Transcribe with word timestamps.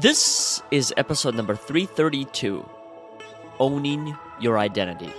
This 0.00 0.62
is 0.70 0.94
episode 0.96 1.34
number 1.34 1.56
332 1.56 2.64
Owning 3.58 4.16
Your 4.38 4.56
Identity 4.56 5.12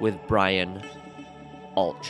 with 0.00 0.18
Brian 0.26 0.82
Ulch. 1.76 2.08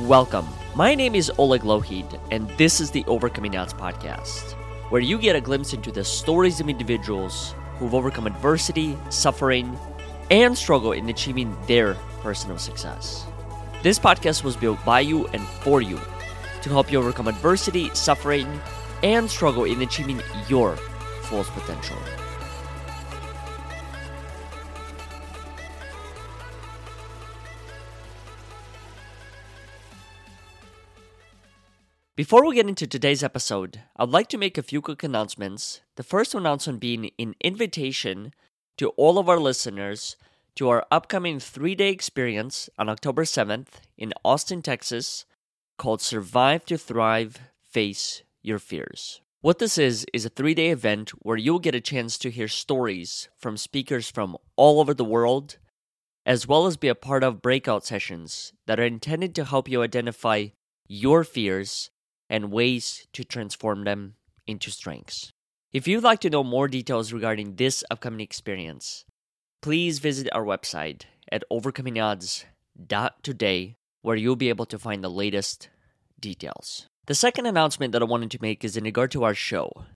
Welcome. 0.00 0.48
My 0.74 0.96
name 0.96 1.14
is 1.14 1.30
Oleg 1.38 1.60
Lohid, 1.60 2.18
and 2.32 2.48
this 2.58 2.80
is 2.80 2.90
the 2.90 3.04
Overcoming 3.06 3.56
Odds 3.56 3.72
podcast, 3.72 4.54
where 4.90 5.00
you 5.00 5.16
get 5.16 5.36
a 5.36 5.40
glimpse 5.40 5.72
into 5.72 5.92
the 5.92 6.02
stories 6.02 6.58
of 6.58 6.68
individuals 6.68 7.54
who've 7.78 7.94
overcome 7.94 8.26
adversity, 8.26 8.98
suffering, 9.10 9.78
and 10.28 10.58
struggle 10.58 10.90
in 10.90 11.08
achieving 11.08 11.56
their 11.68 11.94
personal 12.20 12.58
success. 12.58 13.26
This 13.84 14.00
podcast 14.00 14.42
was 14.42 14.56
built 14.56 14.84
by 14.84 14.98
you 15.00 15.28
and 15.28 15.46
for 15.62 15.80
you 15.80 16.00
to 16.62 16.70
help 16.70 16.90
you 16.90 16.98
overcome 16.98 17.28
adversity, 17.28 17.90
suffering, 17.94 18.60
and 19.02 19.30
struggle 19.30 19.64
in 19.64 19.82
achieving 19.82 20.20
your 20.48 20.76
fullest 21.22 21.50
potential. 21.52 21.98
Before 32.14 32.46
we 32.46 32.54
get 32.54 32.68
into 32.68 32.86
today's 32.86 33.24
episode, 33.24 33.80
I'd 33.96 34.10
like 34.10 34.28
to 34.28 34.38
make 34.38 34.56
a 34.56 34.62
few 34.62 34.80
quick 34.80 35.02
announcements. 35.02 35.80
The 35.96 36.02
first 36.02 36.34
announcement 36.34 36.78
being 36.78 37.10
an 37.18 37.34
invitation 37.42 38.32
to 38.76 38.90
all 38.90 39.18
of 39.18 39.28
our 39.28 39.40
listeners 39.40 40.16
to 40.56 40.68
our 40.68 40.86
upcoming 40.90 41.40
three 41.40 41.74
day 41.74 41.88
experience 41.88 42.68
on 42.78 42.88
October 42.88 43.24
7th 43.24 43.80
in 43.96 44.12
Austin, 44.24 44.60
Texas, 44.60 45.24
called 45.76 46.00
Survive 46.00 46.64
to 46.66 46.78
Thrive 46.78 47.38
Face 47.60 48.22
Your 48.42 48.58
Fears. 48.58 49.20
What 49.40 49.58
this 49.58 49.76
is, 49.76 50.06
is 50.12 50.24
a 50.24 50.28
three 50.28 50.54
day 50.54 50.70
event 50.70 51.10
where 51.18 51.36
you'll 51.36 51.58
get 51.58 51.74
a 51.74 51.80
chance 51.80 52.16
to 52.18 52.30
hear 52.30 52.46
stories 52.46 53.28
from 53.36 53.56
speakers 53.56 54.08
from 54.08 54.36
all 54.54 54.78
over 54.78 54.94
the 54.94 55.04
world, 55.04 55.58
as 56.24 56.46
well 56.46 56.66
as 56.66 56.76
be 56.76 56.86
a 56.86 56.94
part 56.94 57.24
of 57.24 57.42
breakout 57.42 57.84
sessions 57.84 58.52
that 58.66 58.78
are 58.78 58.84
intended 58.84 59.34
to 59.34 59.44
help 59.44 59.68
you 59.68 59.82
identify 59.82 60.46
your 60.86 61.24
fears 61.24 61.90
and 62.30 62.52
ways 62.52 63.08
to 63.12 63.24
transform 63.24 63.82
them 63.82 64.14
into 64.46 64.70
strengths. 64.70 65.32
If 65.72 65.88
you'd 65.88 66.04
like 66.04 66.20
to 66.20 66.30
know 66.30 66.44
more 66.44 66.68
details 66.68 67.12
regarding 67.12 67.56
this 67.56 67.82
upcoming 67.90 68.20
experience, 68.20 69.04
please 69.60 69.98
visit 69.98 70.28
our 70.32 70.44
website 70.44 71.02
at 71.32 71.42
overcomingodds.today 71.50 73.76
where 74.02 74.16
you'll 74.16 74.36
be 74.36 74.50
able 74.50 74.66
to 74.66 74.78
find 74.78 75.02
the 75.02 75.10
latest 75.10 75.70
details. 76.20 76.86
The 77.06 77.14
second 77.14 77.46
announcement 77.46 77.92
that 77.92 78.02
I 78.02 78.04
wanted 78.04 78.30
to 78.32 78.42
make 78.42 78.62
is 78.64 78.76
in 78.76 78.84
regard 78.84 79.10
to 79.12 79.24
our 79.24 79.34
show, 79.34 79.86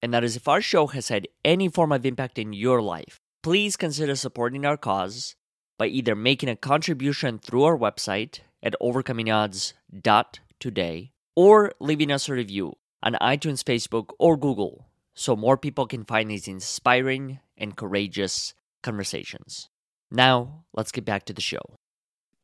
and 0.00 0.14
that 0.14 0.22
is 0.24 0.36
if 0.36 0.48
our 0.48 0.60
show 0.60 0.86
has 0.88 1.08
had 1.08 1.28
any 1.44 1.68
form 1.68 1.92
of 1.92 2.04
impact 2.06 2.38
in 2.38 2.52
your 2.52 2.80
life, 2.80 3.18
please 3.42 3.76
consider 3.76 4.14
supporting 4.16 4.64
our 4.64 4.76
cause 4.76 5.34
by 5.78 5.86
either 5.86 6.14
making 6.14 6.48
a 6.48 6.56
contribution 6.56 7.38
through 7.38 7.64
our 7.64 7.76
website 7.76 8.40
at 8.62 8.76
overcomingodds.today 8.80 11.10
or 11.36 11.72
leaving 11.80 12.12
us 12.12 12.28
a 12.28 12.32
review 12.32 12.74
on 13.02 13.14
iTunes, 13.20 13.62
Facebook, 13.62 14.10
or 14.18 14.36
Google 14.36 14.86
so 15.14 15.36
more 15.36 15.56
people 15.56 15.86
can 15.86 16.04
find 16.04 16.30
these 16.30 16.48
inspiring 16.48 17.38
and 17.56 17.76
courageous 17.76 18.54
conversations. 18.82 19.68
Now, 20.10 20.64
let's 20.72 20.92
get 20.92 21.04
back 21.04 21.24
to 21.26 21.32
the 21.32 21.42
show. 21.42 21.76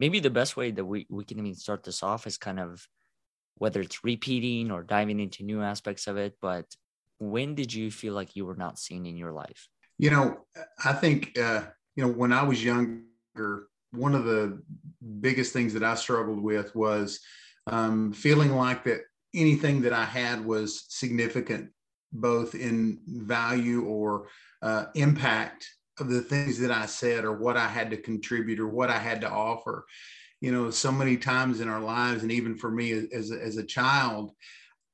Maybe 0.01 0.19
the 0.19 0.31
best 0.31 0.57
way 0.57 0.71
that 0.71 0.85
we, 0.85 1.07
we 1.11 1.25
can 1.25 1.39
even 1.39 1.55
start 1.55 1.85
this 1.85 2.03
off 2.03 2.27
is 2.27 2.39
kind 2.39 2.59
of 2.59 2.89
whether 3.57 3.81
it's 3.83 4.03
repeating 4.03 4.71
or 4.71 4.83
diving 4.83 5.21
into 5.21 5.45
new 5.45 5.61
aspects 5.63 6.07
of 6.07 6.17
it. 6.17 6.37
But 6.41 6.65
when 7.19 7.55
did 7.55 7.73
you 7.73 7.91
feel 7.91 8.15
like 8.15 8.35
you 8.35 8.47
were 8.47 8.57
not 8.57 8.79
seen 8.79 9.05
in 9.05 9.17
your 9.17 9.33
life? 9.33 9.69
You 9.99 10.11
know, 10.11 10.39
I 10.83 10.95
think, 10.95 11.39
uh, 11.39 11.65
you 11.95 12.05
know, 12.05 12.11
when 12.11 12.33
I 12.33 12.43
was 12.43 12.65
younger, 12.65 13.69
one 13.93 14.15
of 14.15 14.25
the 14.25 14.63
biggest 15.21 15.53
things 15.53 15.75
that 15.75 15.83
I 15.85 15.95
struggled 15.95 16.43
with 16.43 16.75
was 16.75 17.21
um, 17.67 18.13
feeling 18.13 18.57
like 18.57 18.85
that 18.85 19.03
anything 19.35 19.83
that 19.83 19.93
I 19.93 20.07
had 20.07 20.43
was 20.45 20.87
significant, 20.89 21.71
both 22.13 22.55
in 22.55 23.01
value 23.07 23.85
or 23.85 24.29
uh, 24.63 24.87
impact 24.95 25.69
the 26.09 26.23
things 26.23 26.59
that 26.59 26.71
I 26.71 26.87
said 26.87 27.25
or 27.25 27.33
what 27.37 27.57
I 27.57 27.69
had 27.69 27.91
to 27.91 27.97
contribute 27.97 28.61
or 28.61 28.69
what 28.69 28.91
I 28.91 28.99
had 28.99 29.21
to 29.23 29.31
offer. 29.31 29.87
You 30.41 30.53
know, 30.53 30.71
so 30.71 30.91
many 30.91 31.17
times 31.17 31.61
in 31.61 31.69
our 31.69 31.81
lives, 31.81 32.23
and 32.23 32.33
even 32.33 32.57
for 32.57 32.71
me 32.71 32.93
as, 32.93 33.31
as 33.31 33.57
a 33.57 33.65
child, 33.65 34.33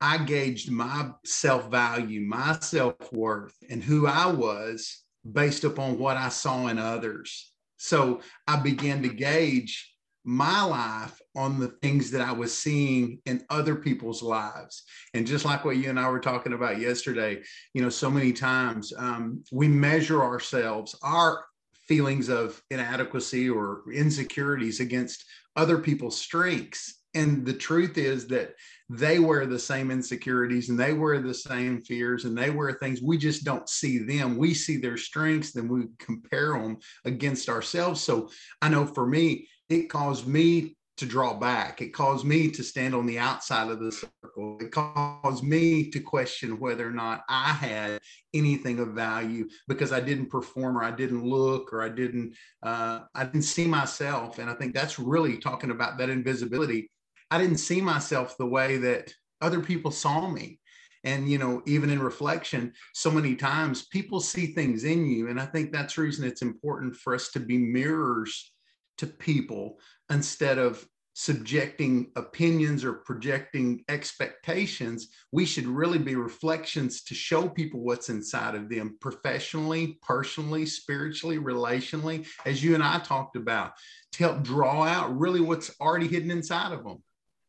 I 0.01 0.19
gauged 0.19 0.71
my 0.71 1.11
self 1.25 1.71
value, 1.71 2.21
my 2.21 2.59
self 2.61 3.13
worth, 3.13 3.57
and 3.71 3.83
who 3.83 4.07
I 4.07 4.27
was 4.27 5.03
based 5.31 5.65
upon 5.65 5.99
what 5.99 6.17
I 6.17 6.29
saw 6.29 6.67
in 6.67 6.79
others. 6.79 7.53
So 7.77 8.21
I 8.47 8.57
began 8.57 9.03
to 9.03 9.09
gauge 9.09 9.96
my 10.27 10.61
life 10.61 11.23
on 11.37 11.61
the 11.61 11.69
things 11.69 12.11
that 12.11 12.21
I 12.21 12.33
was 12.33 12.57
seeing 12.57 13.21
in 13.27 13.45
other 13.49 13.77
people's 13.77 14.23
lives. 14.23 14.83
And 15.15 15.25
just 15.25 15.45
like 15.45 15.65
what 15.65 15.77
you 15.77 15.89
and 15.89 16.01
I 16.01 16.11
were 16.11 16.19
talking 16.19 16.53
about 16.53 16.81
yesterday, 16.81 17.43
you 17.75 17.81
know, 17.81 17.89
so 17.89 18.11
many 18.11 18.33
times 18.33 18.93
um, 18.99 19.45
we 19.53 19.69
measure 19.69 20.25
ourselves, 20.25 20.97
our 21.05 21.45
feelings 21.87 22.29
of 22.29 22.61
inadequacy 22.73 23.49
or 23.49 23.83
insecurities 23.93 24.81
against 24.81 25.25
other 25.55 25.79
people's 25.79 26.19
strengths. 26.19 27.03
And 27.15 27.47
the 27.47 27.55
truth 27.55 27.97
is 27.97 28.27
that 28.27 28.55
they 28.91 29.21
wear 29.21 29.47
the 29.47 29.59
same 29.59 29.93
insecurities 29.93 30.71
and 30.71 30.79
they 30.79 30.93
wear 30.93 31.21
the 31.21 31.35
same 31.35 31.83
fears 31.83 32.25
and 32.25 32.37
they 32.37 32.51
wear 32.51 32.73
things. 32.73 33.01
We 33.01 33.17
just 33.17 33.45
don't 33.45 33.69
see 33.69 33.99
them. 33.99 34.37
We 34.37 34.55
see 34.55 34.77
their 34.77 34.97
strengths, 34.97 35.53
then 35.53 35.69
we 35.69 35.85
compare 35.99 36.53
them 36.53 36.79
against 37.05 37.49
ourselves. 37.49 38.01
So 38.01 38.29
I 38.61 38.69
know 38.69 38.87
for 38.87 39.07
me, 39.07 39.49
it 39.69 39.89
caused 39.89 40.27
me 40.27 40.77
to 40.97 41.07
draw 41.07 41.35
back. 41.35 41.83
It 41.83 41.93
caused 41.93 42.25
me 42.25 42.51
to 42.51 42.63
stand 42.63 42.95
on 42.95 43.05
the 43.05 43.19
outside 43.19 43.69
of 43.69 43.81
the 43.81 43.93
circle. 43.93 44.59
It 44.61 44.73
caused 44.73 45.45
me 45.45 45.91
to 45.91 46.01
question 46.01 46.59
whether 46.59 46.87
or 46.87 46.93
not 46.93 47.23
I 47.29 47.53
had 47.53 48.01
anything 48.33 48.79
of 48.79 48.89
value 48.89 49.49
because 49.69 49.93
I 49.93 50.01
didn't 50.01 50.31
perform 50.31 50.79
or 50.79 50.85
I 50.85 50.91
didn't 50.91 51.25
look 51.25 51.73
or 51.73 51.83
I 51.83 51.91
didn't 51.91 52.35
uh, 52.63 53.01
I 53.15 53.25
didn't 53.25 53.43
see 53.43 53.67
myself. 53.67 54.39
And 54.39 54.49
I 54.49 54.55
think 54.55 54.75
that's 54.75 54.99
really 54.99 55.37
talking 55.37 55.71
about 55.71 55.99
that 55.99 56.09
invisibility. 56.09 56.91
I 57.31 57.39
didn't 57.39 57.59
see 57.59 57.81
myself 57.81 58.37
the 58.39 58.47
way 58.47 58.79
that 58.79 59.13
other 59.43 59.61
people 59.61 59.91
saw 59.91 60.29
me. 60.29 60.61
And 61.05 61.29
you 61.29 61.37
know, 61.39 61.63
even 61.67 61.91
in 61.91 62.01
reflection, 62.01 62.73
so 62.95 63.11
many 63.11 63.37
times 63.37 63.87
people 63.89 64.19
see 64.19 64.47
things 64.47 64.85
in 64.85 65.07
you, 65.07 65.29
and 65.29 65.39
I 65.39 65.47
think 65.47 65.71
that's 65.71 65.99
reason 65.99 66.27
it's 66.27 66.43
important 66.43 66.97
for 66.97 67.15
us 67.15 67.31
to 67.33 67.41
be 67.41 67.59
mirrors 67.59 68.53
to 68.99 69.07
people 69.07 69.79
instead 70.11 70.59
of 70.59 70.87
subjecting 71.19 72.13
opinions 72.17 72.85
or 72.85 72.93
projecting 72.93 73.83
expectations, 73.89 75.09
we 75.33 75.47
should 75.47 75.67
really 75.67 75.99
be 75.99 76.15
reflections 76.15 77.03
to 77.05 77.15
show 77.15 77.49
people 77.49 77.81
what's 77.81 78.11
inside 78.11 78.55
of 78.55 78.69
them 78.69 78.99
professionally, 79.01 79.99
personally, 80.03 80.67
spiritually, 80.67 81.39
relationally, 81.39 82.27
as 82.45 82.63
you 82.63 82.75
and 82.75 82.83
I 82.83 82.99
talked 82.99 83.35
about, 83.35 83.73
to 84.13 84.19
help 84.19 84.43
draw 84.43 84.85
out 84.85 85.19
really 85.19 85.41
what's 85.41 85.71
already 85.81 86.07
hidden 86.07 86.31
inside 86.31 86.73
of 86.73 86.85
them. 86.85 87.03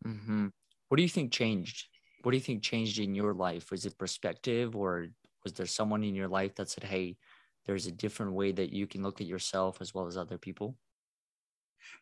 Mm-hmm. 0.05 0.47
What 0.87 0.95
do 0.95 1.03
you 1.03 1.09
think 1.09 1.33
changed? 1.33 1.87
What 2.23 2.31
do 2.31 2.37
you 2.37 2.43
think 2.43 2.63
changed 2.63 2.99
in 2.99 3.15
your 3.15 3.33
life? 3.33 3.69
Was 3.69 3.85
it 3.85 3.97
perspective 3.97 4.77
or 4.77 5.07
was 5.43 5.51
there 5.51 5.65
someone 5.65 6.05
in 6.05 6.15
your 6.15 6.29
life 6.29 6.55
that 6.55 6.69
said, 6.69 6.85
hey, 6.85 7.17
there's 7.65 7.85
a 7.85 7.91
different 7.91 8.31
way 8.31 8.53
that 8.53 8.71
you 8.71 8.87
can 8.87 9.03
look 9.03 9.19
at 9.19 9.27
yourself 9.27 9.81
as 9.81 9.93
well 9.93 10.07
as 10.07 10.15
other 10.15 10.37
people? 10.37 10.77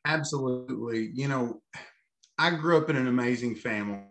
Absolutely. 0.05 1.11
You 1.13 1.27
know, 1.27 1.61
I 2.37 2.51
grew 2.51 2.77
up 2.77 2.89
in 2.89 2.95
an 2.95 3.07
amazing 3.07 3.55
family. 3.55 4.01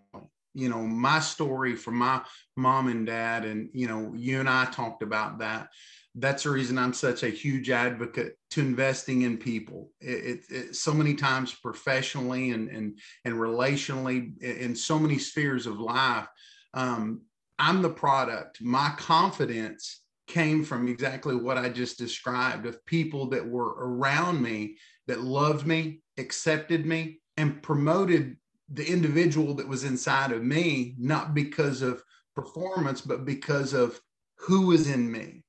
You 0.55 0.69
know, 0.69 0.83
my 0.83 1.19
story 1.19 1.75
from 1.75 1.97
my 1.97 2.23
mom 2.57 2.89
and 2.89 3.05
dad, 3.05 3.45
and, 3.45 3.71
you 3.73 3.89
know, 3.89 4.13
you 4.15 4.39
and 4.39 4.49
I 4.49 4.67
talked 4.67 5.03
about 5.03 5.39
that. 5.41 5.69
That's 6.15 6.45
the 6.45 6.51
reason 6.51 6.79
I'm 6.79 6.93
such 6.93 7.25
a 7.25 7.29
huge 7.29 7.71
advocate 7.71 8.37
to 8.53 8.61
investing 8.61 9.23
in 9.23 9.37
people. 9.37 9.91
It, 10.01 10.41
it, 10.51 10.55
it 10.55 10.77
so 10.77 10.95
many 10.95 11.15
times 11.15 11.53
professionally 11.53 12.53
and, 12.53 12.69
and, 12.69 12.99
and 13.25 13.35
relationally 13.35 14.41
in 14.41 14.77
so 14.77 14.97
many 14.97 15.19
spheres 15.19 15.67
of 15.67 15.81
life. 15.81 16.29
Um, 16.73 17.23
I'm 17.59 17.83
the 17.83 17.91
product. 17.91 18.61
My 18.63 18.93
confidence 18.97 20.03
came 20.29 20.65
from 20.65 20.87
exactly 20.87 21.35
what 21.35 21.59
I 21.59 21.69
just 21.69 21.99
described 21.99 22.65
of 22.67 22.85
people 22.87 23.27
that 23.31 23.45
were 23.45 23.75
around 23.77 24.41
me 24.41 24.79
that 25.07 25.21
loved 25.21 25.67
me, 25.67 26.01
accepted 26.19 26.87
me, 26.87 27.21
and 27.37 27.63
promoted 27.63 28.37
the 28.73 28.87
individual 28.87 29.55
that 29.55 29.69
was 29.69 29.85
inside 29.85 30.33
of 30.33 30.43
me, 30.43 30.95
not 30.99 31.35
because 31.35 31.83
of 31.83 32.03
performance, 32.35 33.01
but 33.01 33.25
because 33.25 33.73
of 33.73 34.01
who 34.39 34.67
was 34.69 34.89
in 34.89 35.11
me. 35.11 35.45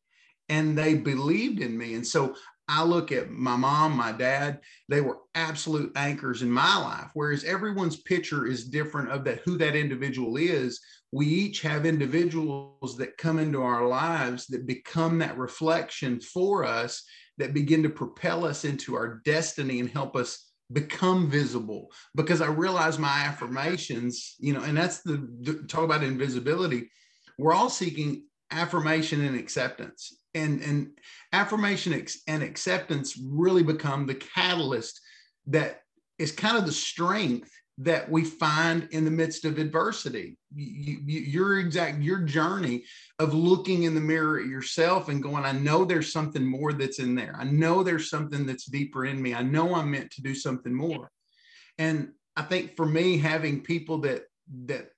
And 0.50 0.78
they 0.78 0.96
believed 0.96 1.60
in 1.60 1.78
me. 1.78 1.96
And 1.96 2.06
so 2.06 2.36
I 2.68 2.84
look 2.84 3.12
at 3.12 3.30
my 3.32 3.56
mom, 3.56 3.96
my 3.96 4.12
dad, 4.12 4.60
they 4.90 5.02
were 5.02 5.20
absolute 5.36 5.92
anchors 5.96 6.42
in 6.42 6.50
my 6.50 6.78
life. 6.78 7.12
Whereas 7.14 7.44
everyone's 7.44 7.98
picture 7.98 8.48
is 8.48 8.68
different 8.68 9.12
of 9.12 9.24
that 9.26 9.42
who 9.46 9.58
that 9.58 9.76
individual 9.76 10.38
is. 10.38 10.80
We 11.12 11.28
each 11.28 11.62
have 11.62 11.86
individuals 11.86 12.98
that 12.98 13.18
come 13.18 13.40
into 13.40 13.62
our 13.62 13.88
lives 13.88 14.48
that 14.48 14.66
become 14.66 15.20
that 15.20 15.38
reflection 15.38 16.20
for 16.20 16.64
us 16.64 17.04
that 17.38 17.54
begin 17.54 17.84
to 17.84 17.90
propel 17.90 18.46
us 18.46 18.66
into 18.66 18.96
our 18.96 19.22
destiny 19.26 19.80
and 19.80 19.90
help 19.90 20.16
us 20.16 20.52
become 20.72 21.30
visible 21.30 21.92
because 22.16 22.42
I 22.42 22.48
realize 22.48 22.98
my 22.98 23.10
affirmations, 23.10 24.36
you 24.40 24.54
know, 24.54 24.62
and 24.62 24.78
that's 24.78 25.02
the, 25.02 25.28
the 25.42 25.64
talk 25.68 25.84
about 25.84 26.04
invisibility. 26.04 26.90
We're 27.38 27.54
all 27.54 27.70
seeking 27.70 28.26
affirmation 28.52 29.24
and 29.26 29.38
acceptance 29.38 30.18
and 30.36 30.62
and 30.62 30.90
affirmation 31.34 32.06
and 32.28 32.44
acceptance 32.44 33.18
really 33.18 33.64
become 33.64 34.06
the 34.06 34.16
catalyst 34.16 35.00
that 35.48 35.82
is 36.20 36.32
kind 36.32 36.58
of 36.58 36.66
the 36.66 36.72
strength 36.72 37.52
that 37.78 38.10
we 38.10 38.24
find 38.24 38.88
in 38.92 39.04
the 39.04 39.12
midst 39.12 39.44
of 39.44 39.58
adversity 39.58 40.38
you, 40.56 41.00
you, 41.06 41.20
your 41.20 41.60
exact 41.60 42.02
your 42.02 42.20
journey 42.20 42.84
of 43.20 43.34
looking 43.34 43.84
in 43.84 43.94
the 43.94 44.02
mirror 44.02 44.40
at 44.40 44.48
yourself 44.48 45.10
and 45.10 45.22
going 45.22 45.44
i 45.44 45.52
know 45.52 45.84
there's 45.84 46.12
something 46.14 46.46
more 46.46 46.72
that's 46.72 47.00
in 47.00 47.16
there 47.16 47.36
i 47.38 47.44
know 47.44 47.84
there's 47.84 48.10
something 48.10 48.46
that's 48.46 48.66
deeper 48.66 49.06
in 49.06 49.22
me 49.22 49.34
i 49.34 49.42
know 49.42 49.76
i'm 49.76 49.92
meant 49.92 50.10
to 50.10 50.22
do 50.22 50.34
something 50.34 50.74
more 50.74 51.12
and 51.78 52.10
i 52.38 52.42
think 52.42 52.78
for 52.78 52.86
me 52.86 53.18
having 53.18 53.62
people 53.62 53.98
that 53.98 54.24
that 54.66 54.90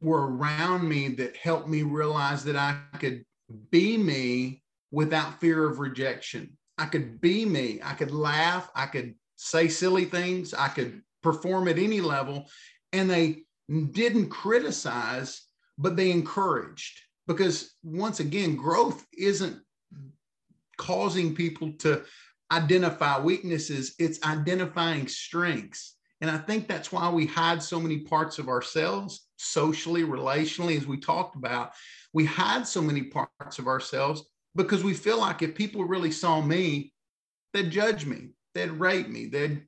were 0.00 0.34
around 0.36 0.88
me 0.88 1.08
that 1.08 1.36
helped 1.36 1.68
me 1.68 1.82
realize 1.82 2.44
that 2.44 2.56
i 2.56 2.78
could 2.98 3.24
be 3.70 3.96
me 3.96 4.62
without 4.90 5.40
fear 5.40 5.68
of 5.68 5.78
rejection. 5.78 6.56
I 6.78 6.86
could 6.86 7.20
be 7.20 7.44
me. 7.44 7.80
I 7.82 7.94
could 7.94 8.10
laugh. 8.10 8.70
I 8.74 8.86
could 8.86 9.14
say 9.36 9.68
silly 9.68 10.06
things. 10.06 10.54
I 10.54 10.68
could 10.68 11.02
perform 11.22 11.68
at 11.68 11.78
any 11.78 12.00
level. 12.00 12.48
And 12.92 13.08
they 13.08 13.42
didn't 13.68 14.30
criticize, 14.30 15.42
but 15.78 15.96
they 15.96 16.10
encouraged. 16.10 17.00
Because 17.26 17.74
once 17.82 18.20
again, 18.20 18.56
growth 18.56 19.06
isn't 19.16 19.60
causing 20.76 21.34
people 21.34 21.72
to 21.78 22.02
identify 22.50 23.20
weaknesses, 23.20 23.94
it's 23.98 24.22
identifying 24.24 25.06
strengths. 25.06 25.96
And 26.20 26.30
I 26.30 26.38
think 26.38 26.66
that's 26.66 26.92
why 26.92 27.08
we 27.10 27.26
hide 27.26 27.62
so 27.62 27.80
many 27.80 28.00
parts 28.00 28.38
of 28.38 28.48
ourselves, 28.48 29.28
socially, 29.38 30.02
relationally, 30.02 30.76
as 30.76 30.86
we 30.86 30.98
talked 30.98 31.36
about. 31.36 31.72
We 32.12 32.24
hide 32.24 32.66
so 32.66 32.82
many 32.82 33.04
parts 33.04 33.58
of 33.58 33.66
ourselves 33.66 34.24
because 34.54 34.84
we 34.84 34.94
feel 34.94 35.18
like 35.18 35.42
if 35.42 35.54
people 35.54 35.84
really 35.84 36.10
saw 36.10 36.40
me, 36.40 36.92
they'd 37.54 37.70
judge 37.70 38.04
me, 38.04 38.30
they'd 38.54 38.70
rate 38.70 39.08
me, 39.08 39.26
they'd 39.26 39.62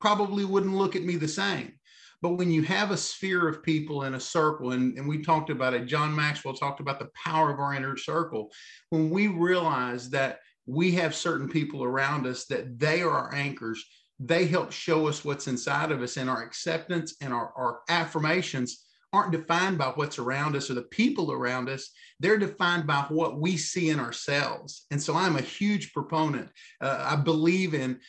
probably 0.00 0.44
wouldn't 0.44 0.76
look 0.76 0.96
at 0.96 1.04
me 1.04 1.16
the 1.16 1.28
same. 1.28 1.72
But 2.20 2.30
when 2.30 2.50
you 2.50 2.62
have 2.62 2.90
a 2.90 2.96
sphere 2.96 3.48
of 3.48 3.62
people 3.62 4.04
in 4.04 4.14
a 4.14 4.20
circle, 4.20 4.72
and, 4.72 4.98
and 4.98 5.08
we 5.08 5.22
talked 5.22 5.50
about 5.50 5.74
it, 5.74 5.86
John 5.86 6.14
Maxwell 6.14 6.54
talked 6.54 6.80
about 6.80 6.98
the 6.98 7.10
power 7.14 7.50
of 7.50 7.60
our 7.60 7.74
inner 7.74 7.96
circle. 7.96 8.50
When 8.90 9.08
we 9.10 9.28
realize 9.28 10.10
that 10.10 10.40
we 10.66 10.92
have 10.92 11.14
certain 11.14 11.48
people 11.48 11.84
around 11.84 12.26
us 12.26 12.44
that 12.46 12.78
they 12.78 13.02
are 13.02 13.10
our 13.10 13.34
anchors, 13.34 13.84
they 14.18 14.46
help 14.46 14.72
show 14.72 15.06
us 15.06 15.24
what's 15.24 15.46
inside 15.46 15.92
of 15.92 16.02
us, 16.02 16.16
and 16.16 16.28
our 16.28 16.42
acceptance 16.42 17.14
and 17.20 17.32
our, 17.32 17.52
our 17.56 17.80
affirmations 17.88 18.84
aren't 19.12 19.32
defined 19.32 19.78
by 19.78 19.86
what's 19.94 20.18
around 20.18 20.54
us 20.54 20.70
or 20.70 20.74
the 20.74 20.82
people 20.82 21.32
around 21.32 21.68
us. 21.68 21.90
They're 22.20 22.36
defined 22.36 22.86
by 22.86 23.06
what 23.08 23.40
we 23.40 23.56
see 23.56 23.90
in 23.90 24.00
ourselves. 24.00 24.86
And 24.90 25.00
so 25.00 25.14
I'm 25.14 25.36
a 25.36 25.40
huge 25.40 25.92
proponent. 25.94 26.50
Uh, 26.80 27.06
I 27.08 27.16
believe 27.16 27.74
in 27.74 28.00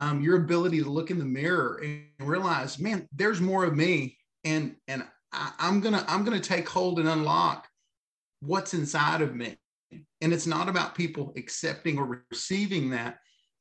um, 0.00 0.20
your 0.20 0.36
ability 0.36 0.82
to 0.82 0.90
look 0.90 1.10
in 1.10 1.18
the 1.18 1.24
mirror 1.24 1.80
and 1.82 2.04
realize, 2.20 2.78
man, 2.78 3.08
there's 3.12 3.40
more 3.40 3.64
of 3.64 3.74
me, 3.74 4.18
and 4.44 4.76
and 4.88 5.04
I, 5.32 5.52
I'm 5.58 5.80
gonna 5.80 6.04
I'm 6.08 6.24
gonna 6.24 6.40
take 6.40 6.68
hold 6.68 6.98
and 6.98 7.08
unlock 7.08 7.66
what's 8.40 8.74
inside 8.74 9.22
of 9.22 9.34
me. 9.34 9.56
And 10.20 10.32
it's 10.32 10.46
not 10.46 10.68
about 10.68 10.94
people 10.94 11.32
accepting 11.36 11.98
or 11.98 12.22
receiving 12.30 12.90
that. 12.90 13.18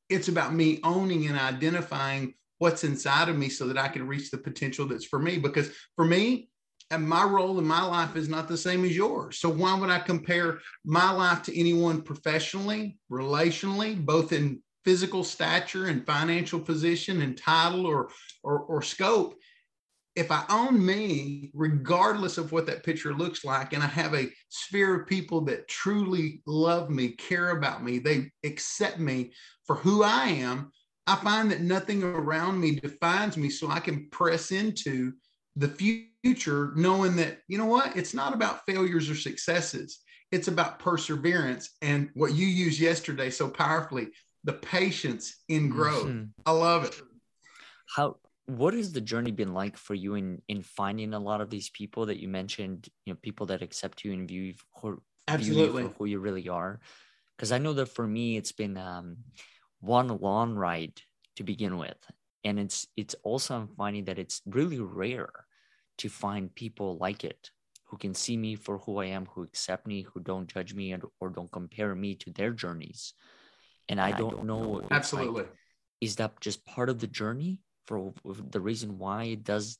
It's 0.10 0.28
about 0.28 0.54
me 0.54 0.80
owning 0.84 1.28
and 1.28 1.38
identifying 1.38 2.34
what's 2.60 2.84
inside 2.84 3.30
of 3.30 3.38
me 3.38 3.50
so 3.50 3.68
that 3.68 3.78
I 3.78 3.88
can 3.88 4.08
reach 4.08 4.32
the 4.32 4.38
potential 4.38 4.88
that's 4.88 5.06
for 5.06 5.20
me. 5.20 5.38
Because 5.38 5.70
for 5.96 6.06
me, 6.06 6.50
and 6.92 7.08
my 7.08 7.24
role 7.24 7.58
in 7.58 7.66
my 7.66 7.84
life 7.84 8.16
is 8.16 8.30
not 8.30 8.48
the 8.48 8.58
same 8.58 8.86
as 8.86 8.96
yours. 8.96 9.40
So 9.40 9.50
why 9.50 9.78
would 9.78 9.90
I 9.90 10.00
compare 10.00 10.60
my 10.84 11.12
life 11.12 11.42
to 11.44 11.60
anyone 11.60 12.02
professionally, 12.02 12.98
relationally, 13.12 14.04
both 14.04 14.32
in 14.32 14.62
physical 14.86 15.24
stature 15.24 15.88
and 15.88 16.06
financial 16.06 16.60
position 16.60 17.22
and 17.22 17.38
title 17.38 17.86
or, 17.86 18.10
or, 18.44 18.60
or 18.60 18.82
scope? 18.82 19.36
If 20.16 20.32
I 20.32 20.46
own 20.50 20.86
me, 20.86 21.52
regardless 21.54 22.38
of 22.38 22.54
what 22.54 22.66
that 22.68 22.84
picture 22.84 23.14
looks 23.14 23.44
like, 23.44 23.74
and 23.74 23.84
I 23.84 23.88
have 23.88 24.14
a 24.14 24.30
sphere 24.48 25.02
of 25.02 25.08
people 25.08 25.42
that 25.42 25.68
truly 25.68 26.42
love 26.48 26.90
me, 26.90 27.10
care 27.10 27.50
about 27.50 27.84
me, 27.84 28.00
they 28.00 28.32
accept 28.46 28.98
me 28.98 29.34
for 29.66 29.76
who 29.76 30.04
I 30.04 30.28
am, 30.28 30.72
I 31.08 31.16
find 31.16 31.52
that 31.52 31.62
nothing 31.62 32.04
around 32.04 32.60
me 32.60 32.76
defines 32.76 33.38
me 33.38 33.50
so 33.50 33.70
I 33.70 33.80
can 33.80 34.08
press 34.10 34.52
into 34.52 35.14
the 35.56 35.68
future 35.68 36.72
knowing 36.76 37.16
that 37.16 37.40
you 37.48 37.58
know 37.58 37.66
what 37.66 37.96
it's 37.96 38.14
not 38.14 38.34
about 38.34 38.66
failures 38.66 39.10
or 39.10 39.16
successes 39.16 40.00
it's 40.32 40.48
about 40.48 40.80
perseverance 40.80 41.76
and 41.82 42.10
what 42.14 42.34
you 42.34 42.48
used 42.48 42.80
yesterday 42.80 43.30
so 43.30 43.48
powerfully 43.48 44.08
the 44.46 44.54
patience 44.54 45.38
in 45.50 45.70
growth. 45.70 46.08
Mm-hmm. 46.08 46.30
i 46.46 46.52
love 46.52 46.86
it. 46.86 47.02
How 47.96 48.18
what 48.46 48.76
has 48.76 48.92
the 48.92 49.02
journey 49.02 49.32
been 49.32 49.54
like 49.54 49.76
for 49.76 49.96
you 49.96 50.16
in 50.16 50.42
in 50.48 50.62
finding 50.62 51.14
a 51.14 51.20
lot 51.20 51.42
of 51.42 51.50
these 51.50 51.70
people 51.72 52.06
that 52.06 52.22
you 52.22 52.30
mentioned 52.30 52.88
you 53.06 53.14
know 53.14 53.20
people 53.22 53.48
that 53.48 53.62
accept 53.62 54.06
you 54.06 54.14
and 54.14 54.28
view 54.28 54.42
you 54.42 54.54
for, 54.80 55.00
Absolutely. 55.28 55.66
View 55.66 55.82
you 55.82 55.88
for 55.90 55.96
who 55.98 56.06
you 56.06 56.20
really 56.20 56.48
are? 56.48 56.80
Because 57.36 57.52
i 57.52 57.58
know 57.58 57.74
that 57.74 57.90
for 57.90 58.08
me 58.08 58.38
it's 58.38 58.52
been 58.54 58.78
um, 58.78 59.18
one 59.82 60.08
long 60.08 60.56
ride 60.56 61.02
to 61.36 61.44
begin 61.44 61.78
with. 61.78 61.98
And 62.44 62.60
it's 62.60 62.88
it's 62.96 63.16
also 63.24 63.56
i'm 63.56 63.68
finding 63.68 64.06
that 64.06 64.20
it's 64.20 64.42
really 64.46 64.80
rare 64.80 65.34
to 65.98 66.10
find 66.10 66.54
people 66.54 66.98
like 66.98 67.24
it 67.24 67.50
who 67.86 67.98
can 67.98 68.14
see 68.14 68.38
me 68.38 68.56
for 68.56 68.78
who 68.80 69.00
i 69.00 69.06
am 69.06 69.26
who 69.26 69.42
accept 69.42 69.88
me 69.88 70.04
who 70.04 70.20
don't 70.20 70.52
judge 70.54 70.76
me 70.76 70.92
and, 70.92 71.04
or 71.20 71.30
don't 71.30 71.52
compare 71.52 71.96
me 71.96 72.14
to 72.16 72.30
their 72.32 72.52
journeys 72.52 73.14
and 73.90 74.00
i, 74.00 74.12
don't, 74.12 74.38
don't, 74.38 74.46
know 74.46 74.82
absolutely 74.92 75.44
like, 75.44 75.52
is 76.02 76.16
that 76.18 76.40
just 76.40 76.66
part 76.66 76.90
of 76.90 77.00
the 77.00 77.08
journey 77.08 77.60
for 77.88 78.14
the 78.26 78.60
reason 78.60 78.98
why 78.98 79.26
it 79.26 79.44
does 79.44 79.78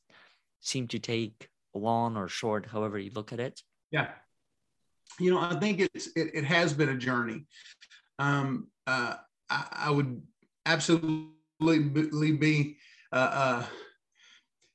seem 0.62 0.88
to 0.88 1.00
take 1.00 1.50
long 1.74 2.16
or 2.16 2.28
short 2.28 2.66
however 2.66 2.98
you 2.98 3.12
look 3.14 3.34
at 3.34 3.40
it? 3.40 3.62
Yeah. 3.92 4.10
You 5.20 5.32
know 5.32 5.40
i 5.40 5.56
think 5.60 5.80
it's 5.80 6.08
it, 6.16 6.32
it 6.34 6.44
has 6.44 6.74
been 6.74 6.90
a 6.90 6.98
journey. 6.98 7.46
Um 8.20 8.68
uh 8.88 9.16
i, 9.50 9.68
I 9.72 9.92
would 9.92 10.22
absolutely 10.66 12.32
be 12.32 12.78
uh, 13.12 13.16
uh, 13.16 13.66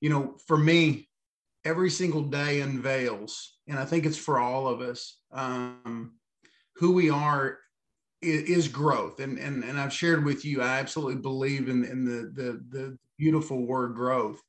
you 0.00 0.08
know, 0.08 0.36
for 0.46 0.56
me, 0.56 1.08
every 1.64 1.90
single 1.90 2.22
day 2.22 2.60
unveils, 2.60 3.58
and 3.68 3.78
I 3.78 3.84
think 3.84 4.06
it's 4.06 4.16
for 4.16 4.38
all 4.38 4.66
of 4.66 4.80
us, 4.80 5.18
um, 5.30 6.14
who 6.76 6.92
we 6.92 7.10
are 7.10 7.58
is, 8.22 8.68
growth. 8.68 9.20
And, 9.20 9.38
and, 9.38 9.64
and 9.64 9.78
I've 9.78 9.92
shared 9.92 10.24
with 10.24 10.44
you, 10.44 10.62
I 10.62 10.78
absolutely 10.78 11.20
believe 11.20 11.68
in, 11.68 11.84
in 11.84 12.04
the, 12.04 12.42
the, 12.42 12.64
the 12.68 12.98
beautiful 13.18 13.66
word 13.66 13.94
growth 13.94 14.40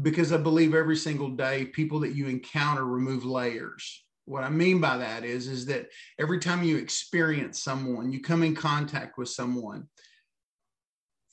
because 0.00 0.32
I 0.32 0.38
believe 0.38 0.74
every 0.74 0.96
single 0.96 1.30
day 1.30 1.66
people 1.66 2.00
that 2.00 2.14
you 2.14 2.26
encounter 2.26 2.84
remove 2.84 3.24
layers. 3.24 4.04
What 4.24 4.44
I 4.44 4.48
mean 4.48 4.80
by 4.80 4.98
that 4.98 5.24
is, 5.24 5.48
is 5.48 5.66
that 5.66 5.88
every 6.18 6.38
time 6.38 6.62
you 6.62 6.76
experience 6.76 7.62
someone, 7.62 8.12
you 8.12 8.20
come 8.20 8.42
in 8.42 8.54
contact 8.54 9.18
with 9.18 9.28
someone, 9.28 9.88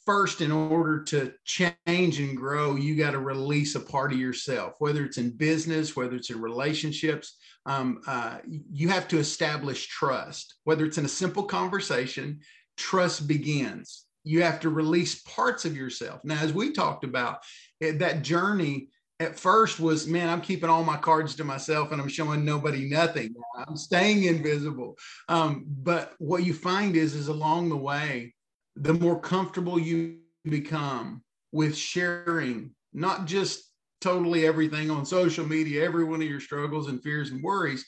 first 0.10 0.42
in 0.42 0.52
order 0.52 1.04
to 1.04 1.32
change 1.46 2.20
and 2.20 2.36
grow 2.36 2.76
you 2.76 2.96
got 2.96 3.12
to 3.12 3.20
release 3.20 3.76
a 3.76 3.80
part 3.80 4.12
of 4.12 4.18
yourself 4.18 4.74
whether 4.80 5.06
it's 5.06 5.20
in 5.20 5.30
business 5.30 5.96
whether 5.96 6.16
it's 6.16 6.32
in 6.32 6.42
relationships 6.42 7.38
um, 7.66 8.02
uh, 8.08 8.38
you 8.72 8.90
have 8.90 9.08
to 9.10 9.18
establish 9.18 9.88
trust. 9.88 10.56
Whether 10.64 10.86
it's 10.86 10.98
in 10.98 11.06
a 11.06 11.10
simple 11.10 11.44
conversation 11.44 12.40
trust 12.78 13.28
begins. 13.28 14.06
You 14.24 14.44
have 14.44 14.60
to 14.62 14.70
release 14.70 15.22
parts 15.24 15.66
of 15.66 15.76
yourself. 15.76 16.22
Now 16.24 16.40
as 16.40 16.54
we 16.54 16.72
talked 16.72 17.04
about 17.04 17.40
eh, 17.82 17.98
that 17.98 18.24
journey 18.24 18.90
at 19.20 19.38
first 19.38 19.82
was 19.82 20.08
man 20.08 20.30
i'm 20.30 20.40
keeping 20.40 20.70
all 20.70 20.84
my 20.84 20.96
cards 20.96 21.36
to 21.36 21.44
myself 21.44 21.92
and 21.92 22.02
i'm 22.02 22.08
showing 22.08 22.46
nobody 22.46 22.90
nothing. 22.90 23.34
I'm 23.68 23.76
staying 23.76 24.24
invisible. 24.24 24.98
Um, 25.28 25.66
but 25.68 26.14
what 26.20 26.44
you 26.44 26.54
find 26.54 26.96
is 26.96 27.16
is 27.16 27.28
along 27.28 27.70
the 27.70 27.78
way 27.78 28.34
the 28.76 28.94
more 28.94 29.20
comfortable 29.20 29.78
you 29.78 30.20
become 30.46 31.22
with 31.52 31.76
sharing 31.76 32.72
not 32.94 33.26
just 33.26 33.69
totally 34.02 34.46
everything 34.46 34.90
on 34.90 35.06
social 35.06 35.46
media, 35.46 35.84
every 35.84 36.04
one 36.04 36.22
of 36.22 36.28
your 36.28 36.40
struggles 36.40 36.88
and 36.88 37.02
fears 37.02 37.32
and 37.32 37.44
worries, 37.44 37.86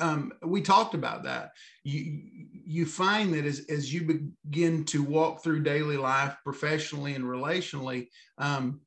um, 0.00 0.32
we 0.42 0.62
talked 0.62 0.94
about 0.94 1.24
that. 1.24 1.52
You 1.84 2.20
you 2.64 2.86
find 2.86 3.34
that 3.34 3.44
as 3.44 3.66
as 3.68 3.92
you 3.92 4.32
begin 4.50 4.84
to 4.86 5.02
walk 5.02 5.42
through 5.42 5.62
daily 5.62 5.96
life, 5.96 6.34
professionally 6.44 7.14
and 7.14 7.24
relationally, 7.24 8.08
um, 8.38 8.80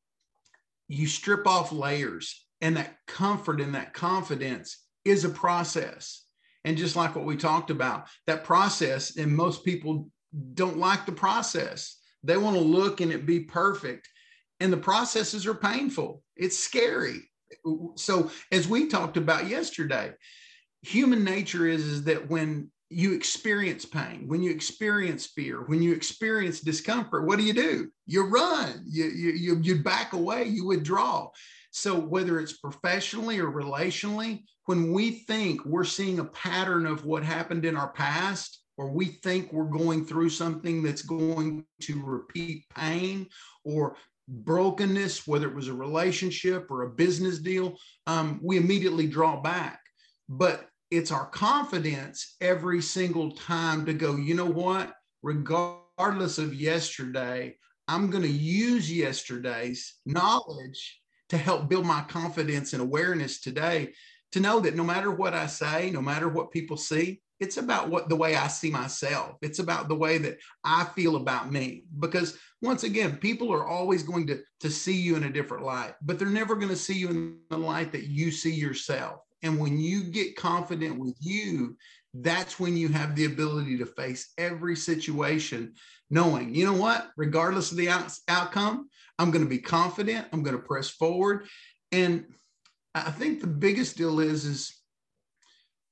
you 0.87 1.07
strip 1.07 1.47
off 1.47 1.71
layers, 1.71 2.45
and 2.61 2.77
that 2.77 2.97
comfort 3.07 3.61
and 3.61 3.75
that 3.75 3.93
confidence 3.93 4.85
is 5.03 5.25
a 5.25 5.29
process. 5.29 6.23
And 6.63 6.77
just 6.77 6.95
like 6.95 7.15
what 7.15 7.25
we 7.25 7.37
talked 7.37 7.69
about, 7.69 8.07
that 8.25 8.43
process, 8.43 9.17
and 9.17 9.31
most 9.31 9.63
people 9.63 10.09
don't 10.55 10.79
like 10.79 11.05
the 11.05 11.11
process. 11.11 11.99
They 12.23 12.37
want 12.37 12.55
to 12.55 12.61
look 12.61 13.01
and 13.01 13.11
it 13.11 13.27
be 13.27 13.41
perfect. 13.41 14.09
And 14.59 14.71
the 14.71 14.77
processes 14.77 15.45
are 15.45 15.53
painful. 15.53 16.21
It's 16.35 16.57
scary. 16.57 17.21
So, 17.95 18.31
as 18.51 18.67
we 18.67 18.87
talked 18.87 19.17
about 19.17 19.47
yesterday, 19.47 20.13
human 20.81 21.23
nature 21.23 21.67
is, 21.67 21.85
is 21.85 22.03
that 22.05 22.29
when 22.29 22.71
you 22.89 23.13
experience 23.13 23.85
pain, 23.85 24.27
when 24.27 24.41
you 24.41 24.51
experience 24.51 25.27
fear, 25.27 25.63
when 25.65 25.81
you 25.81 25.93
experience 25.93 26.61
discomfort, 26.61 27.25
what 27.25 27.37
do 27.37 27.43
you 27.43 27.53
do? 27.53 27.89
You 28.05 28.27
run, 28.27 28.83
you, 28.85 29.05
you, 29.05 29.59
you 29.61 29.83
back 29.83 30.13
away, 30.13 30.45
you 30.45 30.65
withdraw. 30.65 31.29
So, 31.71 31.99
whether 31.99 32.39
it's 32.39 32.57
professionally 32.57 33.39
or 33.39 33.51
relationally, 33.51 34.43
when 34.65 34.93
we 34.93 35.11
think 35.11 35.65
we're 35.65 35.83
seeing 35.83 36.19
a 36.19 36.25
pattern 36.25 36.85
of 36.85 37.05
what 37.05 37.23
happened 37.23 37.65
in 37.65 37.75
our 37.75 37.91
past, 37.91 38.61
or 38.77 38.91
we 38.91 39.05
think 39.05 39.51
we're 39.51 39.65
going 39.65 40.05
through 40.05 40.29
something 40.29 40.83
that's 40.83 41.01
going 41.01 41.65
to 41.81 42.03
repeat 42.03 42.65
pain 42.75 43.27
or 43.63 43.95
brokenness, 44.27 45.27
whether 45.27 45.47
it 45.47 45.55
was 45.55 45.67
a 45.67 45.73
relationship 45.73 46.69
or 46.69 46.83
a 46.83 46.89
business 46.89 47.39
deal, 47.39 47.77
um, 48.07 48.39
we 48.43 48.57
immediately 48.57 49.07
draw 49.07 49.41
back. 49.41 49.79
But 50.27 50.67
it's 50.91 51.11
our 51.11 51.27
confidence 51.27 52.35
every 52.41 52.81
single 52.81 53.31
time 53.31 53.85
to 53.85 53.93
go, 53.93 54.15
you 54.15 54.35
know 54.35 54.45
what? 54.45 54.93
Regardless 55.21 56.37
of 56.37 56.53
yesterday, 56.53 57.55
I'm 57.87 58.09
going 58.09 58.23
to 58.23 58.29
use 58.29 58.91
yesterday's 58.91 59.95
knowledge 60.05 60.99
to 61.29 61.37
help 61.37 61.69
build 61.69 61.85
my 61.85 62.03
confidence 62.07 62.73
and 62.73 62.81
awareness 62.81 63.41
today 63.41 63.93
to 64.31 64.39
know 64.39 64.59
that 64.59 64.75
no 64.75 64.83
matter 64.83 65.11
what 65.11 65.33
I 65.33 65.47
say, 65.47 65.91
no 65.91 66.01
matter 66.01 66.27
what 66.27 66.51
people 66.51 66.77
see, 66.77 67.21
it's 67.39 67.57
about 67.57 67.89
what 67.89 68.09
the 68.09 68.15
way 68.15 68.35
I 68.35 68.47
see 68.47 68.69
myself. 68.69 69.35
It's 69.41 69.59
about 69.59 69.87
the 69.87 69.95
way 69.95 70.17
that 70.19 70.37
I 70.63 70.85
feel 70.85 71.17
about 71.17 71.51
me. 71.51 71.83
Because 71.99 72.37
once 72.61 72.83
again, 72.83 73.17
people 73.17 73.51
are 73.51 73.67
always 73.67 74.03
going 74.03 74.27
to, 74.27 74.39
to 74.61 74.69
see 74.69 74.95
you 74.95 75.15
in 75.15 75.23
a 75.23 75.31
different 75.31 75.65
light, 75.65 75.95
but 76.01 76.17
they're 76.17 76.27
never 76.29 76.55
going 76.55 76.69
to 76.69 76.75
see 76.75 76.93
you 76.93 77.09
in 77.09 77.37
the 77.49 77.57
light 77.57 77.91
that 77.91 78.07
you 78.07 78.31
see 78.31 78.53
yourself. 78.53 79.19
And 79.43 79.59
when 79.59 79.77
you 79.77 80.03
get 80.03 80.35
confident 80.35 80.97
with 80.97 81.15
you, 81.19 81.75
that's 82.13 82.59
when 82.59 82.77
you 82.77 82.87
have 82.89 83.15
the 83.15 83.25
ability 83.25 83.77
to 83.77 83.85
face 83.85 84.31
every 84.37 84.75
situation 84.75 85.73
knowing, 86.09 86.53
you 86.55 86.65
know 86.65 86.73
what, 86.73 87.09
regardless 87.17 87.71
of 87.71 87.77
the 87.77 87.89
out- 87.89 88.17
outcome, 88.27 88.89
I'm 89.19 89.31
going 89.31 89.43
to 89.43 89.49
be 89.49 89.59
confident, 89.59 90.27
I'm 90.31 90.43
going 90.43 90.55
to 90.55 90.61
press 90.61 90.89
forward. 90.89 91.47
And 91.91 92.25
I 92.93 93.11
think 93.11 93.41
the 93.41 93.47
biggest 93.47 93.97
deal 93.97 94.19
is, 94.19 94.45
is 94.45 94.81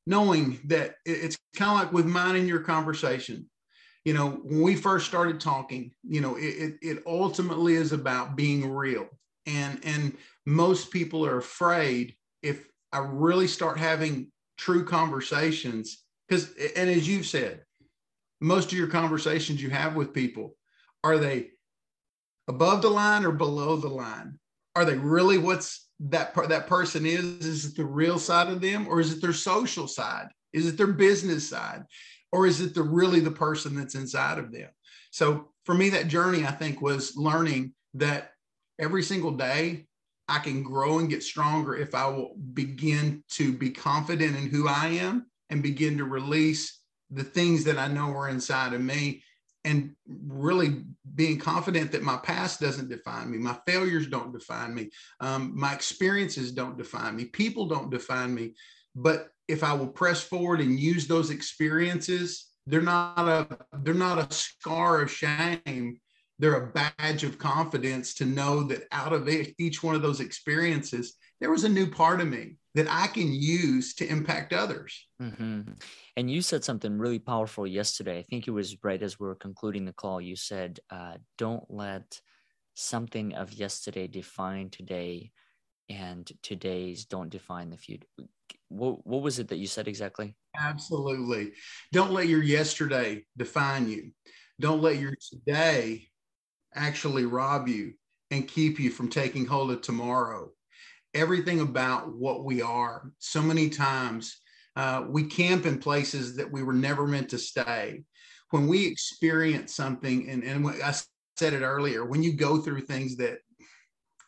knowing 0.05 0.59
that 0.65 0.95
it's 1.05 1.37
kind 1.55 1.71
of 1.71 1.77
like 1.77 1.93
with 1.93 2.05
mine 2.05 2.35
and 2.35 2.47
your 2.47 2.59
conversation. 2.59 3.49
You 4.05 4.13
know, 4.13 4.31
when 4.43 4.61
we 4.61 4.75
first 4.75 5.07
started 5.07 5.39
talking, 5.39 5.91
you 6.03 6.19
know, 6.19 6.35
it, 6.35 6.75
it 6.81 7.03
ultimately 7.05 7.75
is 7.75 7.93
about 7.93 8.35
being 8.35 8.69
real. 8.69 9.07
And 9.45 9.79
and 9.83 10.17
most 10.45 10.91
people 10.91 11.25
are 11.25 11.37
afraid 11.37 12.15
if 12.41 12.67
I 12.91 12.99
really 12.99 13.47
start 13.47 13.77
having 13.77 14.31
true 14.57 14.83
conversations, 14.85 16.03
because 16.27 16.53
and 16.75 16.89
as 16.89 17.07
you've 17.07 17.25
said, 17.25 17.63
most 18.41 18.71
of 18.71 18.77
your 18.77 18.87
conversations 18.87 19.61
you 19.61 19.69
have 19.69 19.95
with 19.95 20.13
people, 20.13 20.55
are 21.03 21.17
they 21.17 21.51
above 22.47 22.81
the 22.81 22.89
line 22.89 23.25
or 23.25 23.31
below 23.31 23.77
the 23.77 23.87
line? 23.87 24.37
Are 24.75 24.85
they 24.85 24.95
really 24.95 25.37
what's 25.37 25.82
that 25.99 26.33
per, 26.33 26.47
that 26.47 26.67
person 26.67 27.05
is 27.05 27.23
is 27.45 27.65
it 27.65 27.75
the 27.75 27.85
real 27.85 28.19
side 28.19 28.47
of 28.47 28.61
them 28.61 28.87
or 28.87 28.99
is 28.99 29.13
it 29.13 29.21
their 29.21 29.33
social 29.33 29.87
side? 29.87 30.27
Is 30.51 30.67
it 30.67 30.77
their 30.77 30.87
business 30.87 31.49
side 31.49 31.83
or 32.31 32.45
is 32.45 32.61
it 32.61 32.73
the 32.73 32.83
really 32.83 33.19
the 33.19 33.31
person 33.31 33.75
that's 33.75 33.95
inside 33.95 34.37
of 34.37 34.51
them? 34.51 34.69
So 35.11 35.53
for 35.65 35.73
me 35.73 35.89
that 35.89 36.07
journey 36.07 36.45
i 36.45 36.51
think 36.51 36.81
was 36.81 37.15
learning 37.15 37.73
that 37.93 38.31
every 38.79 39.03
single 39.03 39.31
day 39.31 39.85
i 40.27 40.39
can 40.39 40.63
grow 40.63 40.99
and 40.99 41.09
get 41.09 41.23
stronger 41.23 41.75
if 41.75 41.95
i 41.95 42.07
will 42.07 42.35
begin 42.53 43.23
to 43.29 43.53
be 43.53 43.69
confident 43.69 44.37
in 44.37 44.47
who 44.47 44.67
i 44.67 44.87
am 44.87 45.25
and 45.49 45.63
begin 45.63 45.97
to 45.97 46.05
release 46.05 46.79
the 47.11 47.23
things 47.23 47.63
that 47.63 47.77
i 47.77 47.87
know 47.87 48.09
are 48.09 48.29
inside 48.29 48.73
of 48.73 48.81
me 48.81 49.23
and 49.65 49.95
really 50.27 50.83
being 51.15 51.39
confident 51.39 51.91
that 51.91 52.03
my 52.03 52.17
past 52.17 52.59
doesn't 52.59 52.89
define 52.89 53.31
me 53.31 53.37
my 53.37 53.57
failures 53.65 54.07
don't 54.07 54.33
define 54.33 54.73
me 54.75 54.89
um, 55.19 55.51
my 55.55 55.73
experiences 55.73 56.51
don't 56.51 56.77
define 56.77 57.15
me 57.15 57.25
people 57.25 57.65
don't 57.67 57.89
define 57.89 58.33
me. 58.33 58.53
But 58.95 59.29
if 59.47 59.63
i 59.63 59.73
will 59.73 59.87
press 59.87 60.21
forward 60.21 60.61
and 60.61 60.79
use 60.79 61.07
those 61.07 61.29
experiences 61.29 62.53
they're 62.65 62.81
not 62.81 63.27
a 63.27 63.57
they're 63.79 63.93
not 63.93 64.19
a 64.19 64.33
scar 64.33 65.01
of 65.01 65.11
shame. 65.11 65.99
They're 66.39 66.63
a 66.63 66.71
badge 66.71 67.23
of 67.23 67.37
confidence 67.37 68.15
to 68.15 68.25
know 68.25 68.63
that 68.63 68.83
out 68.91 69.13
of 69.13 69.29
each 69.29 69.83
one 69.83 69.95
of 69.95 70.01
those 70.01 70.19
experiences 70.19 71.15
there 71.39 71.51
was 71.51 71.63
a 71.63 71.69
new 71.69 71.89
part 71.89 72.21
of 72.21 72.27
me 72.27 72.55
that 72.75 72.87
I 72.89 73.07
can 73.07 73.31
use 73.31 73.93
to 73.95 74.07
impact 74.07 74.51
others. 74.51 75.07
Mm-hmm. 75.21 75.73
And 76.17 76.31
you 76.31 76.41
said 76.41 76.63
something 76.63 76.97
really 76.97 77.19
powerful 77.19 77.67
yesterday. 77.67 78.19
I 78.19 78.23
think 78.23 78.47
it 78.47 78.51
was 78.51 78.77
right 78.83 79.01
as 79.01 79.19
we 79.19 79.27
were 79.27 79.35
concluding 79.35 79.85
the 79.85 79.93
call. 79.93 80.19
You 80.19 80.35
said, 80.35 80.79
uh, 80.89 81.17
"Don't 81.37 81.63
let 81.69 82.19
something 82.73 83.33
of 83.33 83.53
yesterday 83.53 84.07
define 84.07 84.69
today, 84.69 85.31
and 85.89 86.29
today's 86.41 87.05
don't 87.05 87.29
define 87.29 87.69
the 87.69 87.77
future." 87.77 88.07
What, 88.69 89.05
what 89.05 89.21
was 89.21 89.37
it 89.37 89.49
that 89.49 89.57
you 89.57 89.67
said 89.67 89.87
exactly? 89.87 90.35
Absolutely. 90.59 91.51
Don't 91.91 92.11
let 92.11 92.27
your 92.27 92.41
yesterday 92.41 93.23
define 93.37 93.87
you. 93.87 94.11
Don't 94.59 94.81
let 94.81 94.97
your 94.97 95.13
today 95.29 96.07
actually 96.75 97.25
rob 97.25 97.67
you 97.67 97.93
and 98.31 98.47
keep 98.47 98.79
you 98.79 98.89
from 98.89 99.09
taking 99.09 99.45
hold 99.45 99.69
of 99.69 99.81
tomorrow 99.81 100.49
everything 101.13 101.59
about 101.59 102.15
what 102.15 102.43
we 102.43 102.61
are. 102.61 103.11
So 103.19 103.41
many 103.41 103.69
times 103.69 104.37
uh, 104.75 105.05
we 105.07 105.25
camp 105.25 105.65
in 105.65 105.77
places 105.77 106.35
that 106.37 106.51
we 106.51 106.63
were 106.63 106.73
never 106.73 107.05
meant 107.05 107.29
to 107.29 107.37
stay. 107.37 108.03
When 108.49 108.67
we 108.67 108.85
experience 108.85 109.75
something, 109.75 110.29
and, 110.29 110.43
and 110.43 110.67
I 110.83 110.93
said 111.37 111.53
it 111.53 111.61
earlier, 111.61 112.05
when 112.05 112.23
you 112.23 112.33
go 112.33 112.59
through 112.59 112.81
things 112.81 113.17
that, 113.17 113.39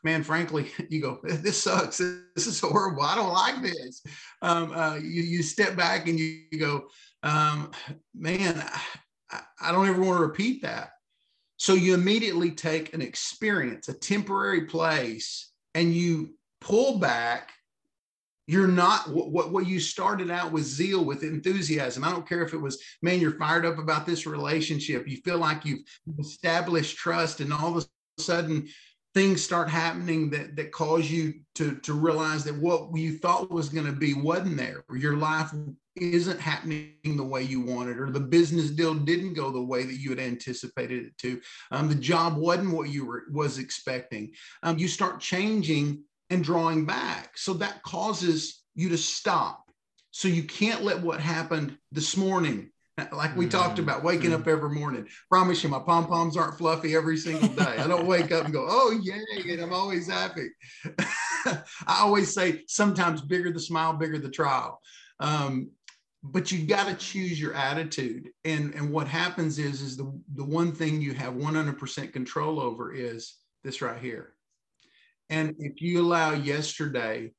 man, 0.03 0.23
frankly, 0.23 0.71
you 0.89 1.01
go, 1.01 1.19
this 1.23 1.61
sucks. 1.61 2.01
This 2.35 2.47
is 2.47 2.59
horrible. 2.59 3.03
I 3.03 3.15
don't 3.15 3.31
like 3.31 3.61
this. 3.61 4.03
Um, 4.41 4.73
uh, 4.73 4.95
you, 4.95 5.21
you 5.21 5.41
step 5.41 5.77
back 5.77 6.09
and 6.09 6.19
you, 6.19 6.41
you 6.51 6.59
go, 6.59 6.89
um, 7.23 7.71
man, 8.13 8.61
I, 9.31 9.39
I 9.61 9.71
don't 9.71 9.87
ever 9.87 10.01
want 10.01 10.17
to 10.17 10.25
repeat 10.25 10.63
that. 10.63 10.89
So 11.55 11.75
you 11.75 11.93
immediately 11.93 12.51
take 12.51 12.93
an 12.93 13.01
experience, 13.01 13.87
a 13.87 13.93
temporary 13.93 14.65
place, 14.65 15.49
and 15.73 15.93
you 15.93 16.35
pull 16.65 16.97
back 16.97 17.51
you're 18.47 18.67
not 18.67 19.09
what, 19.09 19.51
what 19.51 19.65
you 19.65 19.79
started 19.79 20.29
out 20.29 20.51
with 20.51 20.63
zeal 20.63 21.03
with 21.03 21.23
enthusiasm. 21.23 22.03
I 22.03 22.11
don't 22.11 22.27
care 22.27 22.43
if 22.43 22.53
it 22.53 22.61
was 22.61 22.81
man 23.01 23.19
you're 23.19 23.39
fired 23.39 23.65
up 23.65 23.79
about 23.79 24.05
this 24.05 24.25
relationship. 24.25 25.07
You 25.07 25.17
feel 25.17 25.37
like 25.37 25.65
you've 25.65 25.83
established 26.19 26.97
trust 26.97 27.39
and 27.39 27.51
all 27.51 27.75
of 27.75 27.83
a 27.83 28.21
sudden 28.21 28.67
things 29.15 29.41
start 29.41 29.69
happening 29.69 30.29
that 30.29 30.55
that 30.57 30.71
cause 30.71 31.09
you 31.09 31.33
to 31.55 31.75
to 31.77 31.93
realize 31.93 32.43
that 32.43 32.55
what 32.55 32.95
you 32.95 33.17
thought 33.17 33.49
was 33.49 33.69
going 33.69 33.87
to 33.87 33.91
be 33.91 34.13
wasn't 34.13 34.57
there. 34.57 34.83
Your 34.95 35.17
life 35.17 35.51
isn't 35.95 36.39
happening 36.39 36.91
the 37.03 37.23
way 37.23 37.41
you 37.41 37.61
wanted 37.61 37.97
or 37.97 38.11
the 38.11 38.19
business 38.19 38.69
deal 38.69 38.93
didn't 38.93 39.33
go 39.33 39.49
the 39.49 39.61
way 39.61 39.83
that 39.83 39.95
you 39.95 40.09
had 40.09 40.19
anticipated 40.19 41.05
it 41.05 41.17
to. 41.17 41.41
Um, 41.71 41.87
the 41.87 41.95
job 41.95 42.35
wasn't 42.37 42.75
what 42.75 42.89
you 42.89 43.05
were 43.05 43.23
was 43.31 43.57
expecting. 43.57 44.33
Um, 44.61 44.77
you 44.77 44.87
start 44.87 45.19
changing 45.19 46.03
and 46.29 46.43
drawing 46.43 46.85
back. 46.85 47.37
So 47.37 47.53
that 47.55 47.83
causes 47.83 48.61
you 48.73 48.89
to 48.89 48.97
stop. 48.97 49.63
So 50.11 50.27
you 50.27 50.43
can't 50.43 50.83
let 50.83 51.01
what 51.01 51.19
happened 51.19 51.77
this 51.91 52.15
morning, 52.15 52.71
like 53.11 53.35
we 53.35 53.45
mm-hmm. 53.45 53.57
talked 53.57 53.79
about, 53.79 54.03
waking 54.03 54.31
mm-hmm. 54.31 54.41
up 54.41 54.47
every 54.47 54.69
morning. 54.69 55.07
Promise 55.29 55.63
you, 55.63 55.69
my 55.69 55.79
pom 55.79 56.07
poms 56.07 56.37
aren't 56.37 56.57
fluffy 56.57 56.95
every 56.95 57.17
single 57.17 57.49
day. 57.49 57.77
I 57.77 57.87
don't 57.87 58.07
wake 58.07 58.31
up 58.31 58.45
and 58.45 58.53
go, 58.53 58.65
oh, 58.69 58.97
yay, 59.03 59.51
and 59.51 59.61
I'm 59.61 59.73
always 59.73 60.07
happy. 60.07 60.47
I 61.45 61.99
always 61.99 62.33
say, 62.33 62.63
sometimes 62.67 63.21
bigger 63.21 63.51
the 63.51 63.59
smile, 63.59 63.93
bigger 63.93 64.17
the 64.17 64.29
trial. 64.29 64.79
Um, 65.19 65.71
but 66.31 66.51
you 66.51 66.65
got 66.65 66.87
to 66.87 66.95
choose 66.95 67.39
your 67.39 67.53
attitude 67.53 68.29
and 68.43 68.73
and 68.73 68.89
what 68.91 69.07
happens 69.07 69.59
is 69.59 69.81
is 69.81 69.95
the 69.95 70.11
the 70.33 70.43
one 70.43 70.71
thing 70.71 71.01
you 71.01 71.13
have 71.13 71.33
100% 71.33 72.13
control 72.13 72.59
over 72.59 72.93
is 72.93 73.35
this 73.63 73.81
right 73.81 74.01
here 74.01 74.34
and 75.29 75.55
if 75.59 75.81
you 75.81 76.01
allow 76.01 76.33
yesterday, 76.33 77.31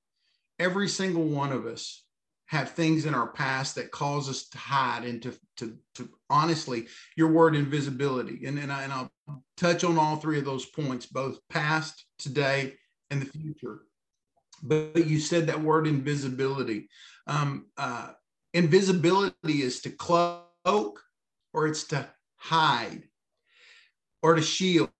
every 0.58 0.88
single 0.88 1.24
one 1.24 1.52
of 1.52 1.66
us 1.66 2.04
have 2.46 2.70
things 2.70 3.06
in 3.06 3.14
our 3.14 3.28
past 3.28 3.74
that 3.74 3.90
cause 3.90 4.28
us 4.28 4.48
to 4.48 4.58
hide 4.58 5.04
and 5.04 5.20
to, 5.22 5.36
to, 5.56 5.76
to 5.96 6.08
honestly, 6.30 6.86
your 7.16 7.28
word 7.28 7.56
invisibility. 7.56 8.46
And, 8.46 8.58
and, 8.58 8.72
I, 8.72 8.84
and 8.84 8.92
I'll 8.92 9.10
touch 9.56 9.82
on 9.82 9.98
all 9.98 10.16
three 10.16 10.38
of 10.38 10.44
those 10.44 10.66
points, 10.66 11.06
both 11.06 11.38
past, 11.48 12.06
today, 12.18 12.74
and 13.10 13.20
the 13.20 13.26
future. 13.26 13.80
But 14.62 15.06
you 15.06 15.18
said 15.18 15.48
that 15.48 15.60
word 15.60 15.86
invisibility. 15.86 16.88
Um, 17.26 17.66
uh, 17.76 18.12
invisibility 18.54 19.62
is 19.62 19.80
to 19.80 19.90
cloak 19.90 21.02
or 21.52 21.66
it's 21.66 21.84
to 21.84 22.08
hide 22.36 23.02
or 24.22 24.34
to 24.36 24.42
shield 24.42 24.90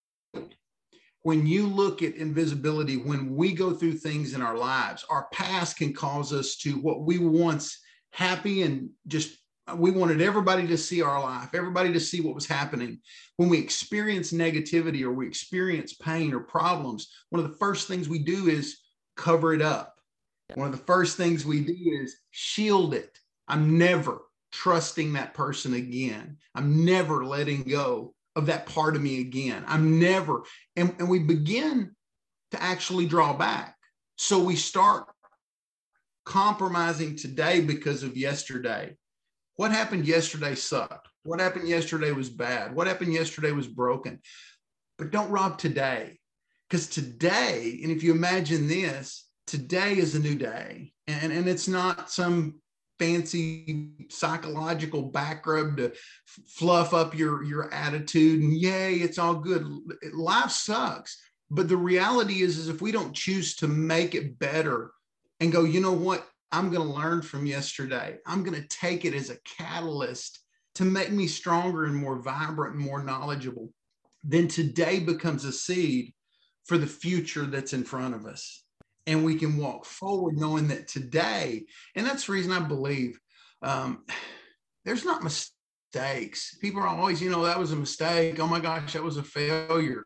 when 1.26 1.44
you 1.44 1.66
look 1.66 2.04
at 2.04 2.14
invisibility, 2.14 2.96
when 2.96 3.34
we 3.34 3.52
go 3.52 3.72
through 3.74 3.94
things 3.94 4.32
in 4.32 4.40
our 4.40 4.56
lives, 4.56 5.04
our 5.10 5.26
past 5.32 5.76
can 5.76 5.92
cause 5.92 6.32
us 6.32 6.54
to 6.54 6.74
what 6.74 7.00
we 7.00 7.18
once 7.18 7.80
happy 8.12 8.62
and 8.62 8.90
just 9.08 9.36
we 9.74 9.90
wanted 9.90 10.20
everybody 10.20 10.68
to 10.68 10.78
see 10.78 11.02
our 11.02 11.20
life, 11.20 11.48
everybody 11.52 11.92
to 11.92 11.98
see 11.98 12.20
what 12.20 12.36
was 12.36 12.46
happening. 12.46 13.00
When 13.38 13.48
we 13.48 13.58
experience 13.58 14.32
negativity 14.32 15.02
or 15.02 15.10
we 15.10 15.26
experience 15.26 15.94
pain 15.94 16.32
or 16.32 16.38
problems, 16.38 17.08
one 17.30 17.42
of 17.44 17.50
the 17.50 17.56
first 17.56 17.88
things 17.88 18.08
we 18.08 18.20
do 18.20 18.46
is 18.46 18.78
cover 19.16 19.52
it 19.52 19.62
up. 19.62 19.96
One 20.54 20.68
of 20.68 20.78
the 20.78 20.84
first 20.84 21.16
things 21.16 21.44
we 21.44 21.60
do 21.60 21.74
is 22.02 22.18
shield 22.30 22.94
it. 22.94 23.18
I'm 23.48 23.76
never 23.78 24.20
trusting 24.52 25.14
that 25.14 25.34
person 25.34 25.74
again. 25.74 26.36
I'm 26.54 26.84
never 26.84 27.24
letting 27.24 27.64
go 27.64 28.14
of 28.36 28.46
that 28.46 28.66
part 28.66 28.94
of 28.94 29.02
me 29.02 29.20
again. 29.20 29.64
I'm 29.66 29.98
never, 29.98 30.42
and, 30.76 30.94
and 30.98 31.08
we 31.08 31.18
begin 31.18 31.96
to 32.52 32.62
actually 32.62 33.06
draw 33.06 33.32
back. 33.32 33.74
So 34.16 34.38
we 34.38 34.56
start 34.56 35.06
compromising 36.24 37.16
today 37.16 37.60
because 37.60 38.02
of 38.02 38.16
yesterday. 38.16 38.96
What 39.56 39.72
happened 39.72 40.06
yesterday 40.06 40.54
sucked. 40.54 41.08
What 41.24 41.40
happened 41.40 41.68
yesterday 41.68 42.12
was 42.12 42.28
bad. 42.28 42.74
What 42.74 42.86
happened 42.86 43.12
yesterday 43.12 43.52
was 43.52 43.66
broken. 43.66 44.20
But 44.98 45.10
don't 45.10 45.30
rob 45.30 45.58
today. 45.58 46.18
Because 46.68 46.88
today, 46.88 47.80
and 47.82 47.90
if 47.90 48.02
you 48.02 48.12
imagine 48.12 48.68
this, 48.68 49.26
today 49.46 49.96
is 49.96 50.14
a 50.14 50.20
new 50.20 50.34
day. 50.34 50.92
And, 51.06 51.32
and 51.32 51.48
it's 51.48 51.68
not 51.68 52.10
some 52.10 52.60
fancy 52.98 53.92
psychological 54.08 55.02
back 55.02 55.46
rub 55.46 55.76
to 55.76 55.92
fluff 56.46 56.94
up 56.94 57.14
your 57.14 57.42
your 57.44 57.72
attitude 57.72 58.42
and 58.42 58.54
yay 58.54 58.94
it's 58.94 59.18
all 59.18 59.34
good. 59.34 59.66
Life 60.12 60.50
sucks. 60.50 61.20
But 61.50 61.68
the 61.68 61.76
reality 61.76 62.42
is 62.42 62.58
is 62.58 62.68
if 62.68 62.80
we 62.80 62.92
don't 62.92 63.14
choose 63.14 63.56
to 63.56 63.68
make 63.68 64.14
it 64.14 64.38
better 64.38 64.90
and 65.40 65.52
go 65.52 65.64
you 65.64 65.80
know 65.80 65.92
what? 65.92 66.26
I'm 66.52 66.70
going 66.70 66.86
to 66.86 66.94
learn 66.94 67.22
from 67.22 67.44
yesterday. 67.44 68.18
I'm 68.24 68.44
going 68.44 68.60
to 68.60 68.68
take 68.68 69.04
it 69.04 69.14
as 69.14 69.30
a 69.30 69.40
catalyst 69.44 70.40
to 70.76 70.84
make 70.84 71.10
me 71.10 71.26
stronger 71.26 71.84
and 71.84 71.96
more 71.96 72.20
vibrant 72.20 72.76
and 72.76 72.84
more 72.84 73.02
knowledgeable 73.02 73.70
then 74.28 74.48
today 74.48 74.98
becomes 74.98 75.44
a 75.44 75.52
seed 75.52 76.12
for 76.64 76.76
the 76.76 76.86
future 76.86 77.46
that's 77.46 77.72
in 77.72 77.84
front 77.84 78.14
of 78.14 78.26
us 78.26 78.64
and 79.06 79.24
we 79.24 79.36
can 79.36 79.56
walk 79.56 79.84
forward 79.84 80.36
knowing 80.36 80.68
that 80.68 80.88
today, 80.88 81.64
and 81.94 82.06
that's 82.06 82.26
the 82.26 82.32
reason 82.32 82.52
I 82.52 82.60
believe 82.60 83.18
um, 83.62 84.04
there's 84.84 85.04
not 85.04 85.22
mistakes. 85.22 86.56
People 86.60 86.80
are 86.80 86.88
always, 86.88 87.20
you 87.20 87.30
know, 87.30 87.44
that 87.44 87.58
was 87.58 87.72
a 87.72 87.76
mistake. 87.76 88.38
Oh 88.38 88.46
my 88.46 88.60
gosh, 88.60 88.92
that 88.92 89.02
was 89.02 89.16
a 89.16 89.22
failure. 89.22 90.04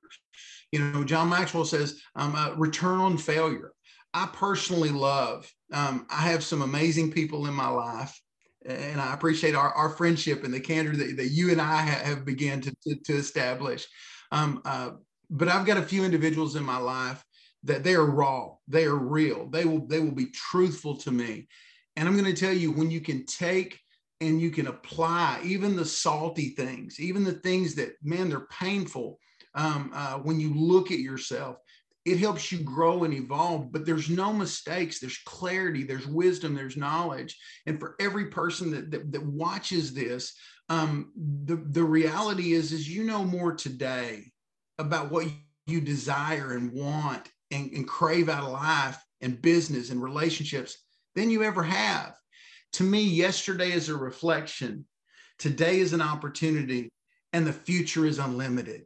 You 0.73 0.80
know, 0.80 1.04
John 1.04 1.28
Maxwell 1.28 1.64
says, 1.64 2.00
um, 2.14 2.35
uh, 2.35 2.54
return 2.57 3.00
on 3.00 3.19
failure. 3.19 3.73
I 4.14 4.28
personally 4.33 4.90
love, 4.90 5.50
um, 5.73 6.07
I 6.11 6.23
have 6.23 6.42
some 6.42 6.62
amazing 6.62 7.12
people 7.12 7.47
in 7.47 7.54
my 7.54 7.69
life 7.69 8.21
and 8.66 9.00
I 9.00 9.14
appreciate 9.14 9.54
our, 9.54 9.73
our 9.73 9.90
friendship 9.90 10.45
and 10.45 10.52
the 10.52 10.61
candor 10.61 10.97
that, 10.97 11.16
that 11.16 11.28
you 11.28 11.50
and 11.50 11.61
I 11.61 11.76
have, 11.83 12.07
have 12.07 12.25
began 12.25 12.61
to, 12.61 12.75
to, 12.87 12.97
to 13.04 13.12
establish. 13.14 13.87
Um, 14.33 14.61
uh, 14.64 14.90
but 15.30 15.49
I've 15.49 15.66
got 15.66 15.78
a 15.78 15.83
few 15.83 16.04
individuals 16.04 16.57
in 16.57 16.64
my 16.64 16.76
life 16.76 17.25
that 17.64 17.84
they 17.84 17.94
are 17.94 18.06
raw, 18.06 18.54
they 18.68 18.84
are 18.84 18.96
real, 18.96 19.46
they 19.46 19.64
will 19.64 19.86
they 19.86 20.00
will 20.00 20.14
be 20.14 20.26
truthful 20.26 20.96
to 20.98 21.10
me. 21.10 21.48
And 21.96 22.08
I'm 22.08 22.16
going 22.16 22.32
to 22.32 22.40
tell 22.40 22.54
you 22.54 22.72
when 22.72 22.90
you 22.90 23.00
can 23.00 23.26
take 23.26 23.78
and 24.20 24.40
you 24.40 24.50
can 24.50 24.66
apply 24.66 25.40
even 25.44 25.76
the 25.76 25.84
salty 25.84 26.50
things, 26.50 27.00
even 27.00 27.25
the 27.25 27.32
things 27.32 27.75
that 27.76 27.92
man 28.02 28.28
they're 28.28 28.46
painful. 28.46 29.18
Um, 29.54 29.90
uh, 29.94 30.18
when 30.18 30.38
you 30.38 30.54
look 30.54 30.92
at 30.92 31.00
yourself, 31.00 31.56
it 32.04 32.18
helps 32.18 32.52
you 32.52 32.58
grow 32.58 33.04
and 33.04 33.12
evolve. 33.12 33.73
But 33.73 33.84
there's 33.84 34.08
no 34.08 34.32
mistakes. 34.32 35.00
There's 35.00 35.18
clarity. 35.26 35.82
There's 35.82 36.06
wisdom. 36.06 36.54
There's 36.54 36.76
knowledge. 36.76 37.36
And 37.66 37.80
for 37.80 37.96
every 38.00 38.26
person 38.26 38.70
that 38.70 38.90
that, 38.90 39.12
that 39.12 39.26
watches 39.26 39.92
this, 39.92 40.34
um, 40.68 41.12
the 41.44 41.56
the 41.56 41.84
reality 41.84 42.52
is 42.52 42.73
is 42.73 42.88
you 42.88 43.04
know 43.04 43.25
more 43.25 43.52
today 43.52 44.32
about 44.78 45.10
what 45.10 45.26
you 45.66 45.80
desire 45.80 46.52
and 46.52 46.73
want 46.73 47.28
and, 47.50 47.71
and 47.73 47.86
crave 47.86 48.28
out 48.28 48.45
of 48.45 48.52
life 48.52 49.02
and 49.21 49.41
business 49.41 49.91
and 49.91 50.02
relationships 50.02 50.76
than 51.15 51.30
you 51.30 51.43
ever 51.43 51.63
have. 51.63 52.15
To 52.75 52.84
me, 52.84 53.02
yesterday 53.02 53.73
is 53.73 53.89
a 53.89 53.97
reflection, 53.97 54.86
today 55.39 55.80
is 55.80 55.93
an 55.93 56.00
opportunity, 56.00 56.91
and 57.32 57.47
the 57.47 57.52
future 57.52 58.06
is 58.06 58.19
unlimited. 58.19 58.84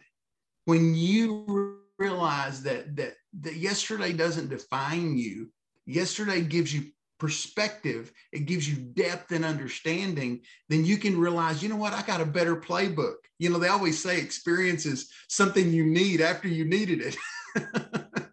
When 0.65 0.95
you 0.95 1.81
realize 1.99 2.63
that 2.63 2.97
that 2.97 3.15
that 3.41 3.57
yesterday 3.57 4.13
doesn't 4.13 4.49
define 4.49 5.17
you, 5.19 5.51
yesterday 5.87 6.41
gives 6.41 6.73
you 6.75 6.91
perspective, 7.19 8.13
it 8.33 8.47
gives 8.47 8.69
you 8.69 8.77
depth 8.77 9.33
and 9.33 9.45
understanding, 9.45 10.41
then 10.69 10.85
you 10.85 10.97
can 10.97 11.19
realize, 11.19 11.63
you 11.63 11.69
know 11.69 11.77
what, 11.77 11.93
I 11.93 12.03
got 12.03 12.21
a 12.21 12.27
better 12.27 12.57
playbook. 12.57 13.15
You 13.39 13.51
know, 13.51 13.59
they 13.59 13.69
always 13.69 14.03
say 14.03 14.19
experience 14.19 14.85
is 14.87 15.11
something 15.29 15.73
you 15.73 15.87
need 15.87 16.21
after 16.21 16.49
you 16.49 16.65
needed 16.65 17.01
it. 17.01 17.17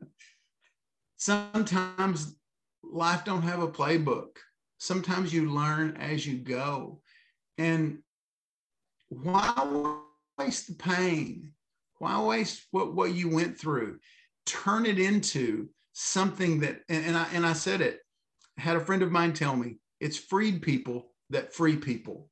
sometimes 1.21 2.36
life 2.84 3.23
don't 3.23 3.43
have 3.43 3.62
a 3.62 3.67
playbook. 3.67 4.38
Sometimes 4.79 5.31
you 5.31 5.51
learn 5.51 5.95
as 5.97 6.25
you 6.25 6.38
go. 6.38 6.99
And 7.60 7.99
why 9.10 10.01
waste 10.39 10.67
the 10.67 10.73
pain? 10.73 11.53
Why 11.99 12.19
waste 12.23 12.65
what, 12.71 12.95
what 12.95 13.13
you 13.13 13.29
went 13.29 13.60
through? 13.60 13.99
Turn 14.47 14.88
it 14.88 14.97
into 14.97 15.69
something 15.93 16.62
that 16.62 16.79
and, 16.89 17.05
and 17.05 17.17
i 17.17 17.27
and 17.34 17.45
i 17.45 17.53
said 17.53 17.81
it. 17.81 17.99
I 18.57 18.62
had 18.62 18.77
a 18.77 18.86
friend 18.86 19.03
of 19.03 19.12
mine 19.12 19.34
tell 19.34 19.55
me 19.55 19.77
it's 19.99 20.17
freed 20.17 20.63
people 20.63 21.12
that 21.29 21.53
free 21.53 21.77
people. 21.77 22.29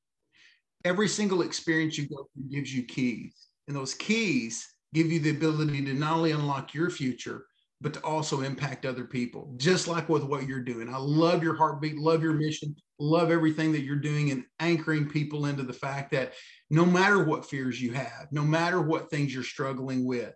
Every 0.84 1.08
single 1.08 1.44
experience 1.44 1.98
you 1.98 2.10
go 2.10 2.28
through 2.34 2.50
gives 2.50 2.74
you 2.74 2.84
keys 2.84 3.36
and 3.68 3.76
those 3.76 3.94
keys 3.94 4.68
give 4.96 5.12
you 5.12 5.20
the 5.20 5.30
ability 5.30 5.86
to 5.86 5.94
not 5.94 6.14
only 6.14 6.32
unlock 6.32 6.74
your 6.74 6.90
future 6.90 7.46
but 7.82 7.94
to 7.94 8.00
also 8.02 8.42
impact 8.42 8.86
other 8.86 9.06
people, 9.06 9.54
just 9.58 9.88
like 9.88 10.10
with 10.10 10.24
what 10.24 10.48
you're 10.48 10.60
doing. 10.60 10.94
I 10.94 10.98
love 10.98 11.42
your 11.42 11.56
heartbeat, 11.56 11.98
love 11.98 12.22
your 12.22 12.34
mission, 12.34 12.76
love 13.00 13.32
everything 13.32 13.72
that 13.72 13.84
you're 13.84 13.96
doing 13.96 14.32
and 14.32 14.44
anchoring 14.60 15.08
people 15.08 15.46
into 15.46 15.64
the 15.64 15.74
fact 15.74 16.12
that 16.12 16.34
no 16.70 16.86
matter 16.86 17.24
what 17.24 17.50
fears 17.50 17.82
you 17.82 17.94
have, 17.94 18.28
no 18.32 18.44
matter 18.44 18.82
what 18.82 19.10
things 19.10 19.34
you're 19.34 19.44
struggling 19.44 20.06
with, 20.06 20.34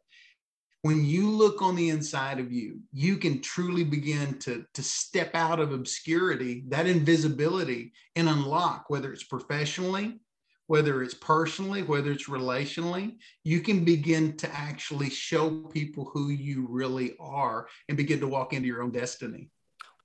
when 0.84 1.06
you 1.06 1.30
look 1.30 1.62
on 1.62 1.76
the 1.76 1.90
inside 1.90 2.40
of 2.40 2.52
you, 2.52 2.80
you 2.92 3.18
can 3.18 3.42
truly 3.42 3.86
begin 3.86 4.38
to, 4.40 4.66
to 4.74 4.84
step 4.84 5.32
out 5.34 5.62
of 5.62 5.72
obscurity, 5.72 6.64
that 6.68 6.88
invisibility, 6.88 7.94
and 8.18 8.28
unlock, 8.28 8.90
whether 8.90 9.12
it's 9.14 9.24
professionally, 9.24 10.20
whether 10.68 11.04
it's 11.04 11.14
personally, 11.14 11.84
whether 11.84 12.12
it's 12.12 12.30
relationally, 12.30 13.18
you 13.44 13.60
can 13.62 13.84
begin 13.84 14.36
to 14.38 14.54
actually 14.56 15.10
show 15.10 15.50
people 15.50 16.10
who 16.14 16.30
you 16.30 16.68
really 16.70 17.16
are 17.20 17.68
and 17.90 17.98
begin 17.98 18.20
to 18.20 18.28
walk 18.28 18.54
into 18.54 18.68
your 18.68 18.82
own 18.82 18.92
destiny. 18.92 19.50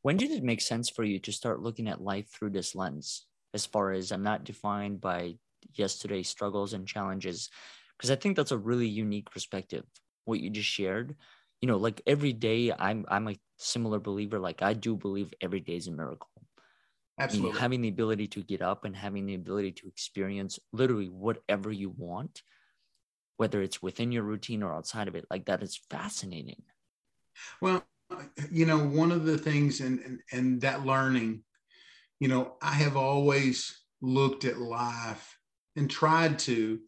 When 0.02 0.16
did 0.16 0.30
it 0.30 0.42
make 0.42 0.60
sense 0.60 0.88
for 0.88 1.04
you 1.04 1.18
to 1.20 1.32
start 1.32 1.62
looking 1.62 1.88
at 1.88 2.00
life 2.00 2.28
through 2.30 2.50
this 2.50 2.74
lens? 2.74 3.26
As 3.54 3.66
far 3.66 3.92
as 3.92 4.12
I'm 4.12 4.22
not 4.22 4.44
defined 4.44 5.00
by 5.00 5.36
yesterday's 5.74 6.28
struggles 6.28 6.72
and 6.72 6.86
challenges, 6.86 7.50
because 7.96 8.10
I 8.10 8.16
think 8.16 8.36
that's 8.36 8.52
a 8.52 8.58
really 8.58 8.86
unique 8.86 9.30
perspective. 9.30 9.84
What 10.24 10.40
you 10.40 10.50
just 10.50 10.68
shared, 10.68 11.16
you 11.60 11.68
know, 11.68 11.78
like 11.78 12.02
every 12.06 12.32
day, 12.32 12.72
I'm 12.78 13.06
I'm 13.08 13.28
a 13.28 13.38
similar 13.56 13.98
believer. 13.98 14.38
Like 14.38 14.62
I 14.62 14.74
do 14.74 14.96
believe 14.96 15.32
every 15.40 15.60
day 15.60 15.76
is 15.76 15.88
a 15.88 15.92
miracle 15.92 16.28
Absolutely. 17.18 17.58
I 17.58 17.62
having 17.62 17.82
the 17.82 17.88
ability 17.88 18.28
to 18.28 18.42
get 18.42 18.62
up 18.62 18.84
and 18.84 18.94
having 18.94 19.26
the 19.26 19.34
ability 19.34 19.72
to 19.72 19.88
experience 19.88 20.58
literally 20.72 21.08
whatever 21.08 21.72
you 21.72 21.90
want, 21.90 22.42
whether 23.36 23.62
it's 23.62 23.82
within 23.82 24.12
your 24.12 24.22
routine 24.22 24.62
or 24.62 24.74
outside 24.74 25.08
of 25.08 25.14
it, 25.14 25.26
like 25.30 25.46
that 25.46 25.62
is 25.62 25.80
fascinating. 25.90 26.62
Well, 27.60 27.84
you 28.50 28.66
know, 28.66 28.78
one 28.78 29.12
of 29.12 29.24
the 29.24 29.38
things 29.38 29.80
and 29.80 30.20
and 30.32 30.60
that 30.60 30.86
learning, 30.86 31.42
you 32.20 32.28
know, 32.28 32.56
I 32.62 32.72
have 32.72 32.96
always 32.96 33.82
looked 34.00 34.44
at 34.44 34.58
life 34.58 35.36
and 35.76 35.90
tried 35.90 36.38
to 36.40 36.80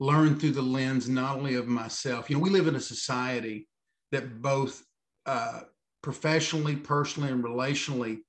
learn 0.00 0.38
through 0.38 0.52
the 0.52 0.62
lens 0.62 1.08
not 1.08 1.36
only 1.36 1.54
of 1.54 1.66
myself. 1.66 2.28
You 2.28 2.36
know, 2.36 2.42
we 2.42 2.50
live 2.50 2.68
in 2.68 2.76
a 2.76 2.80
society 2.80 3.68
that 4.12 4.40
both 4.40 4.84
uh, 5.26 5.62
professionally, 6.02 6.76
personally, 6.76 7.30
and 7.30 7.42
relationally 7.42 8.20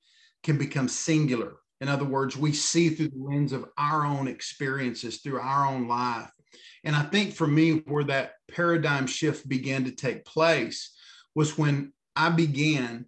can 0.43 0.57
become 0.57 0.87
singular. 0.87 1.57
In 1.81 1.87
other 1.87 2.05
words, 2.05 2.35
we 2.35 2.51
see 2.51 2.89
through 2.89 3.09
the 3.09 3.23
lens 3.23 3.53
of 3.53 3.65
our 3.77 4.05
own 4.05 4.27
experiences, 4.27 5.21
through 5.21 5.39
our 5.39 5.65
own 5.65 5.87
life. 5.87 6.29
And 6.83 6.95
I 6.95 7.03
think 7.03 7.33
for 7.33 7.47
me, 7.47 7.83
where 7.85 8.03
that 8.05 8.33
paradigm 8.51 9.07
shift 9.07 9.47
began 9.47 9.85
to 9.85 9.91
take 9.91 10.25
place 10.25 10.93
was 11.35 11.57
when 11.57 11.93
I 12.15 12.29
began 12.29 13.05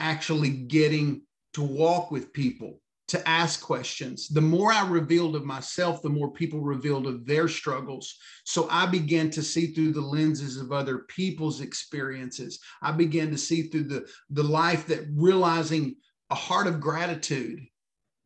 actually 0.00 0.50
getting 0.50 1.22
to 1.54 1.62
walk 1.62 2.10
with 2.10 2.32
people, 2.32 2.80
to 3.08 3.28
ask 3.28 3.62
questions. 3.62 4.28
The 4.28 4.40
more 4.40 4.72
I 4.72 4.86
revealed 4.86 5.36
of 5.36 5.44
myself, 5.44 6.02
the 6.02 6.10
more 6.10 6.30
people 6.30 6.60
revealed 6.60 7.06
of 7.06 7.24
their 7.24 7.48
struggles. 7.48 8.14
So 8.44 8.68
I 8.70 8.86
began 8.86 9.30
to 9.30 9.42
see 9.42 9.68
through 9.68 9.92
the 9.92 10.00
lenses 10.00 10.56
of 10.58 10.72
other 10.72 10.98
people's 11.08 11.60
experiences. 11.60 12.58
I 12.82 12.92
began 12.92 13.30
to 13.30 13.38
see 13.38 13.62
through 13.64 13.84
the, 13.84 14.06
the 14.30 14.42
life 14.42 14.86
that 14.88 15.06
realizing 15.14 15.96
a 16.30 16.34
heart 16.34 16.66
of 16.66 16.80
gratitude, 16.80 17.66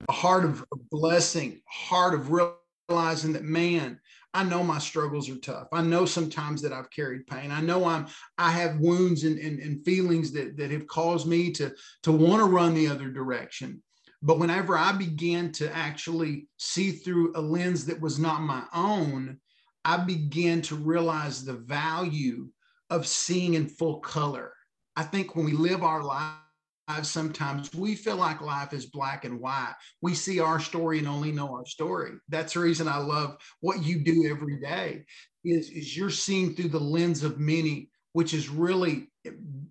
a 0.09 0.13
heart 0.13 0.45
of 0.45 0.65
blessing, 0.91 1.61
a 1.67 1.73
heart 1.73 2.15
of 2.15 2.31
realizing 2.31 3.33
that, 3.35 3.45
man, 3.45 4.01
I 4.33 4.45
know 4.45 4.63
my 4.63 4.79
struggles 4.79 5.29
are 5.29 5.37
tough. 5.37 5.69
I 5.73 5.83
know 5.83 6.05
sometimes 6.05 6.63
that 6.63 6.73
I've 6.73 6.91
carried 6.91 7.27
pain. 7.27 7.51
I 7.51 7.61
know 7.61 7.85
I'm 7.85 8.07
I 8.39 8.53
have 8.53 8.79
wounds 8.79 9.25
and, 9.25 9.39
and, 9.39 9.59
and 9.59 9.85
feelings 9.85 10.31
that, 10.33 10.57
that 10.57 10.71
have 10.71 10.87
caused 10.87 11.27
me 11.27 11.51
to, 11.53 11.73
to 12.05 12.13
want 12.13 12.41
to 12.41 12.45
run 12.45 12.75
the 12.75 12.87
other 12.87 13.11
direction. 13.11 13.83
But 14.23 14.39
whenever 14.39 14.77
I 14.77 14.93
began 14.93 15.51
to 15.53 15.75
actually 15.75 16.47
see 16.59 16.93
through 16.93 17.33
a 17.35 17.41
lens 17.41 17.87
that 17.87 18.01
was 18.01 18.19
not 18.19 18.43
my 18.43 18.63
own, 18.73 19.41
I 19.85 19.97
began 19.97 20.61
to 20.63 20.77
realize 20.77 21.45
the 21.45 21.55
value 21.55 22.49
of 22.91 23.07
seeing 23.07 23.55
in 23.55 23.67
full 23.67 24.01
color. 24.01 24.53
I 24.95 25.05
think 25.05 25.35
when 25.35 25.47
we 25.47 25.53
live 25.53 25.83
our 25.83 26.03
life 26.03 26.35
sometimes 27.03 27.74
we 27.74 27.94
feel 27.94 28.16
like 28.16 28.40
life 28.40 28.72
is 28.72 28.87
black 28.87 29.24
and 29.24 29.40
white. 29.40 29.74
We 30.03 30.14
see 30.14 30.40
our 30.40 30.61
story 30.61 30.98
and 30.98 31.09
only 31.09 31.33
know 31.33 31.55
our 31.55 31.66
story. 31.66 32.12
That's 32.29 32.55
the 32.55 32.61
reason 32.61 32.88
I 32.88 32.98
love 32.98 33.37
what 33.61 33.83
you 33.83 34.05
do 34.05 34.29
every 34.31 34.61
day 34.61 35.05
is, 35.44 35.70
is 35.70 35.96
you're 35.96 36.11
seeing 36.11 36.55
through 36.55 36.68
the 36.68 36.81
lens 36.81 37.22
of 37.22 37.38
many, 37.38 37.90
which 38.12 38.35
is 38.35 38.48
really 38.48 39.11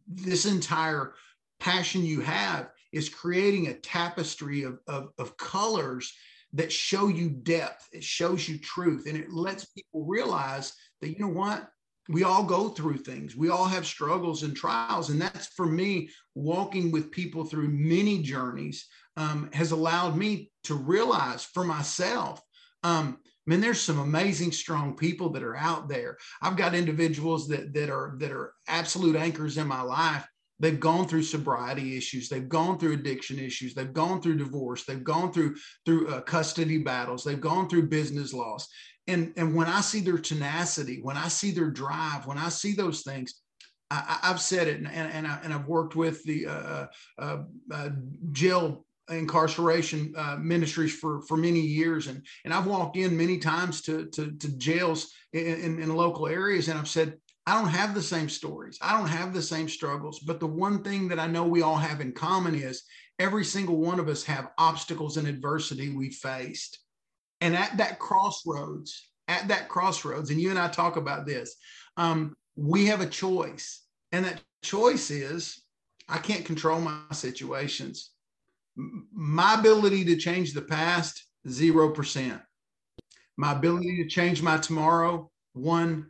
this 0.08 0.45
entire 0.45 1.13
passion 1.60 2.05
you 2.05 2.21
have 2.21 2.69
is 2.91 3.10
creating 3.10 3.67
a 3.67 3.79
tapestry 3.79 4.63
of, 4.63 4.79
of, 4.88 5.10
of 5.17 5.38
colors 5.38 6.13
that 6.53 6.71
show 6.71 7.08
you 7.08 7.29
depth. 7.29 7.88
It 7.91 8.03
shows 8.03 8.47
you 8.47 8.58
truth 8.58 9.05
and 9.08 9.17
it 9.17 9.32
lets 9.32 9.65
people 9.65 10.05
realize 10.05 10.73
that, 11.01 11.10
you 11.10 11.19
know 11.19 11.27
what? 11.27 11.69
We 12.10 12.24
all 12.24 12.43
go 12.43 12.69
through 12.69 12.98
things. 12.98 13.36
We 13.36 13.50
all 13.50 13.65
have 13.65 13.86
struggles 13.86 14.41
and 14.41 14.56
trials. 14.56 15.12
And 15.12 15.22
that's 15.22 15.48
for 15.48 15.67
me, 15.67 16.10
walking 16.34 16.91
with 16.91 17.12
people 17.12 17.45
through 17.45 17.69
many 17.69 18.22
journeys 18.24 18.88
um, 19.15 19.50
has 19.54 19.72
allowed 19.72 20.17
me 20.17 20.52
to 20.63 20.74
realize 20.74 21.45
for 21.45 21.63
myself. 21.63 22.41
Um, 22.84 23.19
I 23.24 23.52
mean, 23.52 23.62
there's 23.62 23.82
some 23.82 24.00
amazing, 24.00 24.52
strong 24.52 24.95
people 24.95 25.30
that 25.32 25.43
are 25.43 25.56
out 25.56 25.88
there. 25.88 26.17
I've 26.41 26.58
got 26.58 26.76
individuals 26.76 27.48
that 27.50 27.74
that 27.74 27.89
are 27.89 28.15
that 28.19 28.32
are 28.32 28.54
absolute 28.67 29.15
anchors 29.15 29.58
in 29.58 29.67
my 29.67 29.82
life. 29.82 30.28
They've 30.60 30.80
gone 30.80 31.08
through 31.08 31.24
sobriety 31.24 31.95
issues. 31.95 32.28
They've 32.28 32.50
gone 32.50 32.78
through 32.78 32.93
addiction 32.93 33.39
issues. 33.39 33.74
They've 33.74 33.93
gone 33.93 34.22
through 34.22 34.38
divorce. 34.38 34.84
They've 34.84 35.04
gone 35.04 35.32
through 35.32 35.56
through 35.86 36.10
uh, 36.10 36.22
custody 36.22 36.80
battles. 36.80 37.24
They've 37.24 37.39
gone 37.39 37.69
through 37.69 37.88
business 37.88 38.34
loss 38.34 38.67
and 39.10 39.34
and 39.38 39.56
when 39.56 39.67
I 39.67 39.82
see 39.82 40.02
their 40.02 40.17
tenacity, 40.17 41.00
when 41.02 41.17
I 41.17 41.28
see 41.28 41.52
their 41.52 41.69
drive, 41.69 42.26
when 42.26 42.38
I 42.38 42.50
see 42.50 42.74
those 42.74 43.02
things, 43.02 43.34
I, 43.91 44.19
have 44.24 44.39
said 44.39 44.67
it, 44.67 44.78
and 44.78 44.88
and, 44.88 45.28
I, 45.28 45.39
and 45.43 45.54
I've 45.54 45.67
worked 45.67 45.95
with 45.95 46.24
the 46.24 46.48
uh, 46.48 46.86
uh, 47.17 47.38
uh, 47.72 47.89
jail 48.32 48.86
incarceration 49.10 50.13
uh, 50.15 50.38
ministries 50.39 50.93
for 50.93 51.22
for 51.24 51.38
many 51.38 51.60
years, 51.60 52.08
and 52.08 52.26
and 52.45 52.54
I've 52.54 52.67
walked 52.67 52.98
in 52.98 53.17
many 53.17 53.39
times 53.39 53.82
to 53.84 54.06
to, 54.08 54.32
to 54.32 54.58
jails 54.58 55.12
in, 55.34 55.82
in 55.82 55.95
local 55.95 56.28
areas, 56.28 56.67
and 56.67 56.78
I've 56.78 56.88
said. 56.88 57.17
I 57.48 57.60
don't 57.60 57.69
have 57.69 57.95
the 57.95 58.02
same 58.04 58.30
stories. 58.30 58.78
I 58.80 58.95
don't 58.95 59.08
have 59.08 59.34
the 59.34 59.41
same 59.41 59.67
struggles. 59.67 60.19
But 60.19 60.39
the 60.39 60.45
one 60.45 60.84
thing 60.84 61.08
that 61.08 61.17
I 61.17 61.26
know 61.26 61.48
we 61.48 61.63
all 61.63 61.78
have 61.78 62.00
in 62.00 62.12
common 62.12 62.54
is 62.54 62.84
every 63.17 63.43
single 63.43 63.78
one 63.78 64.00
of 64.00 64.08
us 64.08 64.24
have 64.26 64.52
obstacles 64.60 65.17
and 65.17 65.28
adversity 65.28 65.89
we 65.89 66.12
faced. 66.12 66.78
And 67.41 67.56
at 67.56 67.78
that 67.78 67.99
crossroads, 67.99 69.10
at 69.28 69.47
that 69.47 69.69
crossroads, 69.69 70.30
and 70.30 70.41
you 70.41 70.49
and 70.49 70.60
I 70.60 70.67
talk 70.67 70.97
about 70.97 71.25
this, 71.25 71.56
um, 71.97 72.36
we 72.56 72.86
have 72.88 73.02
a 73.02 73.08
choice. 73.08 73.84
And 74.12 74.25
that 74.25 74.41
choice 74.63 75.12
is 75.12 75.62
I 76.08 76.17
can't 76.17 76.45
control 76.45 76.82
my 76.82 76.99
situations. 77.12 78.12
My 78.75 79.56
ability 79.60 80.06
to 80.06 80.17
change 80.17 80.54
the 80.54 80.62
past, 80.62 81.23
0%. 81.47 82.41
My 83.38 83.52
ability 83.54 83.97
to 84.04 84.10
change 84.10 84.41
my 84.41 84.58
tomorrow, 84.58 85.30
100%. 85.56 86.06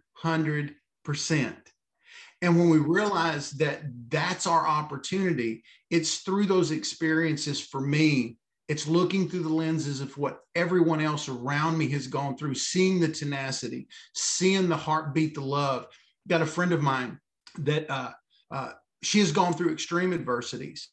And 2.41 2.57
when 2.57 2.69
we 2.69 2.77
realize 2.77 3.51
that 3.51 3.81
that's 4.07 4.47
our 4.47 4.65
opportunity, 4.65 5.63
it's 5.89 6.19
through 6.19 6.45
those 6.45 6.71
experiences 6.71 7.59
for 7.59 7.81
me 7.81 8.37
it's 8.69 8.87
looking 8.87 9.27
through 9.27 9.41
the 9.41 9.49
lenses 9.49 9.99
of 9.99 10.15
what 10.15 10.41
everyone 10.53 11.01
else 11.01 11.27
around 11.27 11.75
me 11.77 11.89
has 11.89 12.05
gone 12.05 12.37
through, 12.37 12.53
seeing 12.53 12.99
the 12.99 13.07
tenacity, 13.07 13.87
seeing 14.13 14.69
the 14.69 14.77
heartbeat, 14.77 15.33
the 15.33 15.41
love. 15.41 15.87
Got 16.27 16.43
a 16.43 16.45
friend 16.45 16.71
of 16.71 16.81
mine 16.81 17.19
that 17.57 17.89
uh, 17.89 18.11
uh, 18.51 18.73
she 19.01 19.19
has 19.19 19.31
gone 19.31 19.53
through 19.53 19.73
extreme 19.73 20.13
adversities, 20.13 20.89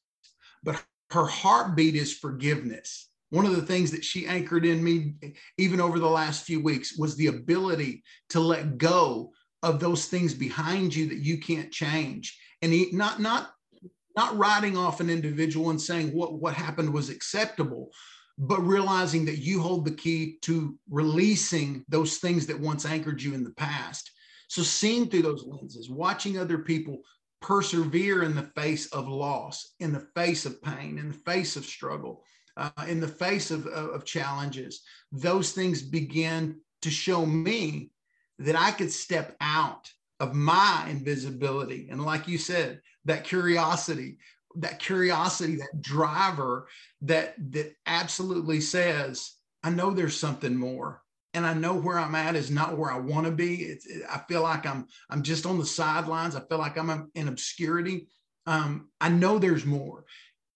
but 0.65 0.83
her 1.11 1.27
heartbeat 1.27 1.95
is 1.95 2.17
forgiveness. 2.17 3.11
One 3.29 3.45
of 3.45 3.55
the 3.55 3.67
things 3.67 3.91
that 3.91 4.05
she 4.05 4.27
anchored 4.27 4.65
in 4.65 4.83
me, 4.83 5.15
even 5.59 5.81
over 5.81 5.99
the 5.99 6.09
last 6.09 6.45
few 6.45 6.62
weeks, 6.62 6.97
was 6.97 7.15
the 7.17 7.27
ability 7.27 8.03
to 8.31 8.41
let 8.41 8.79
go 8.79 9.33
of 9.62 9.81
those 9.81 10.07
things 10.07 10.33
behind 10.33 10.95
you 10.95 11.09
that 11.09 11.19
you 11.19 11.39
can't 11.39 11.71
change, 11.71 12.39
and 12.62 12.73
not 12.93 13.21
not 13.21 13.51
not 14.16 14.37
writing 14.37 14.76
off 14.76 15.00
an 15.00 15.11
individual 15.11 15.70
and 15.70 15.81
saying 15.81 16.09
what, 16.09 16.35
what 16.35 16.55
happened 16.55 16.92
was 16.92 17.11
acceptable, 17.11 17.90
but 18.38 18.61
realizing 18.61 19.24
that 19.26 19.38
you 19.38 19.61
hold 19.61 19.85
the 19.85 19.94
key 19.94 20.38
to 20.42 20.79
releasing 20.90 21.85
those 21.88 22.18
things 22.18 22.46
that 22.46 22.59
once 22.59 22.85
anchored 22.85 23.22
you 23.22 23.35
in 23.35 23.44
the 23.44 23.50
past. 23.50 24.11
So, 24.48 24.62
seeing 24.62 25.09
through 25.09 25.22
those 25.22 25.44
lenses, 25.46 25.90
watching 25.90 26.38
other 26.38 26.59
people 26.59 27.02
persevere 27.40 28.22
in 28.22 28.35
the 28.35 28.50
face 28.55 28.87
of 28.88 29.09
loss, 29.09 29.74
in 29.81 29.92
the 29.92 30.07
face 30.14 30.46
of 30.46 30.62
pain, 30.62 30.98
in 30.98 31.09
the 31.09 31.14
face 31.14 31.57
of 31.57 31.64
struggle, 31.64 32.22
uh, 32.57 32.70
in 32.88 33.00
the 33.00 33.09
face 33.09 33.50
of, 33.50 33.66
of, 33.66 33.90
of 33.90 34.05
challenges, 34.05 34.83
those 35.12 35.52
things 35.52 35.83
begin 35.83 36.61
to 36.83 36.90
show 36.90 37.26
me 37.26 37.90
that 38.38 38.57
I 38.57 38.70
could 38.70 38.92
step 38.92 39.37
out 39.40 39.90
of 40.20 40.35
my 40.35 40.87
invisibility. 40.88 41.88
And 41.90 42.02
like 42.05 42.29
you 42.29 42.38
said, 42.38 42.81
that 43.07 43.25
curiosity, 43.25 44.19
that 44.57 44.79
curiosity, 44.79 45.57
that 45.57 45.81
driver 45.81 46.69
that 47.03 47.35
that 47.53 47.75
absolutely 47.87 48.61
says, 48.61 49.33
I 49.62 49.71
know 49.71 49.90
there's 49.90 50.16
something 50.16 50.57
more. 50.57 51.03
And 51.35 51.45
I 51.45 51.53
know 51.53 51.75
where 51.75 51.99
I'm 51.99 52.14
at 52.14 52.35
is 52.35 52.51
not 52.51 52.79
where 52.79 52.90
I 52.90 52.99
want 52.99 53.27
to 53.27 53.33
be. 53.33 53.57
It's, 53.57 53.85
it, 53.85 54.03
I 54.11 54.21
feel 54.29 54.42
like 54.42 54.64
I'm 54.64 54.87
I'm 55.11 55.23
just 55.23 55.45
on 55.45 55.59
the 55.59 55.66
sidelines. 55.66 56.35
I 56.35 56.40
feel 56.40 56.59
like 56.59 56.79
I'm 56.79 57.11
in 57.14 57.29
obscurity. 57.29 58.09
Um, 58.47 58.88
I 59.01 59.09
know 59.09 59.38
there's 59.38 59.66
more, 59.66 60.05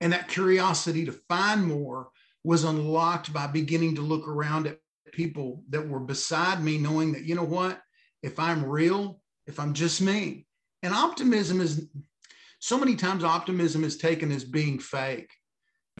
and 0.00 0.12
that 0.12 0.28
curiosity 0.28 1.04
to 1.06 1.12
find 1.28 1.66
more 1.66 2.08
was 2.44 2.64
unlocked 2.64 3.32
by 3.32 3.46
beginning 3.46 3.96
to 3.96 4.00
look 4.00 4.26
around 4.26 4.66
at 4.66 4.78
people 5.12 5.62
that 5.68 5.86
were 5.86 6.00
beside 6.00 6.62
me, 6.62 6.78
knowing 6.78 7.12
that 7.12 7.24
you 7.24 7.34
know 7.34 7.44
what, 7.44 7.80
if 8.22 8.38
I'm 8.38 8.64
real, 8.64 9.20
if 9.46 9.60
I'm 9.60 9.74
just 9.74 10.00
me. 10.00 10.46
And 10.82 10.94
optimism 10.94 11.60
is 11.60 11.88
so 12.60 12.78
many 12.78 12.94
times 12.94 13.24
optimism 13.24 13.84
is 13.84 13.96
taken 13.96 14.30
as 14.30 14.44
being 14.44 14.78
fake. 14.78 15.30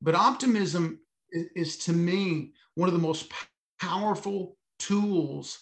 But 0.03 0.15
optimism 0.15 1.01
is, 1.33 1.47
is 1.57 1.77
to 1.79 1.93
me 1.93 2.53
one 2.75 2.89
of 2.89 2.95
the 2.95 3.01
most 3.01 3.33
powerful 3.81 4.57
tools 4.79 5.59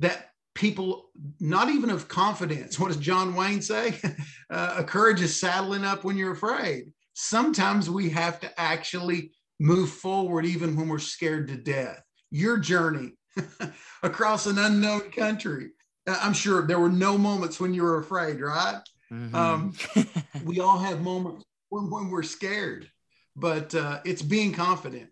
that 0.00 0.30
people, 0.54 1.10
not 1.40 1.68
even 1.68 1.90
of 1.90 2.08
confidence, 2.08 2.78
what 2.80 2.88
does 2.88 2.96
John 2.96 3.34
Wayne 3.34 3.62
say? 3.62 3.98
uh, 4.50 4.74
a 4.78 4.84
courage 4.84 5.20
is 5.20 5.38
saddling 5.38 5.84
up 5.84 6.04
when 6.04 6.16
you're 6.16 6.32
afraid. 6.32 6.92
Sometimes 7.14 7.88
we 7.88 8.10
have 8.10 8.40
to 8.40 8.60
actually 8.60 9.32
move 9.60 9.90
forward 9.90 10.44
even 10.46 10.76
when 10.76 10.88
we're 10.88 10.98
scared 10.98 11.48
to 11.48 11.56
death. 11.56 12.02
Your 12.30 12.58
journey 12.58 13.12
across 14.02 14.46
an 14.46 14.58
unknown 14.58 15.10
country 15.10 15.70
I'm 16.08 16.32
sure 16.32 16.66
there 16.66 16.80
were 16.80 16.90
no 16.90 17.18
moments 17.18 17.60
when 17.60 17.74
you 17.74 17.82
were 17.82 17.98
afraid, 17.98 18.40
right? 18.40 18.80
Mm-hmm. 19.12 19.34
Um, 19.34 19.72
we 20.44 20.60
all 20.60 20.78
have 20.78 21.00
moments 21.00 21.44
when, 21.68 21.90
when 21.90 22.10
we're 22.10 22.22
scared, 22.22 22.90
but 23.36 23.74
uh, 23.74 24.00
it's 24.04 24.22
being 24.22 24.52
confident. 24.52 25.10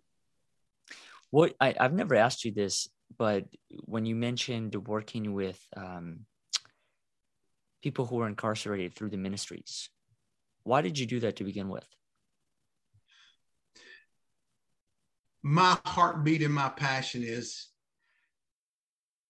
What 1.30 1.54
I, 1.60 1.74
I've 1.78 1.92
never 1.92 2.14
asked 2.14 2.44
you 2.44 2.52
this, 2.52 2.88
but 3.18 3.44
when 3.84 4.06
you 4.06 4.14
mentioned 4.14 4.74
working 4.74 5.32
with 5.32 5.60
um, 5.76 6.20
people 7.82 8.06
who 8.06 8.20
are 8.20 8.28
incarcerated 8.28 8.94
through 8.94 9.10
the 9.10 9.16
ministries, 9.16 9.88
why 10.62 10.82
did 10.82 10.98
you 10.98 11.06
do 11.06 11.20
that 11.20 11.36
to 11.36 11.44
begin 11.44 11.68
with? 11.68 11.86
my 15.46 15.78
heartbeat 15.86 16.42
and 16.42 16.52
my 16.52 16.68
passion 16.68 17.22
is 17.24 17.68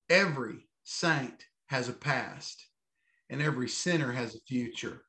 every 0.08 0.66
saint 0.82 1.44
has 1.66 1.90
a 1.90 1.92
past 1.92 2.68
and 3.30 3.42
every 3.42 3.68
sinner 3.68 4.12
has 4.12 4.34
a 4.34 4.40
future. 4.46 5.02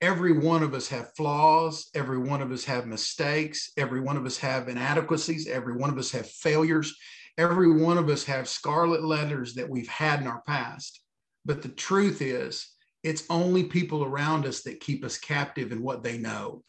Every 0.00 0.32
one 0.32 0.62
of 0.62 0.72
us 0.72 0.88
have 0.88 1.14
flaws. 1.14 1.90
Every 1.94 2.18
one 2.18 2.40
of 2.40 2.50
us 2.52 2.64
have 2.64 2.86
mistakes. 2.86 3.70
Every 3.76 4.00
one 4.00 4.16
of 4.16 4.24
us 4.24 4.38
have 4.38 4.68
inadequacies. 4.68 5.46
Every 5.46 5.76
one 5.76 5.90
of 5.90 5.98
us 5.98 6.10
have 6.12 6.26
failures. 6.26 6.96
Every 7.36 7.70
one 7.70 7.98
of 7.98 8.08
us 8.08 8.24
have 8.24 8.48
scarlet 8.48 9.04
letters 9.04 9.54
that 9.54 9.68
we've 9.68 9.88
had 9.88 10.20
in 10.20 10.26
our 10.26 10.42
past. 10.46 11.00
But 11.44 11.62
the 11.62 11.68
truth 11.68 12.22
is 12.22 12.66
it's 13.02 13.24
only 13.30 13.64
people 13.64 14.04
around 14.04 14.46
us 14.46 14.62
that 14.62 14.80
keep 14.80 15.04
us 15.04 15.18
captive 15.18 15.70
in 15.70 15.82
what 15.82 16.02
they 16.02 16.18
know. 16.18 16.62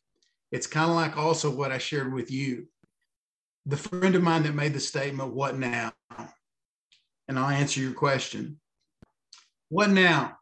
It's 0.52 0.68
kind 0.68 0.90
of 0.90 0.96
like 0.96 1.18
also 1.18 1.50
what 1.50 1.72
i 1.72 1.78
shared 1.78 2.14
with 2.14 2.32
you. 2.32 2.68
The 3.66 3.78
friend 3.78 4.16
of 4.16 4.24
mine 4.24 4.44
that 4.44 4.56
made 4.56 4.74
the 4.74 4.80
statement 4.80 5.34
what 5.34 5.58
now? 5.58 5.94
And 7.28 7.40
i'll 7.40 7.50
answer 7.50 7.80
your 7.80 7.94
question. 7.94 8.60
What 9.70 9.90
now 9.90 10.38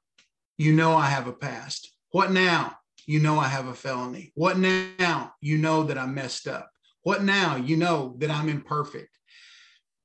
you 0.59 0.71
know 0.71 0.95
i 0.95 1.07
have 1.07 1.25
a 1.25 1.33
past 1.33 1.91
what 2.11 2.31
now 2.31 2.75
you 3.09 3.19
know 3.19 3.39
I 3.39 3.47
have 3.47 3.65
a 3.65 3.73
felony. 3.73 4.31
What 4.35 4.59
now? 4.59 5.33
You 5.41 5.57
know 5.57 5.81
that 5.81 5.97
I 5.97 6.05
messed 6.05 6.47
up. 6.47 6.69
What 7.01 7.23
now? 7.23 7.55
You 7.55 7.75
know 7.75 8.13
that 8.19 8.29
I'm 8.29 8.49
imperfect. 8.49 9.17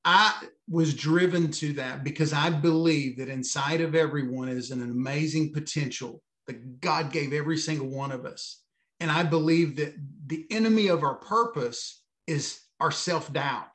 I 0.03 0.33
was 0.67 0.95
driven 0.95 1.51
to 1.51 1.73
that 1.73 2.03
because 2.03 2.33
I 2.33 2.49
believe 2.49 3.17
that 3.17 3.29
inside 3.29 3.81
of 3.81 3.93
everyone 3.93 4.49
is 4.49 4.71
an 4.71 4.81
amazing 4.81 5.53
potential 5.53 6.23
that 6.47 6.81
God 6.81 7.11
gave 7.11 7.31
every 7.31 7.57
single 7.57 7.89
one 7.89 8.11
of 8.11 8.25
us. 8.25 8.63
And 8.99 9.11
I 9.11 9.21
believe 9.21 9.75
that 9.75 9.93
the 10.25 10.47
enemy 10.49 10.87
of 10.87 11.03
our 11.03 11.15
purpose 11.15 12.01
is 12.25 12.59
our 12.79 12.89
self 12.89 13.31
doubt, 13.31 13.69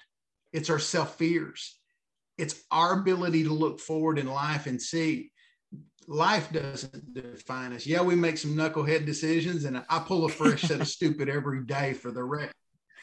it's 0.53 0.71
our 0.71 0.81
self 0.81 1.15
fears, 1.15 1.79
it's 2.37 2.65
our 2.73 2.95
ability 2.95 3.45
to 3.45 3.53
look 3.53 3.79
forward 3.79 4.19
in 4.19 4.27
life 4.27 4.67
and 4.67 4.83
see 4.83 5.31
life 6.11 6.53
doesn't 6.53 7.15
define 7.15 7.73
us. 7.73 7.87
Yeah, 7.87 8.03
we 8.03 8.17
make 8.17 8.37
some 8.37 8.57
knucklehead 8.57 9.07
decisions, 9.07 9.65
and 9.65 9.83
I 9.89 10.01
pull 10.01 10.27
a 10.27 10.29
fresh 10.29 10.63
set 10.63 10.81
of 10.81 10.89
stupid 10.99 11.29
every 11.29 11.65
day 11.65 11.95
for 11.95 12.11
the 12.11 12.25
rest. 12.25 12.53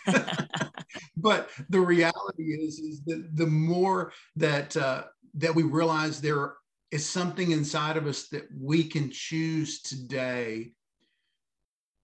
but 1.18 1.50
the 1.70 1.80
reality 1.80 2.44
is, 2.44 2.80
is 2.80 3.02
that 3.06 3.30
the 3.34 3.48
more 3.48 4.12
that 4.36 4.76
uh, 4.76 5.06
that 5.36 5.56
we 5.56 5.64
realize 5.64 6.20
there 6.20 6.56
is 6.92 7.08
something 7.08 7.52
inside 7.52 7.98
of 7.98 8.08
us 8.08 8.28
that 8.30 8.48
we 8.60 8.84
can 8.84 9.10
choose 9.10 9.82
today 9.82 10.74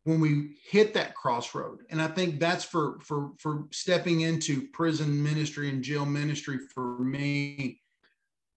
when 0.05 0.19
we 0.19 0.57
hit 0.69 0.93
that 0.93 1.15
crossroad 1.15 1.79
and 1.89 2.01
i 2.01 2.07
think 2.07 2.37
that's 2.37 2.65
for 2.65 2.99
for 2.99 3.31
for 3.39 3.63
stepping 3.71 4.19
into 4.19 4.67
prison 4.73 5.23
ministry 5.23 5.69
and 5.69 5.81
jail 5.81 6.05
ministry 6.05 6.57
for 6.75 6.99
me 6.99 7.79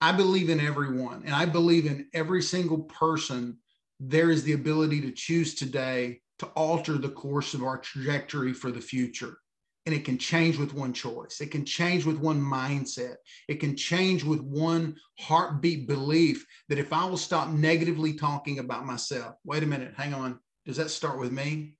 I 0.01 0.13
believe 0.13 0.51
in 0.51 0.61
everyone 0.61 1.23
and 1.25 1.35
I 1.35 1.47
believe 1.47 1.87
in 1.87 2.09
every 2.13 2.43
single 2.43 2.81
person. 2.83 3.59
There 3.99 4.31
is 4.31 4.43
the 4.43 4.53
ability 4.53 5.01
to 5.03 5.13
choose 5.13 5.55
today 5.55 6.21
to 6.39 6.47
alter 6.49 6.99
the 6.99 7.09
course 7.09 7.55
of 7.55 7.63
our 7.63 7.79
trajectory 7.79 8.53
for 8.53 8.71
the 8.71 8.81
future. 8.81 9.39
And 9.87 9.95
it 9.95 10.05
can 10.05 10.19
change 10.19 10.59
with 10.59 10.75
one 10.75 10.93
choice. 10.93 11.41
It 11.41 11.53
can 11.53 11.65
change 11.65 12.05
with 12.05 12.19
one 12.19 12.41
mindset. 12.41 13.15
It 13.49 13.61
can 13.61 13.77
change 13.77 14.25
with 14.25 14.41
one 14.41 14.97
heartbeat 15.19 15.87
belief 15.87 16.45
that 16.69 16.79
if 16.79 16.93
I 16.93 17.05
will 17.05 17.17
stop 17.17 17.49
negatively 17.49 18.15
talking 18.15 18.59
about 18.59 18.85
myself, 18.85 19.37
wait 19.45 19.63
a 19.63 19.67
minute, 19.67 19.95
hang 19.97 20.13
on. 20.13 20.41
Does 20.67 20.77
that 20.77 20.91
start 20.91 21.21
with 21.21 21.31
me? 21.31 21.77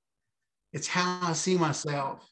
It's 0.73 0.87
how 0.87 1.19
I 1.21 1.33
see 1.33 1.59
myself. 1.59 2.27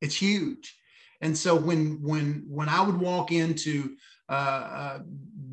It's 0.00 0.16
huge. 0.16 0.74
And 1.20 1.38
so 1.38 1.54
when 1.54 2.02
when 2.02 2.44
when 2.48 2.68
I 2.68 2.80
would 2.80 2.98
walk 2.98 3.30
into 3.30 3.96
uh, 4.32 4.34
uh, 4.34 4.98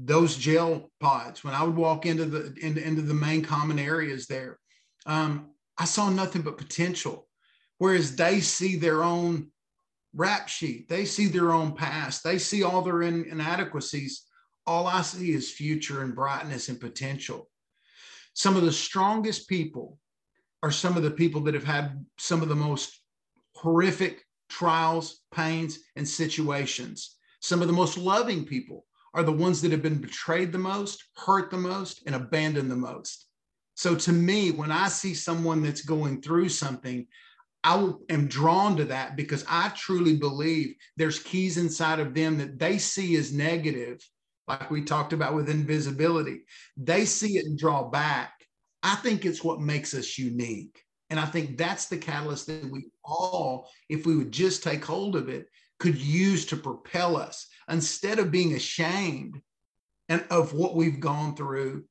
those 0.05 0.37
jail 0.37 0.89
pods, 1.01 1.43
when 1.43 1.53
I 1.53 1.63
would 1.63 1.75
walk 1.75 2.05
into 2.05 2.23
the 2.25 2.55
into, 2.61 2.81
into 2.81 3.01
the 3.01 3.13
main 3.13 3.43
common 3.43 3.77
areas 3.77 4.25
there, 4.25 4.57
um, 5.05 5.49
I 5.77 5.83
saw 5.83 6.09
nothing 6.09 6.43
but 6.43 6.57
potential. 6.57 7.27
Whereas 7.77 8.15
they 8.15 8.39
see 8.39 8.77
their 8.77 9.03
own 9.03 9.51
rap 10.13 10.47
sheet, 10.47 10.87
they 10.87 11.03
see 11.03 11.27
their 11.27 11.51
own 11.51 11.73
past, 11.73 12.23
they 12.23 12.37
see 12.37 12.63
all 12.63 12.81
their 12.81 13.01
in, 13.01 13.25
inadequacies. 13.25 14.25
All 14.65 14.87
I 14.87 15.01
see 15.01 15.33
is 15.33 15.51
future 15.51 16.01
and 16.01 16.15
brightness 16.15 16.69
and 16.69 16.79
potential. 16.79 17.49
Some 18.33 18.55
of 18.55 18.63
the 18.63 18.71
strongest 18.71 19.49
people 19.49 19.97
are 20.63 20.71
some 20.71 20.95
of 20.95 21.03
the 21.03 21.11
people 21.11 21.41
that 21.41 21.53
have 21.53 21.65
had 21.65 22.05
some 22.17 22.41
of 22.41 22.47
the 22.47 22.55
most 22.55 23.01
horrific 23.55 24.23
trials, 24.49 25.19
pains, 25.33 25.79
and 25.97 26.07
situations. 26.07 27.17
Some 27.39 27.61
of 27.61 27.67
the 27.67 27.73
most 27.73 27.97
loving 27.97 28.45
people 28.45 28.85
are 29.13 29.23
the 29.23 29.31
ones 29.31 29.61
that 29.61 29.71
have 29.71 29.81
been 29.81 30.01
betrayed 30.01 30.51
the 30.51 30.57
most, 30.57 31.03
hurt 31.15 31.49
the 31.51 31.57
most, 31.57 32.03
and 32.05 32.15
abandoned 32.15 32.69
the 32.69 32.75
most. 32.75 33.27
So 33.75 33.95
to 33.95 34.11
me, 34.11 34.51
when 34.51 34.71
I 34.71 34.89
see 34.89 35.13
someone 35.13 35.63
that's 35.63 35.81
going 35.81 36.21
through 36.21 36.49
something, 36.49 37.07
I 37.63 37.91
am 38.09 38.27
drawn 38.27 38.77
to 38.77 38.85
that 38.85 39.15
because 39.15 39.45
I 39.47 39.69
truly 39.69 40.15
believe 40.15 40.75
there's 40.97 41.19
keys 41.19 41.57
inside 41.57 41.99
of 41.99 42.13
them 42.13 42.37
that 42.37 42.59
they 42.59 42.77
see 42.77 43.15
as 43.15 43.33
negative, 43.33 43.99
like 44.47 44.71
we 44.71 44.83
talked 44.83 45.13
about 45.13 45.35
with 45.35 45.49
invisibility. 45.49 46.41
They 46.77 47.05
see 47.05 47.37
it 47.37 47.45
and 47.45 47.57
draw 47.57 47.89
back. 47.89 48.33
I 48.83 48.95
think 48.95 49.25
it's 49.25 49.43
what 49.43 49.59
makes 49.59 49.93
us 49.93 50.17
unique. 50.17 50.81
And 51.09 51.19
I 51.19 51.25
think 51.25 51.57
that's 51.57 51.87
the 51.87 51.97
catalyst 51.97 52.47
that 52.47 52.69
we 52.69 52.87
all, 53.03 53.69
if 53.89 54.05
we 54.05 54.15
would 54.15 54.31
just 54.31 54.63
take 54.63 54.85
hold 54.85 55.15
of 55.15 55.27
it, 55.27 55.47
could 55.79 55.97
use 55.97 56.45
to 56.47 56.57
propel 56.57 57.17
us 57.17 57.47
instead 57.69 58.19
of 58.19 58.31
being 58.31 58.53
ashamed 58.53 59.41
and 60.09 60.23
of 60.29 60.53
what 60.53 60.75
we've 60.75 60.99
gone 60.99 61.35
through. 61.35 61.83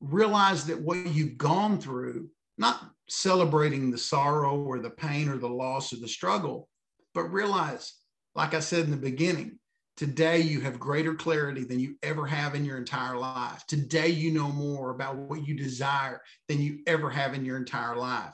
Realize 0.00 0.66
that 0.66 0.80
what 0.80 1.06
you've 1.08 1.38
gone 1.38 1.80
through, 1.80 2.28
not 2.58 2.90
celebrating 3.08 3.90
the 3.90 3.98
sorrow 3.98 4.56
or 4.56 4.80
the 4.80 4.90
pain 4.90 5.28
or 5.28 5.38
the 5.38 5.48
loss 5.48 5.92
or 5.92 5.96
the 5.96 6.08
struggle, 6.08 6.68
but 7.14 7.24
realize, 7.24 7.94
like 8.34 8.54
I 8.54 8.60
said 8.60 8.84
in 8.84 8.90
the 8.90 8.96
beginning, 8.96 9.58
Today, 9.96 10.40
you 10.40 10.60
have 10.62 10.80
greater 10.80 11.14
clarity 11.14 11.64
than 11.64 11.78
you 11.78 11.96
ever 12.02 12.26
have 12.26 12.54
in 12.54 12.64
your 12.64 12.78
entire 12.78 13.18
life. 13.18 13.66
Today, 13.66 14.08
you 14.08 14.32
know 14.32 14.48
more 14.48 14.90
about 14.90 15.16
what 15.16 15.46
you 15.46 15.54
desire 15.54 16.22
than 16.48 16.62
you 16.62 16.78
ever 16.86 17.10
have 17.10 17.34
in 17.34 17.44
your 17.44 17.58
entire 17.58 17.94
life. 17.94 18.32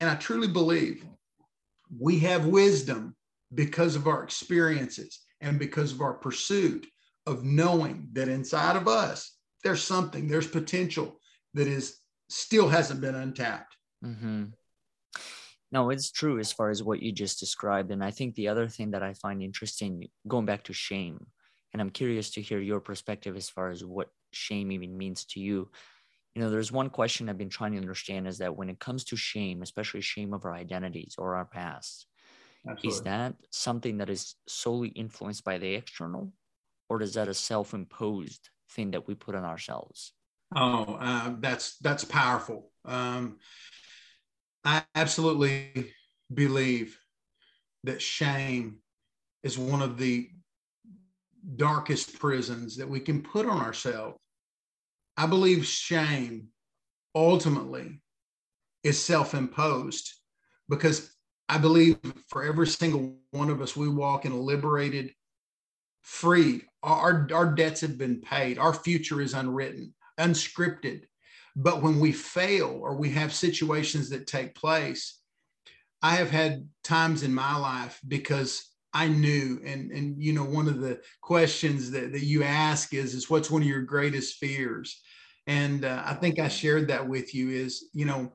And 0.00 0.10
I 0.10 0.16
truly 0.16 0.48
believe 0.48 1.04
we 1.96 2.18
have 2.20 2.46
wisdom 2.46 3.14
because 3.54 3.96
of 3.96 4.06
our 4.06 4.22
experiences 4.22 5.20
and 5.40 5.58
because 5.58 5.92
of 5.92 6.00
our 6.00 6.14
pursuit 6.14 6.86
of 7.26 7.44
knowing 7.44 8.08
that 8.12 8.28
inside 8.28 8.76
of 8.76 8.88
us, 8.88 9.36
there's 9.64 9.82
something, 9.82 10.28
there's 10.28 10.46
potential 10.46 11.18
that 11.54 11.66
is 11.66 11.98
still 12.28 12.68
hasn't 12.68 13.00
been 13.00 13.14
untapped. 13.14 13.76
Mm-hmm. 14.04 14.44
No, 15.70 15.90
it's 15.90 16.10
true 16.10 16.38
as 16.38 16.50
far 16.50 16.70
as 16.70 16.82
what 16.82 17.02
you 17.02 17.12
just 17.12 17.40
described. 17.40 17.90
And 17.90 18.02
I 18.02 18.10
think 18.10 18.34
the 18.34 18.48
other 18.48 18.68
thing 18.68 18.92
that 18.92 19.02
I 19.02 19.12
find 19.14 19.42
interesting, 19.42 20.08
going 20.26 20.46
back 20.46 20.64
to 20.64 20.72
shame, 20.72 21.26
and 21.72 21.82
I'm 21.82 21.90
curious 21.90 22.30
to 22.30 22.42
hear 22.42 22.60
your 22.60 22.80
perspective 22.80 23.36
as 23.36 23.50
far 23.50 23.70
as 23.70 23.84
what 23.84 24.08
shame 24.32 24.72
even 24.72 24.96
means 24.96 25.24
to 25.24 25.40
you 25.40 25.70
you 26.34 26.42
know 26.42 26.50
there's 26.50 26.70
one 26.70 26.90
question 26.90 27.28
i've 27.28 27.38
been 27.38 27.48
trying 27.48 27.72
to 27.72 27.78
understand 27.78 28.28
is 28.28 28.38
that 28.38 28.56
when 28.56 28.68
it 28.68 28.78
comes 28.78 29.04
to 29.04 29.16
shame 29.16 29.62
especially 29.62 30.00
shame 30.00 30.32
of 30.32 30.44
our 30.44 30.54
identities 30.54 31.14
or 31.18 31.34
our 31.34 31.44
past 31.44 32.06
Absolutely. 32.68 32.90
is 32.90 33.00
that 33.02 33.34
something 33.50 33.98
that 33.98 34.10
is 34.10 34.34
solely 34.46 34.88
influenced 34.88 35.44
by 35.44 35.58
the 35.58 35.74
external 35.74 36.32
or 36.88 37.02
is 37.02 37.14
that 37.14 37.28
a 37.28 37.34
self-imposed 37.34 38.48
thing 38.70 38.90
that 38.92 39.06
we 39.06 39.14
put 39.14 39.34
on 39.34 39.44
ourselves? 39.44 40.12
Oh 40.54 40.96
uh, 41.00 41.34
that's 41.40 41.76
that's 41.78 42.04
powerful. 42.04 42.70
Um, 42.84 43.38
i 44.64 44.82
absolutely 44.94 45.92
believe 46.32 46.98
that 47.84 48.02
shame 48.02 48.78
is 49.42 49.58
one 49.58 49.82
of 49.82 49.98
the 49.98 50.30
darkest 51.56 52.18
prisons 52.18 52.76
that 52.76 52.88
we 52.88 53.00
can 53.00 53.22
put 53.22 53.46
on 53.46 53.60
ourselves. 53.60 54.18
I 55.16 55.26
believe 55.26 55.66
shame 55.66 56.48
ultimately 57.14 58.00
is 58.82 59.02
self 59.02 59.34
imposed 59.34 60.12
because 60.68 61.10
I 61.48 61.58
believe 61.58 61.98
for 62.28 62.44
every 62.44 62.66
single 62.66 63.16
one 63.30 63.50
of 63.50 63.62
us, 63.62 63.76
we 63.76 63.88
walk 63.88 64.24
in 64.24 64.32
a 64.32 64.40
liberated, 64.40 65.12
free. 66.02 66.62
Our, 66.82 67.28
our 67.32 67.54
debts 67.54 67.80
have 67.80 67.98
been 67.98 68.20
paid. 68.20 68.58
Our 68.58 68.74
future 68.74 69.20
is 69.20 69.34
unwritten, 69.34 69.94
unscripted. 70.18 71.02
But 71.56 71.82
when 71.82 72.00
we 72.00 72.12
fail 72.12 72.78
or 72.80 72.96
we 72.96 73.10
have 73.10 73.32
situations 73.32 74.10
that 74.10 74.26
take 74.26 74.54
place, 74.54 75.20
I 76.02 76.16
have 76.16 76.30
had 76.30 76.68
times 76.84 77.22
in 77.22 77.34
my 77.34 77.56
life 77.56 77.98
because 78.06 78.64
I 78.94 79.08
knew, 79.08 79.60
and 79.64 79.90
and 79.90 80.22
you 80.22 80.32
know, 80.32 80.44
one 80.44 80.68
of 80.68 80.80
the 80.80 81.00
questions 81.20 81.90
that, 81.90 82.12
that 82.12 82.22
you 82.22 82.42
ask 82.42 82.94
is 82.94 83.14
is 83.14 83.28
what's 83.28 83.50
one 83.50 83.62
of 83.62 83.68
your 83.68 83.82
greatest 83.82 84.36
fears? 84.36 85.00
And 85.46 85.84
uh, 85.84 86.02
I 86.04 86.14
think 86.14 86.38
I 86.38 86.48
shared 86.48 86.88
that 86.88 87.06
with 87.06 87.34
you 87.34 87.50
is, 87.50 87.88
you 87.92 88.04
know, 88.04 88.32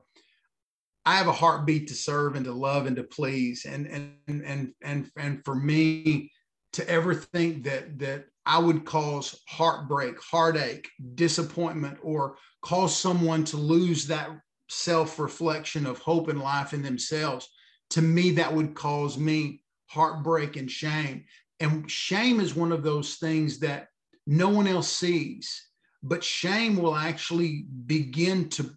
I 1.06 1.16
have 1.16 1.28
a 1.28 1.32
heartbeat 1.32 1.88
to 1.88 1.94
serve 1.94 2.34
and 2.34 2.44
to 2.46 2.52
love 2.52 2.86
and 2.86 2.96
to 2.96 3.04
please. 3.04 3.66
And 3.66 3.86
and 3.86 4.14
and 4.26 4.74
and 4.82 5.10
and 5.16 5.44
for 5.44 5.54
me 5.54 6.30
to 6.72 6.88
ever 6.88 7.14
think 7.14 7.64
that 7.64 7.98
that 7.98 8.26
I 8.46 8.58
would 8.58 8.84
cause 8.84 9.40
heartbreak, 9.48 10.20
heartache, 10.20 10.88
disappointment, 11.14 11.98
or 12.02 12.36
cause 12.62 12.96
someone 12.96 13.44
to 13.44 13.56
lose 13.56 14.06
that 14.06 14.30
self-reflection 14.68 15.86
of 15.86 15.98
hope 15.98 16.28
and 16.28 16.40
life 16.40 16.72
in 16.72 16.82
themselves, 16.82 17.48
to 17.90 18.02
me, 18.02 18.32
that 18.32 18.52
would 18.52 18.74
cause 18.74 19.16
me 19.18 19.62
heartbreak 19.86 20.56
and 20.56 20.70
shame. 20.70 21.24
And 21.60 21.90
shame 21.90 22.40
is 22.40 22.54
one 22.54 22.72
of 22.72 22.82
those 22.82 23.16
things 23.16 23.60
that 23.60 23.88
no 24.26 24.48
one 24.48 24.66
else 24.66 24.90
sees, 24.90 25.68
but 26.02 26.24
shame 26.24 26.76
will 26.76 26.96
actually 26.96 27.66
begin 27.86 28.48
to 28.50 28.70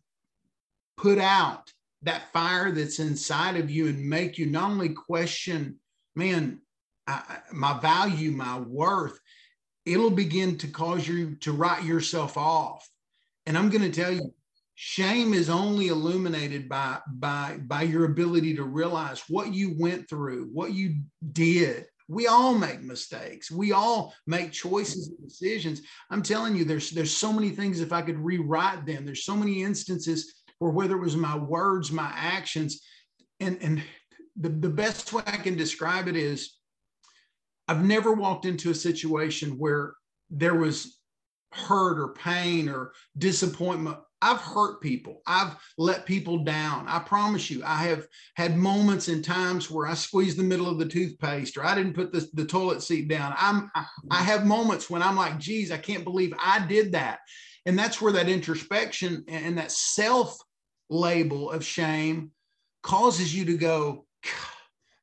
put 0.98 1.18
out 1.18 1.72
that 2.04 2.32
fire 2.32 2.72
that's 2.72 3.00
inside 3.00 3.58
of 3.58 3.70
you 3.70 3.88
and 3.88 4.08
make 4.08 4.38
you 4.38 4.46
not 4.46 4.72
only 4.72 4.90
question, 4.90 5.80
man, 6.16 6.62
I, 7.08 7.40
my 7.52 7.80
value, 7.80 8.32
my 8.32 8.60
worth, 8.60 9.20
it'll 9.86 10.12
begin 10.12 10.58
to 10.60 10.68
cause 10.68 11.08
you 11.08 11.36
to 11.38 11.54
write 11.54 11.84
yourself 11.84 12.38
off. 12.38 12.88
And 13.46 13.58
I'm 13.58 13.70
going 13.70 13.90
to 13.90 14.02
tell 14.02 14.12
you, 14.12 14.34
shame 14.76 15.34
is 15.34 15.50
only 15.50 15.88
illuminated 15.88 16.70
by 16.70 17.00
by 17.08 17.58
by 17.64 17.82
your 17.82 18.06
ability 18.06 18.56
to 18.56 18.64
realize 18.64 19.24
what 19.28 19.54
you 19.54 19.76
went 19.80 20.10
through, 20.10 20.50
what 20.54 20.74
you 20.74 20.98
did. 21.32 21.86
We 22.10 22.28
all 22.28 22.54
make 22.54 22.82
mistakes. 22.82 23.50
We 23.52 23.72
all 23.72 24.14
make 24.28 24.52
choices 24.52 25.10
and 25.10 25.18
decisions. 25.28 25.82
I'm 26.10 26.22
telling 26.22 26.56
you, 26.56 26.64
there's 26.64 26.92
there's 26.92 27.16
so 27.16 27.34
many 27.34 27.50
things. 27.50 27.80
If 27.80 27.92
I 27.92 28.02
could 28.02 28.20
rewrite 28.20 28.86
them, 28.86 29.06
there's 29.06 29.26
so 29.26 29.36
many 29.36 29.64
instances 29.64 30.37
or 30.60 30.72
whether 30.72 30.96
it 30.96 31.02
was 31.02 31.16
my 31.16 31.38
words, 31.38 31.92
my 31.92 32.12
actions. 32.16 32.82
And, 33.40 33.58
and 33.62 33.84
the, 34.36 34.50
the 34.50 34.70
best 34.70 35.14
way 35.14 35.24
I 35.26 35.38
can 35.38 35.56
describe 35.56 36.08
it 36.08 36.16
is 36.16 36.58
I've 37.68 37.84
never 37.84 38.14
walked 38.14 38.46
into 38.46 38.72
a 38.72 38.76
situation 38.76 39.58
where 39.58 39.94
there 40.30 40.56
was 40.56 41.00
hurt 41.54 42.00
or 42.00 42.14
pain 42.14 42.70
or 42.70 42.94
disappointment. 43.18 43.98
I've 44.22 44.40
hurt 44.40 44.82
people. 44.82 45.22
I've 45.28 45.56
let 45.78 46.06
people 46.06 46.40
down. 46.40 46.88
I 46.88 47.00
promise 47.00 47.52
you, 47.52 47.62
I 47.64 47.84
have 47.84 48.08
had 48.36 48.58
moments 48.58 49.10
and 49.10 49.24
times 49.24 49.70
where 49.70 49.86
I 49.86 49.94
squeezed 49.94 50.38
the 50.38 50.44
middle 50.44 50.68
of 50.68 50.80
the 50.80 50.88
toothpaste 50.88 51.56
or 51.56 51.66
I 51.66 51.76
didn't 51.76 51.94
put 51.94 52.12
the, 52.12 52.28
the 52.34 52.46
toilet 52.46 52.82
seat 52.82 53.08
down. 53.10 53.36
I'm 53.38 53.70
I, 53.76 53.86
I 54.10 54.24
have 54.24 54.46
moments 54.46 54.90
when 54.90 55.04
I'm 55.04 55.16
like, 55.16 55.38
geez, 55.38 55.72
I 55.72 55.78
can't 55.78 56.04
believe 56.04 56.34
I 56.44 56.66
did 56.66 56.94
that. 56.94 57.20
And 57.68 57.78
that's 57.78 58.02
where 58.02 58.14
that 58.14 58.30
introspection 58.30 59.24
and 59.28 59.58
that 59.58 59.72
self 59.72 60.38
label 60.90 61.52
of 61.52 61.66
shame 61.66 62.32
causes 62.84 63.36
you 63.36 63.46
to 63.46 63.58
go, 63.58 64.06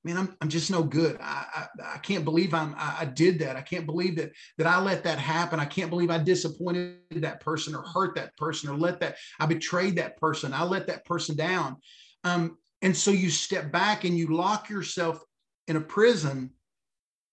man, 0.05 0.17
I'm, 0.17 0.37
I'm 0.41 0.49
just 0.49 0.71
no 0.71 0.83
good. 0.83 1.19
I, 1.21 1.47
I, 1.55 1.95
I 1.95 1.99
can't 1.99 2.25
believe 2.25 2.53
I'm, 2.55 2.75
I, 2.77 2.99
I, 3.01 3.05
did 3.07 3.39
that. 3.41 3.57
I 3.57 3.63
can't 3.63 3.87
believe 3.87 4.17
that, 4.17 4.33
that 4.59 4.67
I 4.67 4.81
let 4.81 5.03
that 5.05 5.19
happen. 5.19 5.59
I 5.59 5.65
can't 5.65 5.91
believe 5.91 6.11
I 6.11 6.19
disappointed 6.19 6.99
that 7.11 7.41
person 7.41 7.75
or 7.75 7.83
hurt 7.83 8.15
that 8.17 8.37
person 8.37 8.69
or 8.69 8.77
let 8.77 9.01
that, 9.01 9.17
I 9.41 9.47
betrayed 9.47 9.97
that 9.97 10.17
person. 10.19 10.53
I 10.53 10.65
let 10.65 10.87
that 10.89 11.05
person 11.05 11.37
down. 11.37 11.77
Um, 12.23 12.59
and 12.83 12.95
so 12.95 13.11
you 13.11 13.31
step 13.31 13.73
back 13.73 14.05
and 14.05 14.17
you 14.17 14.37
lock 14.37 14.69
yourself 14.69 15.23
in 15.69 15.77
a 15.77 15.81
prison 15.81 16.51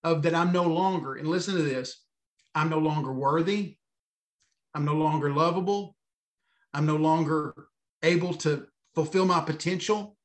of 0.04 0.24
that 0.24 0.34
I'm 0.34 0.52
no 0.52 0.64
longer, 0.64 1.16
and 1.16 1.28
listen 1.28 1.56
to 1.56 1.62
this, 1.62 2.04
I'm 2.56 2.70
no 2.70 2.80
longer 2.80 3.14
worthy. 3.14 3.78
I'm 4.74 4.86
no 4.86 4.96
longer 4.96 5.32
lovable. 5.34 5.96
I'm 6.74 6.86
no 6.86 6.96
longer 6.96 7.68
able 8.04 8.34
to 8.36 8.68
fulfill 8.96 9.26
my 9.26 9.40
potential. 9.42 10.16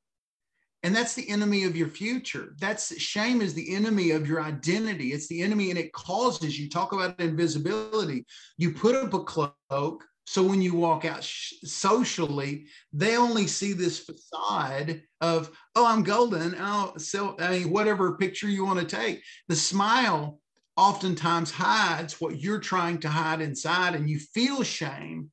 And 0.83 0.95
that's 0.95 1.15
the 1.15 1.29
enemy 1.29 1.63
of 1.63 1.75
your 1.75 1.87
future. 1.87 2.55
That's 2.59 2.97
shame 2.99 3.41
is 3.41 3.53
the 3.53 3.75
enemy 3.75 4.11
of 4.11 4.27
your 4.27 4.41
identity. 4.41 5.11
It's 5.11 5.27
the 5.27 5.41
enemy 5.41 5.69
and 5.69 5.79
it 5.79 5.91
causes 5.91 6.57
you 6.57 6.69
talk 6.69 6.93
about 6.93 7.19
invisibility. 7.19 8.25
You 8.57 8.73
put 8.73 8.95
up 8.95 9.13
a 9.13 9.23
cloak 9.23 10.03
so 10.27 10.43
when 10.43 10.61
you 10.61 10.75
walk 10.75 11.05
out 11.05 11.23
sh- 11.23 11.53
socially, 11.63 12.65
they 12.91 13.15
only 13.15 13.47
see 13.47 13.71
this 13.71 13.99
facade 13.99 15.01
of, 15.21 15.49
oh, 15.73 15.85
I'm 15.85 16.03
golden. 16.03 16.53
Oh, 16.59 16.93
I 17.39 17.51
mean, 17.51 17.69
whatever 17.71 18.17
picture 18.17 18.49
you 18.49 18.65
want 18.65 18.77
to 18.77 18.85
take. 18.85 19.23
The 19.47 19.55
smile 19.55 20.41
oftentimes 20.75 21.49
hides 21.49 22.19
what 22.19 22.41
you're 22.41 22.59
trying 22.59 22.99
to 22.99 23.09
hide 23.09 23.39
inside, 23.39 23.95
and 23.95 24.09
you 24.09 24.19
feel 24.19 24.63
shame 24.63 25.31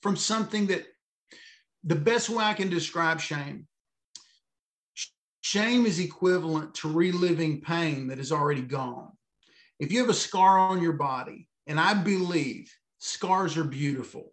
from 0.00 0.16
something 0.16 0.68
that 0.68 0.86
the 1.84 1.96
best 1.96 2.28
way 2.28 2.44
I 2.44 2.54
can 2.54 2.68
describe 2.68 3.20
shame 3.20 3.66
shame 5.40 5.86
is 5.86 5.98
equivalent 5.98 6.74
to 6.74 6.88
reliving 6.88 7.60
pain 7.60 8.08
that 8.08 8.18
is 8.18 8.32
already 8.32 8.62
gone. 8.62 9.10
If 9.78 9.90
you 9.90 10.00
have 10.00 10.10
a 10.10 10.14
scar 10.14 10.58
on 10.58 10.82
your 10.82 10.92
body, 10.92 11.48
and 11.66 11.80
I 11.80 11.94
believe 11.94 12.70
scars 12.98 13.56
are 13.56 13.64
beautiful. 13.64 14.32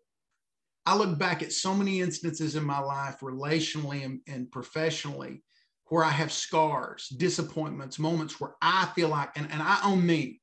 I 0.86 0.96
look 0.96 1.18
back 1.18 1.42
at 1.44 1.54
so 1.54 1.74
many 1.74 2.02
instances 2.02 2.56
in 2.56 2.64
my 2.64 2.80
life, 2.80 3.20
relationally 3.22 4.06
and, 4.06 4.20
and 4.28 4.52
professionally, 4.52 5.44
where 5.86 6.04
I 6.04 6.10
have 6.10 6.32
scars, 6.32 7.08
disappointments, 7.10 8.00
moments 8.00 8.40
where 8.40 8.56
I 8.62 8.88
feel 8.96 9.10
like, 9.10 9.32
and, 9.38 9.48
and 9.52 9.62
I 9.62 9.80
own 9.84 10.06
me, 10.06 10.42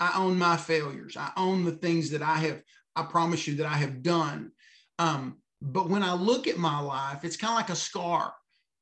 I 0.00 0.12
own 0.16 0.38
my 0.38 0.56
failures, 0.56 1.16
I 1.16 1.30
own 1.36 1.64
the 1.64 1.72
things 1.72 2.10
that 2.10 2.22
I 2.22 2.36
have, 2.36 2.62
I 2.96 3.04
promise 3.04 3.46
you 3.46 3.56
that 3.56 3.66
I 3.66 3.76
have 3.76 4.02
done. 4.02 4.52
Um, 4.98 5.41
but 5.62 5.88
when 5.88 6.02
I 6.02 6.12
look 6.12 6.48
at 6.48 6.58
my 6.58 6.80
life, 6.80 7.24
it's 7.24 7.36
kind 7.36 7.52
of 7.52 7.56
like 7.56 7.70
a 7.70 7.76
scar. 7.76 8.34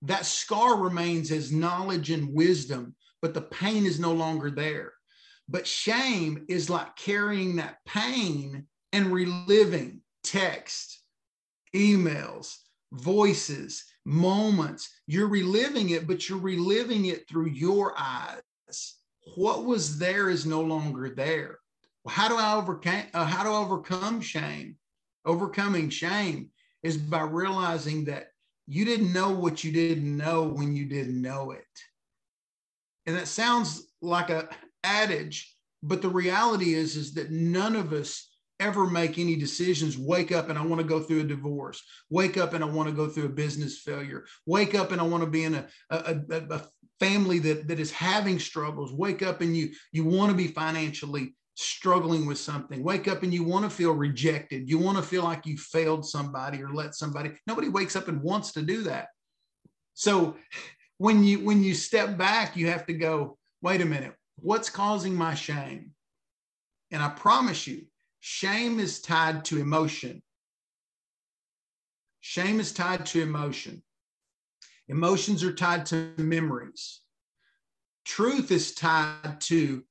That 0.03 0.25
scar 0.25 0.77
remains 0.77 1.31
as 1.31 1.53
knowledge 1.53 2.11
and 2.11 2.33
wisdom, 2.33 2.95
but 3.21 3.35
the 3.35 3.43
pain 3.43 3.85
is 3.85 4.01
no 4.01 4.13
longer 4.13 4.51
there. 4.51 4.95
But 5.47 5.67
shame 5.67 6.47
is 6.49 6.71
like 6.71 6.97
carrying 6.97 7.57
that 7.57 7.79
pain 7.87 8.67
and 8.95 9.13
reliving 9.13 10.01
text, 10.23 11.03
emails, 11.75 12.57
voices, 12.93 13.85
moments. 14.07 14.89
You're 15.07 15.29
reliving 15.29 15.91
it, 15.91 16.07
but 16.07 16.29
you're 16.29 16.39
reliving 16.39 17.07
it 17.07 17.29
through 17.29 17.49
your 17.49 17.95
eyes. 17.99 18.95
What 19.35 19.67
was 19.67 19.99
there 19.99 20.31
is 20.31 20.47
no 20.47 20.63
longer 20.63 21.11
there. 21.11 21.59
How 22.09 22.29
do 22.29 22.37
I 22.37 22.55
overcome? 22.55 23.03
Uh, 23.13 23.27
how 23.27 23.45
do 23.45 23.51
I 23.51 23.59
overcome 23.59 24.23
shame? 24.23 24.77
Overcoming 25.27 25.91
shame 25.91 26.51
is 26.83 26.97
by 26.97 27.23
realizing 27.23 28.05
that 28.07 28.29
you 28.67 28.85
didn't 28.85 29.13
know 29.13 29.31
what 29.31 29.65
you 29.65 29.73
didn't 29.73 30.17
know 30.17 30.45
when 30.45 30.75
you 30.75 30.87
didn't 30.87 31.21
know 31.21 31.51
it. 31.51 31.65
And 33.07 33.17
that 33.17 33.29
sounds 33.29 33.87
like 34.01 34.31
a 34.31 34.49
adage, 34.85 35.55
but 35.83 36.03
the 36.03 36.09
reality 36.09 36.75
is 36.75 36.97
is 36.97 37.15
that 37.15 37.31
none 37.31 37.75
of 37.75 37.93
us 37.93 38.31
ever 38.61 38.87
make 38.87 39.19
any 39.19 39.37
decisions 39.37 39.97
wake 39.97 40.31
up 40.31 40.51
and 40.51 40.59
i 40.59 40.65
want 40.65 40.81
to 40.81 40.87
go 40.87 41.01
through 41.01 41.21
a 41.21 41.25
divorce 41.25 41.83
wake 42.11 42.37
up 42.37 42.53
and 42.53 42.63
i 42.63 42.67
want 42.67 42.87
to 42.87 42.95
go 42.95 43.09
through 43.09 43.25
a 43.25 43.29
business 43.29 43.79
failure 43.79 44.27
wake 44.45 44.75
up 44.75 44.93
and 44.93 45.01
i 45.01 45.05
want 45.05 45.25
to 45.25 45.31
be 45.31 45.45
in 45.45 45.55
a, 45.55 45.67
a, 45.89 46.21
a, 46.31 46.37
a 46.51 46.63
family 47.01 47.39
that, 47.39 47.67
that 47.67 47.81
is 47.81 47.91
having 47.91 48.39
struggles 48.39 48.93
wake 48.93 49.23
up 49.23 49.41
and 49.41 49.57
you 49.57 49.71
you 49.93 50.05
want 50.05 50.31
to 50.31 50.37
be 50.37 50.47
financially 50.47 51.35
struggling 51.61 52.27
with 52.27 52.39
something. 52.39 52.83
Wake 52.83 53.07
up 53.07 53.23
and 53.23 53.33
you 53.33 53.45
want 53.45 53.65
to 53.65 53.71
feel 53.71 53.93
rejected. 53.93 54.69
You 54.69 54.79
want 54.79 54.97
to 54.97 55.03
feel 55.03 55.23
like 55.23 55.47
you 55.47 55.57
failed 55.57 56.07
somebody 56.07 56.63
or 56.63 56.73
let 56.73 56.95
somebody. 56.95 57.33
Nobody 57.47 57.69
wakes 57.69 57.97
up 57.97 58.09
and 58.09 58.23
wants 58.23 58.53
to 58.53 58.63
do 58.63 58.83
that. 58.85 59.09
So 59.95 60.37
when 60.99 61.23
you 61.23 61.41
when 61.41 61.63
you 61.63 61.75
step 61.75 62.17
back, 62.17 62.57
you 62.57 62.69
have 62.69 62.87
to 62.87 62.95
go, 62.95 63.37
wait 63.63 63.81
a 63.81 63.85
minute, 63.85 64.15
what's 64.37 64.71
causing 64.71 65.15
my 65.15 65.35
shame? 65.35 65.91
And 66.91 67.03
I 67.03 67.11
promise 67.11 67.67
you, 67.67 67.87
shame 68.21 68.81
is 68.81 69.01
tied 69.01 69.45
to 69.47 69.59
emotion. 69.59 70.23
Shame 72.21 72.61
is 72.61 72.73
tied 72.73 73.07
to 73.07 73.23
emotion. 73.23 73.83
Emotions 74.89 75.45
are 75.45 75.53
tied 75.53 75.87
to 75.87 76.13
memories. 76.17 77.01
Truth 78.05 78.51
is 78.51 78.75
tied 78.75 79.41
to 79.43 79.85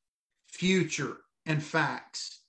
future 0.51 1.17
and 1.49 1.61
facts. 1.61 2.43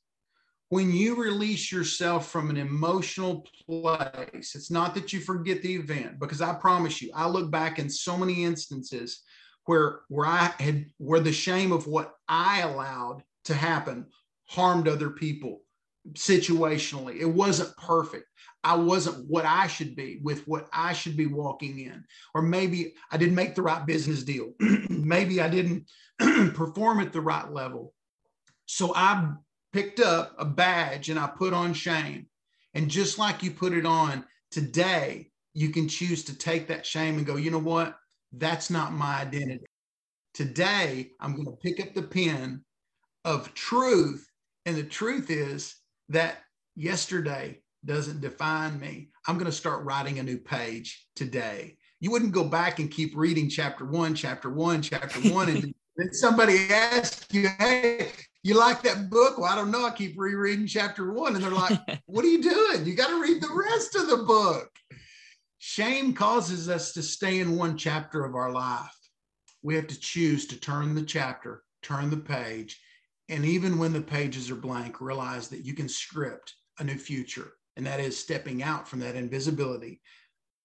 When 0.68 0.92
you 0.92 1.20
release 1.20 1.72
yourself 1.72 2.30
from 2.30 2.48
an 2.48 2.56
emotional 2.56 3.44
place, 3.66 4.54
it's 4.54 4.70
not 4.70 4.94
that 4.94 5.12
you 5.12 5.18
forget 5.18 5.62
the 5.62 5.74
event, 5.74 6.20
because 6.20 6.40
I 6.40 6.54
promise 6.54 7.02
you, 7.02 7.10
I 7.12 7.26
look 7.26 7.50
back 7.50 7.80
in 7.80 7.90
so 7.90 8.16
many 8.16 8.44
instances 8.44 9.22
where 9.64 10.02
where 10.08 10.26
I 10.26 10.52
had 10.60 10.86
where 10.98 11.18
the 11.18 11.32
shame 11.32 11.72
of 11.72 11.88
what 11.88 12.14
I 12.28 12.60
allowed 12.60 13.24
to 13.46 13.54
happen 13.54 14.06
harmed 14.46 14.86
other 14.86 15.10
people 15.10 15.62
situationally. 16.12 17.20
It 17.20 17.26
wasn't 17.26 17.76
perfect. 17.76 18.26
I 18.62 18.76
wasn't 18.76 19.28
what 19.28 19.44
I 19.44 19.66
should 19.66 19.96
be 19.96 20.20
with 20.22 20.46
what 20.46 20.68
I 20.72 20.92
should 20.92 21.16
be 21.16 21.26
walking 21.26 21.80
in. 21.80 22.04
Or 22.34 22.42
maybe 22.42 22.94
I 23.10 23.16
didn't 23.16 23.34
make 23.34 23.54
the 23.54 23.62
right 23.62 23.84
business 23.86 24.22
deal. 24.22 24.52
maybe 24.88 25.40
I 25.40 25.48
didn't 25.48 25.86
perform 26.54 27.00
at 27.00 27.12
the 27.12 27.20
right 27.20 27.50
level. 27.50 27.94
So 28.72 28.94
I 28.94 29.32
picked 29.72 29.98
up 29.98 30.32
a 30.38 30.44
badge 30.44 31.08
and 31.08 31.18
I 31.18 31.26
put 31.26 31.52
on 31.52 31.74
shame. 31.74 32.28
And 32.72 32.88
just 32.88 33.18
like 33.18 33.42
you 33.42 33.50
put 33.50 33.72
it 33.72 33.84
on 33.84 34.24
today, 34.52 35.32
you 35.54 35.70
can 35.70 35.88
choose 35.88 36.22
to 36.26 36.38
take 36.38 36.68
that 36.68 36.86
shame 36.86 37.16
and 37.16 37.26
go, 37.26 37.34
you 37.34 37.50
know 37.50 37.58
what? 37.58 37.96
That's 38.32 38.70
not 38.70 38.92
my 38.92 39.22
identity. 39.22 39.64
Today, 40.34 41.10
I'm 41.18 41.34
going 41.34 41.46
to 41.46 41.58
pick 41.60 41.84
up 41.84 41.94
the 41.94 42.02
pen 42.02 42.64
of 43.24 43.52
truth. 43.54 44.24
And 44.66 44.76
the 44.76 44.84
truth 44.84 45.30
is 45.30 45.74
that 46.08 46.38
yesterday 46.76 47.62
doesn't 47.84 48.20
define 48.20 48.78
me. 48.78 49.08
I'm 49.26 49.34
going 49.34 49.50
to 49.50 49.52
start 49.52 49.84
writing 49.84 50.20
a 50.20 50.22
new 50.22 50.38
page 50.38 51.08
today. 51.16 51.76
You 51.98 52.12
wouldn't 52.12 52.30
go 52.30 52.44
back 52.44 52.78
and 52.78 52.88
keep 52.88 53.16
reading 53.16 53.48
chapter 53.48 53.84
one, 53.84 54.14
chapter 54.14 54.48
one, 54.48 54.80
chapter 54.80 55.28
one, 55.34 55.48
and 55.48 55.74
then 55.96 56.12
somebody 56.12 56.68
asks 56.70 57.26
you, 57.32 57.48
Hey, 57.58 58.12
you 58.42 58.58
like 58.58 58.82
that 58.82 59.10
book? 59.10 59.38
Well, 59.38 59.52
I 59.52 59.54
don't 59.54 59.70
know. 59.70 59.86
I 59.86 59.90
keep 59.90 60.14
rereading 60.18 60.66
chapter 60.66 61.12
one. 61.12 61.34
And 61.34 61.44
they're 61.44 61.50
like, 61.50 61.78
What 62.06 62.24
are 62.24 62.28
you 62.28 62.42
doing? 62.42 62.86
You 62.86 62.94
got 62.94 63.08
to 63.08 63.20
read 63.20 63.42
the 63.42 63.52
rest 63.52 63.94
of 63.94 64.08
the 64.08 64.24
book. 64.24 64.70
Shame 65.58 66.14
causes 66.14 66.68
us 66.68 66.92
to 66.94 67.02
stay 67.02 67.40
in 67.40 67.56
one 67.56 67.76
chapter 67.76 68.24
of 68.24 68.34
our 68.34 68.50
life. 68.50 68.96
We 69.62 69.74
have 69.74 69.86
to 69.88 70.00
choose 70.00 70.46
to 70.46 70.58
turn 70.58 70.94
the 70.94 71.02
chapter, 71.02 71.62
turn 71.82 72.08
the 72.08 72.16
page, 72.16 72.80
and 73.28 73.44
even 73.44 73.78
when 73.78 73.92
the 73.92 74.00
pages 74.00 74.50
are 74.50 74.56
blank, 74.56 75.00
realize 75.00 75.48
that 75.48 75.64
you 75.64 75.74
can 75.74 75.88
script 75.88 76.54
a 76.78 76.84
new 76.84 76.96
future. 76.96 77.52
And 77.76 77.86
that 77.86 78.00
is 78.00 78.18
stepping 78.18 78.62
out 78.62 78.88
from 78.88 79.00
that 79.00 79.16
invisibility, 79.16 80.00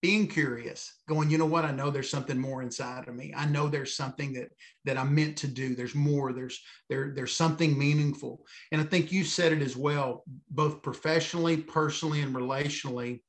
being 0.05 0.27
curious, 0.27 0.93
going, 1.09 1.31
you 1.31 1.39
know 1.39 1.47
what? 1.47 1.65
I 1.65 1.71
know 1.71 1.89
there's 1.89 2.11
something 2.11 2.37
more 2.37 2.61
inside 2.61 3.07
of 3.07 3.15
me. 3.15 3.33
I 3.35 3.47
know 3.47 3.67
there's 3.67 3.95
something 3.95 4.33
that 4.33 4.49
that 4.83 4.99
I'm 4.99 5.15
meant 5.15 5.35
to 5.37 5.47
do. 5.47 5.73
There's 5.73 5.95
more. 5.95 6.31
There's 6.31 6.61
there 6.89 7.11
there's 7.15 7.33
something 7.33 7.75
meaningful. 7.75 8.45
And 8.71 8.79
I 8.79 8.83
think 8.83 9.11
you 9.11 9.23
said 9.23 9.51
it 9.51 9.63
as 9.63 9.75
well, 9.75 10.23
both 10.51 10.83
professionally, 10.83 11.57
personally, 11.57 12.21
and 12.21 12.35
relationally. 12.35 13.21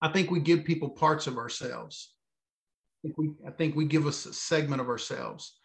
I 0.00 0.12
think 0.12 0.30
we 0.30 0.38
give 0.38 0.64
people 0.64 0.90
parts 0.90 1.26
of 1.26 1.36
ourselves. 1.36 2.14
I 2.94 3.08
think 3.08 3.18
we, 3.18 3.30
I 3.44 3.50
think 3.50 3.74
we 3.74 3.86
give 3.86 4.06
us 4.06 4.26
a 4.26 4.32
segment 4.32 4.80
of 4.80 4.88
ourselves. 4.88 5.58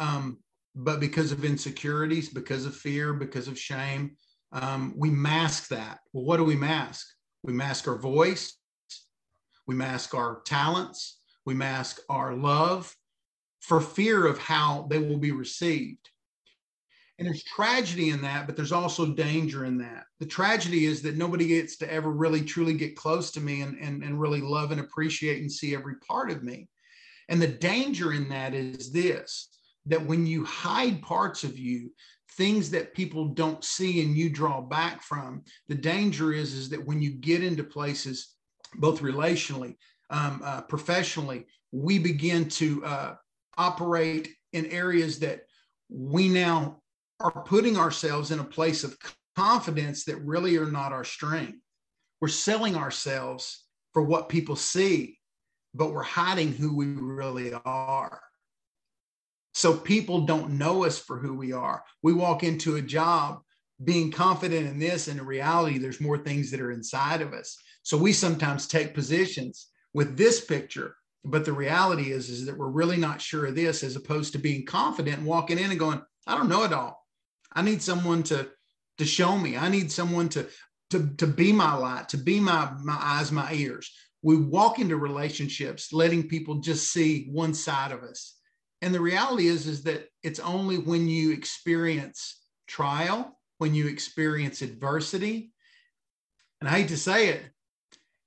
Um, 0.00 0.40
but 0.74 1.00
because 1.00 1.32
of 1.32 1.46
insecurities, 1.46 2.28
because 2.28 2.66
of 2.66 2.76
fear, 2.76 3.14
because 3.14 3.48
of 3.48 3.58
shame, 3.58 4.18
um, 4.52 4.92
we 4.98 5.08
mask 5.08 5.68
that. 5.68 6.00
Well, 6.12 6.24
what 6.24 6.36
do 6.36 6.44
we 6.44 6.56
mask? 6.56 7.06
We 7.42 7.54
mask 7.54 7.88
our 7.88 7.96
voice, 7.98 8.59
we 9.70 9.76
mask 9.76 10.16
our 10.16 10.40
talents, 10.44 11.20
we 11.46 11.54
mask 11.54 12.00
our 12.08 12.34
love 12.34 12.92
for 13.60 13.80
fear 13.80 14.26
of 14.26 14.36
how 14.36 14.88
they 14.90 14.98
will 14.98 15.16
be 15.16 15.30
received. 15.30 16.10
And 17.20 17.28
there's 17.28 17.44
tragedy 17.44 18.10
in 18.10 18.20
that, 18.22 18.48
but 18.48 18.56
there's 18.56 18.72
also 18.72 19.14
danger 19.14 19.64
in 19.66 19.78
that. 19.78 20.06
The 20.18 20.26
tragedy 20.26 20.86
is 20.86 21.02
that 21.02 21.16
nobody 21.16 21.46
gets 21.46 21.76
to 21.76 21.92
ever 21.92 22.10
really 22.10 22.40
truly 22.40 22.74
get 22.74 22.96
close 22.96 23.30
to 23.30 23.40
me 23.40 23.60
and, 23.60 23.78
and, 23.78 24.02
and 24.02 24.20
really 24.20 24.40
love 24.40 24.72
and 24.72 24.80
appreciate 24.80 25.40
and 25.40 25.52
see 25.52 25.72
every 25.72 25.94
part 26.00 26.32
of 26.32 26.42
me. 26.42 26.68
And 27.28 27.40
the 27.40 27.46
danger 27.46 28.12
in 28.12 28.28
that 28.30 28.54
is 28.54 28.90
this 28.90 29.50
that 29.86 30.04
when 30.04 30.26
you 30.26 30.44
hide 30.44 31.00
parts 31.00 31.44
of 31.44 31.56
you, 31.56 31.92
things 32.32 32.70
that 32.70 32.92
people 32.92 33.26
don't 33.26 33.62
see 33.62 34.02
and 34.02 34.16
you 34.16 34.30
draw 34.30 34.60
back 34.60 35.00
from, 35.00 35.44
the 35.68 35.76
danger 35.76 36.32
is, 36.32 36.54
is 36.54 36.70
that 36.70 36.84
when 36.84 37.00
you 37.00 37.12
get 37.12 37.44
into 37.44 37.62
places, 37.62 38.34
both 38.74 39.00
relationally, 39.00 39.76
um, 40.10 40.40
uh, 40.44 40.62
professionally, 40.62 41.46
we 41.72 41.98
begin 41.98 42.48
to 42.48 42.84
uh, 42.84 43.14
operate 43.56 44.28
in 44.52 44.66
areas 44.66 45.18
that 45.20 45.42
we 45.88 46.28
now 46.28 46.80
are 47.20 47.42
putting 47.44 47.76
ourselves 47.76 48.30
in 48.30 48.40
a 48.40 48.44
place 48.44 48.84
of 48.84 48.96
confidence 49.36 50.04
that 50.04 50.16
really 50.16 50.56
are 50.56 50.70
not 50.70 50.92
our 50.92 51.04
strength. 51.04 51.58
We're 52.20 52.28
selling 52.28 52.76
ourselves 52.76 53.66
for 53.92 54.02
what 54.02 54.28
people 54.28 54.56
see, 54.56 55.18
but 55.74 55.92
we're 55.92 56.02
hiding 56.02 56.52
who 56.52 56.76
we 56.76 56.86
really 56.86 57.52
are. 57.64 58.20
So 59.52 59.76
people 59.76 60.22
don't 60.22 60.58
know 60.58 60.84
us 60.84 60.98
for 60.98 61.18
who 61.18 61.34
we 61.34 61.52
are. 61.52 61.82
We 62.02 62.12
walk 62.12 62.44
into 62.44 62.76
a 62.76 62.82
job 62.82 63.40
being 63.82 64.10
confident 64.10 64.66
in 64.66 64.78
this, 64.78 65.08
and 65.08 65.18
in 65.18 65.26
reality, 65.26 65.78
there's 65.78 66.00
more 66.00 66.18
things 66.18 66.50
that 66.50 66.60
are 66.60 66.70
inside 66.70 67.20
of 67.20 67.32
us. 67.32 67.56
So 67.82 67.96
we 67.96 68.12
sometimes 68.12 68.66
take 68.66 68.94
positions 68.94 69.68
with 69.94 70.16
this 70.16 70.44
picture, 70.44 70.96
but 71.24 71.44
the 71.44 71.52
reality 71.52 72.12
is, 72.12 72.28
is 72.30 72.46
that 72.46 72.56
we're 72.56 72.68
really 72.68 72.96
not 72.96 73.20
sure 73.20 73.46
of 73.46 73.54
this, 73.54 73.82
as 73.82 73.96
opposed 73.96 74.32
to 74.32 74.38
being 74.38 74.64
confident 74.64 75.18
and 75.18 75.26
walking 75.26 75.58
in 75.58 75.70
and 75.70 75.78
going, 75.78 76.02
I 76.26 76.36
don't 76.36 76.48
know 76.48 76.64
it 76.64 76.72
all. 76.72 77.04
I 77.52 77.62
need 77.62 77.82
someone 77.82 78.22
to 78.24 78.48
to 78.98 79.04
show 79.06 79.36
me. 79.36 79.56
I 79.56 79.68
need 79.68 79.90
someone 79.90 80.28
to 80.30 80.46
to 80.90 81.08
to 81.16 81.26
be 81.26 81.52
my 81.52 81.74
light, 81.74 82.10
to 82.10 82.16
be 82.18 82.38
my 82.38 82.70
my 82.82 82.98
eyes, 83.00 83.32
my 83.32 83.52
ears. 83.52 83.90
We 84.22 84.36
walk 84.36 84.78
into 84.78 84.96
relationships 84.96 85.92
letting 85.92 86.28
people 86.28 86.56
just 86.56 86.92
see 86.92 87.28
one 87.32 87.54
side 87.54 87.90
of 87.92 88.02
us 88.02 88.40
and 88.82 88.94
the 88.94 89.00
reality 89.00 89.46
is 89.46 89.66
is 89.66 89.82
that 89.84 90.06
it's 90.22 90.40
only 90.40 90.76
when 90.78 91.08
you 91.08 91.32
experience 91.32 92.40
trial 92.66 93.38
when 93.58 93.74
you 93.74 93.88
experience 93.88 94.62
adversity 94.62 95.52
and 96.60 96.68
i 96.68 96.72
hate 96.72 96.88
to 96.88 96.96
say 96.96 97.28
it 97.28 97.42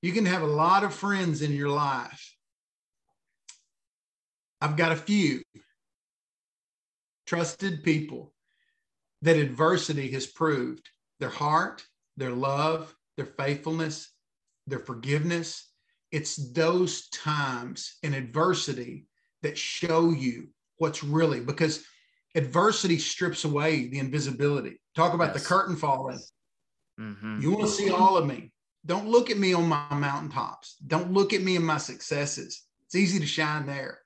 you 0.04 0.12
can 0.12 0.26
have 0.26 0.44
a 0.44 0.48
lot 0.48 0.84
of 0.84 0.94
friends 0.94 1.42
in 1.42 1.52
your 1.52 1.70
life 1.70 2.36
i've 4.62 4.78
got 4.78 4.92
a 4.92 4.96
few 4.96 5.42
trusted 7.26 7.84
people 7.84 8.32
that 9.24 9.38
adversity 9.38 10.12
has 10.12 10.28
proved 10.28 10.88
their 11.20 11.30
heart 11.30 11.84
their 12.18 12.32
love 12.32 12.96
their 13.18 13.26
faithfulness 13.26 14.12
their 14.68 14.80
forgiveness 14.80 15.72
it's 16.12 16.36
those 16.52 17.10
times 17.10 17.98
in 18.04 18.14
adversity 18.14 19.08
that 19.42 19.58
show 19.58 20.12
you 20.12 20.48
what's 20.78 21.04
really 21.04 21.40
because 21.40 21.84
adversity 22.36 22.98
strips 22.98 23.44
away 23.46 23.88
the 23.88 24.00
invisibility. 24.00 24.80
Talk 24.96 25.14
about 25.14 25.34
yes. 25.34 25.42
the 25.42 25.48
curtain 25.48 25.76
falling. 25.76 26.20
Mm-hmm. 27.00 27.42
You 27.42 27.52
want 27.52 27.64
to 27.64 27.68
see 27.68 27.90
all 27.90 28.18
of 28.18 28.28
me. 28.28 28.53
Don't 28.86 29.08
look 29.08 29.30
at 29.30 29.38
me 29.38 29.54
on 29.54 29.68
my 29.68 29.86
mountaintops. 29.94 30.76
Don't 30.86 31.14
look 31.14 31.34
at 31.34 31.42
me 31.42 31.56
and 31.56 31.66
my 31.66 31.78
successes. 31.78 32.64
It's 32.86 32.96
easy 32.96 33.20
to 33.20 33.26
shine 33.26 33.66
there. 33.66 34.00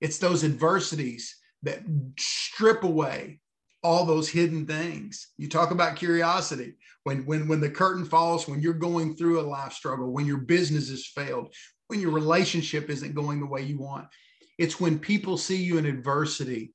It's 0.00 0.18
those 0.18 0.44
adversities 0.44 1.36
that 1.62 1.80
strip 2.18 2.84
away 2.84 3.40
all 3.82 4.06
those 4.06 4.30
hidden 4.30 4.66
things. 4.66 5.28
You 5.36 5.48
talk 5.48 5.70
about 5.70 5.96
curiosity. 5.96 6.74
When 7.04 7.26
when 7.26 7.46
when 7.46 7.60
the 7.60 7.70
curtain 7.70 8.06
falls, 8.06 8.48
when 8.48 8.60
you're 8.60 8.72
going 8.72 9.14
through 9.14 9.40
a 9.40 9.42
life 9.42 9.74
struggle, 9.74 10.10
when 10.10 10.24
your 10.24 10.38
business 10.38 10.88
has 10.88 11.06
failed, 11.06 11.54
when 11.88 12.00
your 12.00 12.10
relationship 12.10 12.88
isn't 12.88 13.14
going 13.14 13.40
the 13.40 13.46
way 13.46 13.62
you 13.62 13.78
want, 13.78 14.08
it's 14.58 14.80
when 14.80 14.98
people 14.98 15.36
see 15.36 15.62
you 15.62 15.76
in 15.76 15.84
adversity. 15.84 16.72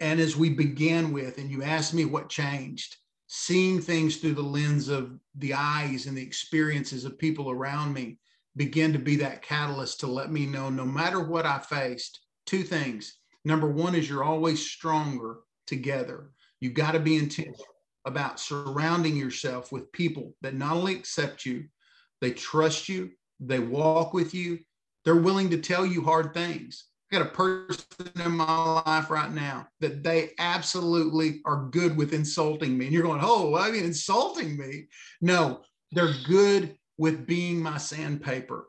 And 0.00 0.20
as 0.20 0.36
we 0.36 0.50
began 0.50 1.12
with, 1.12 1.38
and 1.38 1.50
you 1.50 1.62
asked 1.62 1.94
me 1.94 2.04
what 2.04 2.28
changed, 2.28 2.96
seeing 3.32 3.80
things 3.80 4.16
through 4.16 4.34
the 4.34 4.42
lens 4.42 4.88
of 4.88 5.16
the 5.36 5.54
eyes 5.54 6.06
and 6.06 6.18
the 6.18 6.22
experiences 6.22 7.04
of 7.04 7.16
people 7.16 7.48
around 7.48 7.92
me 7.92 8.18
begin 8.56 8.92
to 8.92 8.98
be 8.98 9.14
that 9.14 9.40
catalyst 9.40 10.00
to 10.00 10.08
let 10.08 10.32
me 10.32 10.46
know 10.46 10.68
no 10.68 10.84
matter 10.84 11.20
what 11.20 11.46
I 11.46 11.60
faced, 11.60 12.22
two 12.44 12.64
things. 12.64 13.18
Number 13.44 13.68
one 13.68 13.94
is 13.94 14.08
you're 14.08 14.24
always 14.24 14.68
stronger 14.68 15.36
together. 15.68 16.32
You've 16.58 16.74
got 16.74 16.90
to 16.90 16.98
be 16.98 17.18
intentional 17.18 17.64
about 18.04 18.40
surrounding 18.40 19.16
yourself 19.16 19.70
with 19.70 19.92
people 19.92 20.34
that 20.42 20.54
not 20.54 20.74
only 20.74 20.96
accept 20.96 21.46
you, 21.46 21.66
they 22.20 22.32
trust 22.32 22.88
you, 22.88 23.10
they 23.38 23.60
walk 23.60 24.12
with 24.12 24.34
you, 24.34 24.58
they're 25.04 25.14
willing 25.14 25.50
to 25.50 25.58
tell 25.58 25.86
you 25.86 26.02
hard 26.02 26.34
things. 26.34 26.86
I 27.10 27.18
got 27.18 27.26
a 27.26 27.30
person 27.30 27.84
in 28.24 28.32
my 28.32 28.82
life 28.86 29.10
right 29.10 29.32
now 29.32 29.66
that 29.80 30.04
they 30.04 30.30
absolutely 30.38 31.40
are 31.44 31.68
good 31.70 31.96
with 31.96 32.12
insulting 32.12 32.78
me. 32.78 32.86
And 32.86 32.94
you're 32.94 33.02
going, 33.02 33.20
oh, 33.22 33.56
I 33.56 33.70
mean, 33.70 33.84
insulting 33.84 34.56
me. 34.56 34.86
No, 35.20 35.62
they're 35.90 36.14
good 36.26 36.76
with 36.98 37.26
being 37.26 37.60
my 37.60 37.78
sandpaper. 37.78 38.68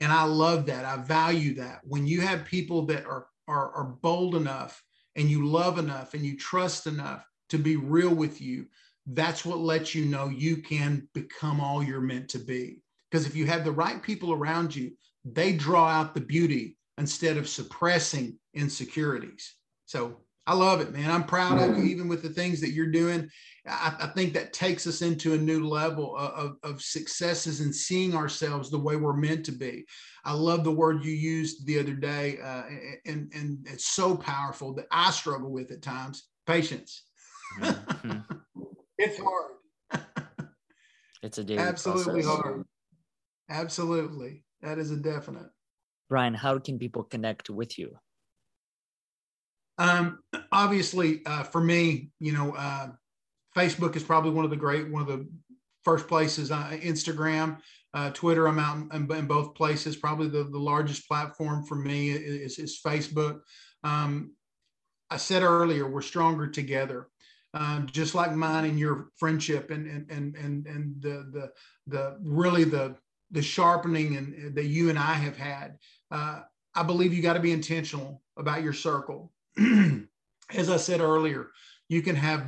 And 0.00 0.12
I 0.12 0.22
love 0.22 0.66
that. 0.66 0.84
I 0.84 0.98
value 0.98 1.54
that. 1.56 1.80
When 1.82 2.06
you 2.06 2.20
have 2.20 2.44
people 2.44 2.86
that 2.86 3.06
are, 3.06 3.26
are, 3.48 3.72
are 3.72 3.96
bold 4.00 4.36
enough 4.36 4.80
and 5.16 5.28
you 5.28 5.46
love 5.46 5.78
enough 5.78 6.14
and 6.14 6.24
you 6.24 6.36
trust 6.36 6.86
enough 6.86 7.26
to 7.48 7.58
be 7.58 7.74
real 7.74 8.14
with 8.14 8.40
you, 8.40 8.66
that's 9.06 9.44
what 9.44 9.58
lets 9.58 9.94
you 9.96 10.04
know 10.04 10.28
you 10.28 10.58
can 10.58 11.08
become 11.12 11.60
all 11.60 11.82
you're 11.82 12.00
meant 12.00 12.28
to 12.30 12.38
be. 12.38 12.82
Because 13.10 13.26
if 13.26 13.34
you 13.34 13.46
have 13.46 13.64
the 13.64 13.72
right 13.72 14.00
people 14.00 14.32
around 14.32 14.76
you, 14.76 14.92
they 15.24 15.52
draw 15.52 15.88
out 15.88 16.14
the 16.14 16.20
beauty 16.20 16.76
instead 17.00 17.36
of 17.36 17.48
suppressing 17.48 18.38
insecurities. 18.54 19.56
So 19.86 20.18
I 20.46 20.54
love 20.54 20.80
it, 20.80 20.92
man. 20.92 21.10
I'm 21.10 21.24
proud 21.24 21.58
of 21.60 21.76
you, 21.76 21.84
even 21.84 22.08
with 22.08 22.22
the 22.22 22.28
things 22.28 22.60
that 22.60 22.70
you're 22.70 22.90
doing. 22.90 23.28
I, 23.66 23.94
I 24.00 24.06
think 24.08 24.32
that 24.34 24.52
takes 24.52 24.86
us 24.86 25.02
into 25.02 25.34
a 25.34 25.38
new 25.38 25.66
level 25.66 26.16
of, 26.16 26.30
of, 26.32 26.56
of, 26.62 26.82
successes 26.82 27.60
and 27.60 27.74
seeing 27.74 28.14
ourselves 28.14 28.70
the 28.70 28.78
way 28.78 28.96
we're 28.96 29.12
meant 29.12 29.44
to 29.46 29.52
be. 29.52 29.84
I 30.24 30.32
love 30.32 30.64
the 30.64 30.72
word 30.72 31.04
you 31.04 31.12
used 31.12 31.66
the 31.66 31.78
other 31.78 31.92
day, 31.92 32.38
uh, 32.42 32.62
and, 33.06 33.30
and 33.34 33.58
it's 33.66 33.86
so 33.86 34.16
powerful 34.16 34.74
that 34.74 34.86
I 34.90 35.10
struggle 35.10 35.50
with 35.50 35.70
at 35.70 35.82
times 35.82 36.28
patience. 36.46 37.04
Mm-hmm. 37.60 38.18
it's 38.98 39.20
hard. 39.20 40.04
it's 41.22 41.38
a 41.38 41.44
daily 41.44 41.60
absolutely 41.60 42.22
process. 42.22 42.42
hard. 42.42 42.64
Absolutely. 43.50 44.44
That 44.62 44.78
is 44.78 44.90
a 44.90 44.96
definite. 44.96 45.50
Brian, 46.10 46.34
how 46.34 46.58
can 46.58 46.78
people 46.78 47.04
connect 47.04 47.48
with 47.48 47.78
you? 47.78 47.96
Um, 49.78 50.18
obviously, 50.52 51.24
uh, 51.24 51.44
for 51.44 51.62
me, 51.62 52.10
you 52.18 52.32
know, 52.32 52.52
uh, 52.52 52.88
Facebook 53.56 53.96
is 53.96 54.02
probably 54.02 54.32
one 54.32 54.44
of 54.44 54.50
the 54.50 54.56
great, 54.56 54.90
one 54.90 55.02
of 55.02 55.08
the 55.08 55.26
first 55.84 56.08
places. 56.08 56.50
Uh, 56.50 56.76
Instagram, 56.82 57.58
uh, 57.94 58.10
Twitter, 58.10 58.46
I'm 58.46 58.58
out 58.58 58.76
in, 58.92 59.10
in, 59.10 59.26
both 59.26 59.54
places. 59.54 59.96
Probably 59.96 60.28
the, 60.28 60.44
the 60.44 60.58
largest 60.58 61.08
platform 61.08 61.64
for 61.64 61.76
me 61.76 62.10
is, 62.10 62.58
is 62.58 62.80
Facebook. 62.84 63.40
Um, 63.84 64.32
I 65.10 65.16
said 65.16 65.42
earlier, 65.42 65.88
we're 65.88 66.02
stronger 66.02 66.48
together. 66.48 67.08
Um, 67.54 67.86
just 67.90 68.14
like 68.14 68.32
mine 68.32 68.64
and 68.64 68.78
your 68.78 69.08
friendship 69.16 69.70
and 69.70 69.84
and 69.86 70.08
and 70.08 70.36
and, 70.36 70.66
and 70.68 71.02
the 71.02 71.26
the 71.32 71.50
the 71.88 72.16
really 72.22 72.62
the 72.62 72.94
the 73.32 73.42
sharpening 73.42 74.16
and 74.16 74.54
that 74.54 74.66
you 74.66 74.88
and 74.88 74.98
I 74.98 75.14
have 75.14 75.36
had. 75.36 75.76
Uh, 76.10 76.42
I 76.74 76.82
believe 76.82 77.12
you 77.12 77.22
got 77.22 77.34
to 77.34 77.40
be 77.40 77.52
intentional 77.52 78.22
about 78.36 78.62
your 78.62 78.72
circle. 78.72 79.32
As 79.58 80.70
I 80.70 80.76
said 80.76 81.00
earlier, 81.00 81.48
you 81.88 82.02
can 82.02 82.16
have 82.16 82.46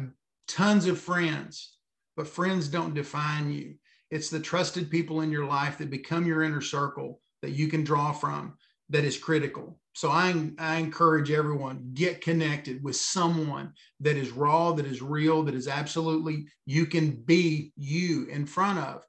tons 0.48 0.86
of 0.86 0.98
friends, 0.98 1.76
but 2.16 2.26
friends 2.26 2.68
don't 2.68 2.94
define 2.94 3.52
you. 3.52 3.74
It's 4.10 4.28
the 4.28 4.40
trusted 4.40 4.90
people 4.90 5.22
in 5.22 5.30
your 5.30 5.46
life 5.46 5.78
that 5.78 5.90
become 5.90 6.26
your 6.26 6.42
inner 6.42 6.60
circle 6.60 7.20
that 7.40 7.52
you 7.52 7.68
can 7.68 7.82
draw 7.84 8.12
from 8.12 8.54
that 8.90 9.04
is 9.04 9.16
critical. 9.16 9.78
So 9.94 10.10
I, 10.10 10.50
I 10.58 10.76
encourage 10.76 11.30
everyone 11.30 11.90
get 11.94 12.20
connected 12.20 12.82
with 12.82 12.96
someone 12.96 13.72
that 14.00 14.16
is 14.16 14.30
raw, 14.30 14.72
that 14.72 14.86
is 14.86 15.02
real, 15.02 15.42
that 15.44 15.54
is 15.54 15.68
absolutely 15.68 16.46
you 16.66 16.86
can 16.86 17.10
be 17.10 17.72
you 17.76 18.26
in 18.26 18.46
front 18.46 18.78
of. 18.78 19.04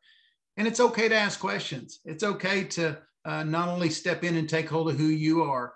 And 0.58 0.68
it's 0.68 0.80
okay 0.80 1.10
to 1.10 1.16
ask 1.16 1.40
questions. 1.40 2.00
It's 2.06 2.24
okay 2.24 2.66
to 2.66 2.98
uh, 3.26 3.44
not 3.44 3.70
only 3.70 3.90
step 3.90 4.24
in 4.24 4.36
and 4.36 4.50
take 4.50 4.70
hold 4.70 4.90
of 4.90 4.98
who 4.98 5.08
you 5.08 5.44
are, 5.44 5.74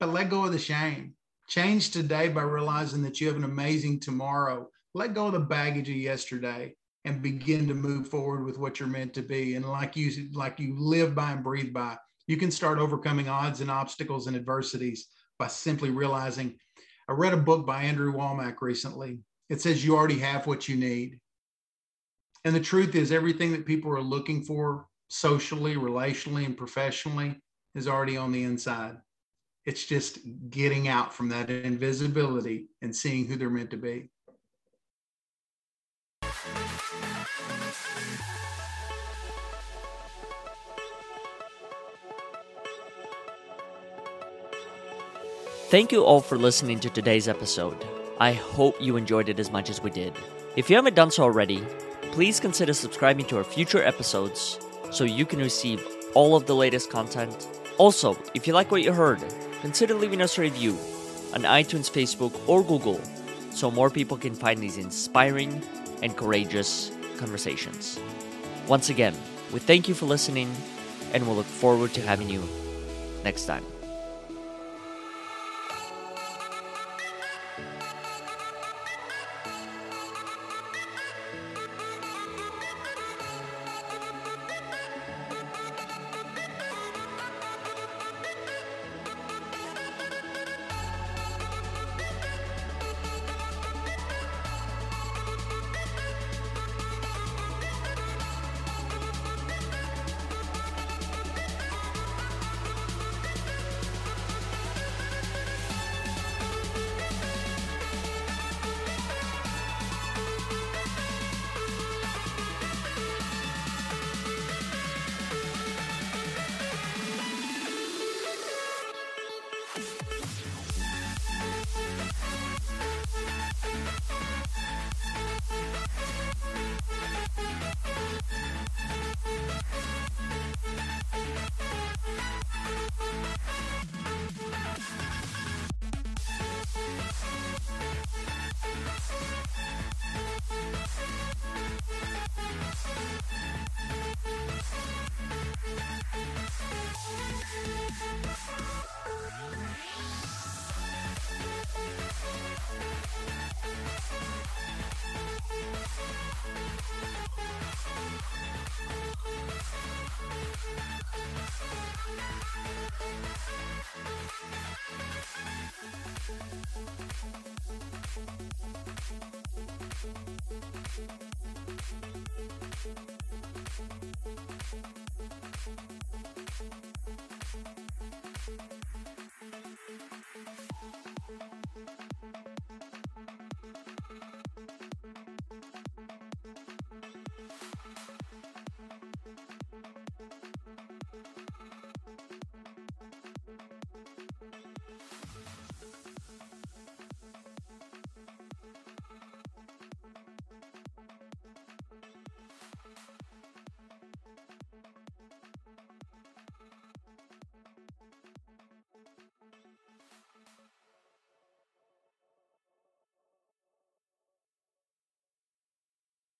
but 0.00 0.10
let 0.10 0.30
go 0.30 0.44
of 0.44 0.52
the 0.52 0.58
shame. 0.58 1.14
Change 1.48 1.90
today 1.90 2.28
by 2.28 2.42
realizing 2.42 3.02
that 3.02 3.20
you 3.20 3.28
have 3.28 3.36
an 3.36 3.44
amazing 3.44 4.00
tomorrow. 4.00 4.68
Let 4.94 5.14
go 5.14 5.26
of 5.26 5.32
the 5.32 5.40
baggage 5.40 5.88
of 5.88 5.96
yesterday 5.96 6.74
and 7.04 7.22
begin 7.22 7.66
to 7.68 7.74
move 7.74 8.08
forward 8.08 8.44
with 8.44 8.58
what 8.58 8.78
you're 8.78 8.88
meant 8.88 9.14
to 9.14 9.22
be. 9.22 9.54
And 9.54 9.64
like 9.64 9.96
you, 9.96 10.28
like 10.32 10.58
you 10.60 10.74
live 10.78 11.14
by 11.14 11.32
and 11.32 11.42
breathe 11.42 11.72
by, 11.72 11.96
you 12.26 12.36
can 12.36 12.50
start 12.50 12.78
overcoming 12.78 13.28
odds 13.28 13.60
and 13.60 13.70
obstacles 13.70 14.26
and 14.26 14.36
adversities 14.36 15.08
by 15.38 15.48
simply 15.48 15.90
realizing. 15.90 16.56
I 17.08 17.12
read 17.12 17.34
a 17.34 17.38
book 17.38 17.66
by 17.66 17.82
Andrew 17.82 18.12
Wommack 18.12 18.56
recently. 18.60 19.18
It 19.50 19.60
says 19.60 19.84
you 19.84 19.96
already 19.96 20.18
have 20.20 20.46
what 20.46 20.68
you 20.68 20.76
need. 20.76 21.18
And 22.44 22.54
the 22.54 22.60
truth 22.60 22.94
is, 22.94 23.12
everything 23.12 23.52
that 23.52 23.66
people 23.66 23.92
are 23.92 24.02
looking 24.02 24.42
for 24.42 24.86
socially, 25.12 25.74
relationally, 25.74 26.46
and 26.46 26.56
professionally 26.56 27.38
is 27.74 27.86
already 27.86 28.16
on 28.16 28.32
the 28.32 28.42
inside. 28.44 28.96
It's 29.66 29.84
just 29.84 30.18
getting 30.48 30.88
out 30.88 31.12
from 31.12 31.28
that 31.28 31.50
invisibility 31.50 32.68
and 32.80 32.96
seeing 32.96 33.26
who 33.26 33.36
they're 33.36 33.50
meant 33.50 33.70
to 33.72 33.76
be. 33.76 34.08
Thank 45.68 45.92
you 45.92 46.04
all 46.04 46.20
for 46.22 46.38
listening 46.38 46.80
to 46.80 46.88
today's 46.88 47.28
episode. 47.28 47.86
I 48.18 48.32
hope 48.32 48.80
you 48.80 48.96
enjoyed 48.96 49.28
it 49.28 49.38
as 49.38 49.50
much 49.50 49.68
as 49.68 49.82
we 49.82 49.90
did. 49.90 50.14
If 50.56 50.70
you 50.70 50.76
haven't 50.76 50.96
done 50.96 51.10
so 51.10 51.22
already, 51.22 51.62
please 52.12 52.40
consider 52.40 52.72
subscribing 52.72 53.26
to 53.26 53.36
our 53.36 53.44
future 53.44 53.82
episodes 53.82 54.58
so 54.92 55.04
you 55.04 55.26
can 55.26 55.38
receive 55.38 55.84
all 56.14 56.36
of 56.36 56.46
the 56.46 56.54
latest 56.54 56.90
content. 56.90 57.48
Also, 57.78 58.16
if 58.34 58.46
you 58.46 58.52
like 58.52 58.70
what 58.70 58.82
you 58.82 58.92
heard, 58.92 59.24
consider 59.60 59.94
leaving 59.94 60.22
us 60.22 60.38
a 60.38 60.42
review 60.42 60.72
on 61.34 61.42
iTunes, 61.42 61.90
Facebook, 61.90 62.32
or 62.46 62.62
Google 62.62 63.00
so 63.50 63.70
more 63.70 63.90
people 63.90 64.16
can 64.16 64.34
find 64.34 64.60
these 64.60 64.76
inspiring 64.76 65.62
and 66.02 66.16
courageous 66.16 66.92
conversations. 67.16 67.98
Once 68.68 68.90
again, 68.90 69.14
we 69.52 69.60
thank 69.60 69.88
you 69.88 69.94
for 69.94 70.06
listening 70.06 70.54
and 71.12 71.26
we'll 71.26 71.36
look 71.36 71.46
forward 71.46 71.92
to 71.94 72.00
having 72.00 72.28
you 72.28 72.42
next 73.24 73.46
time. 73.46 73.64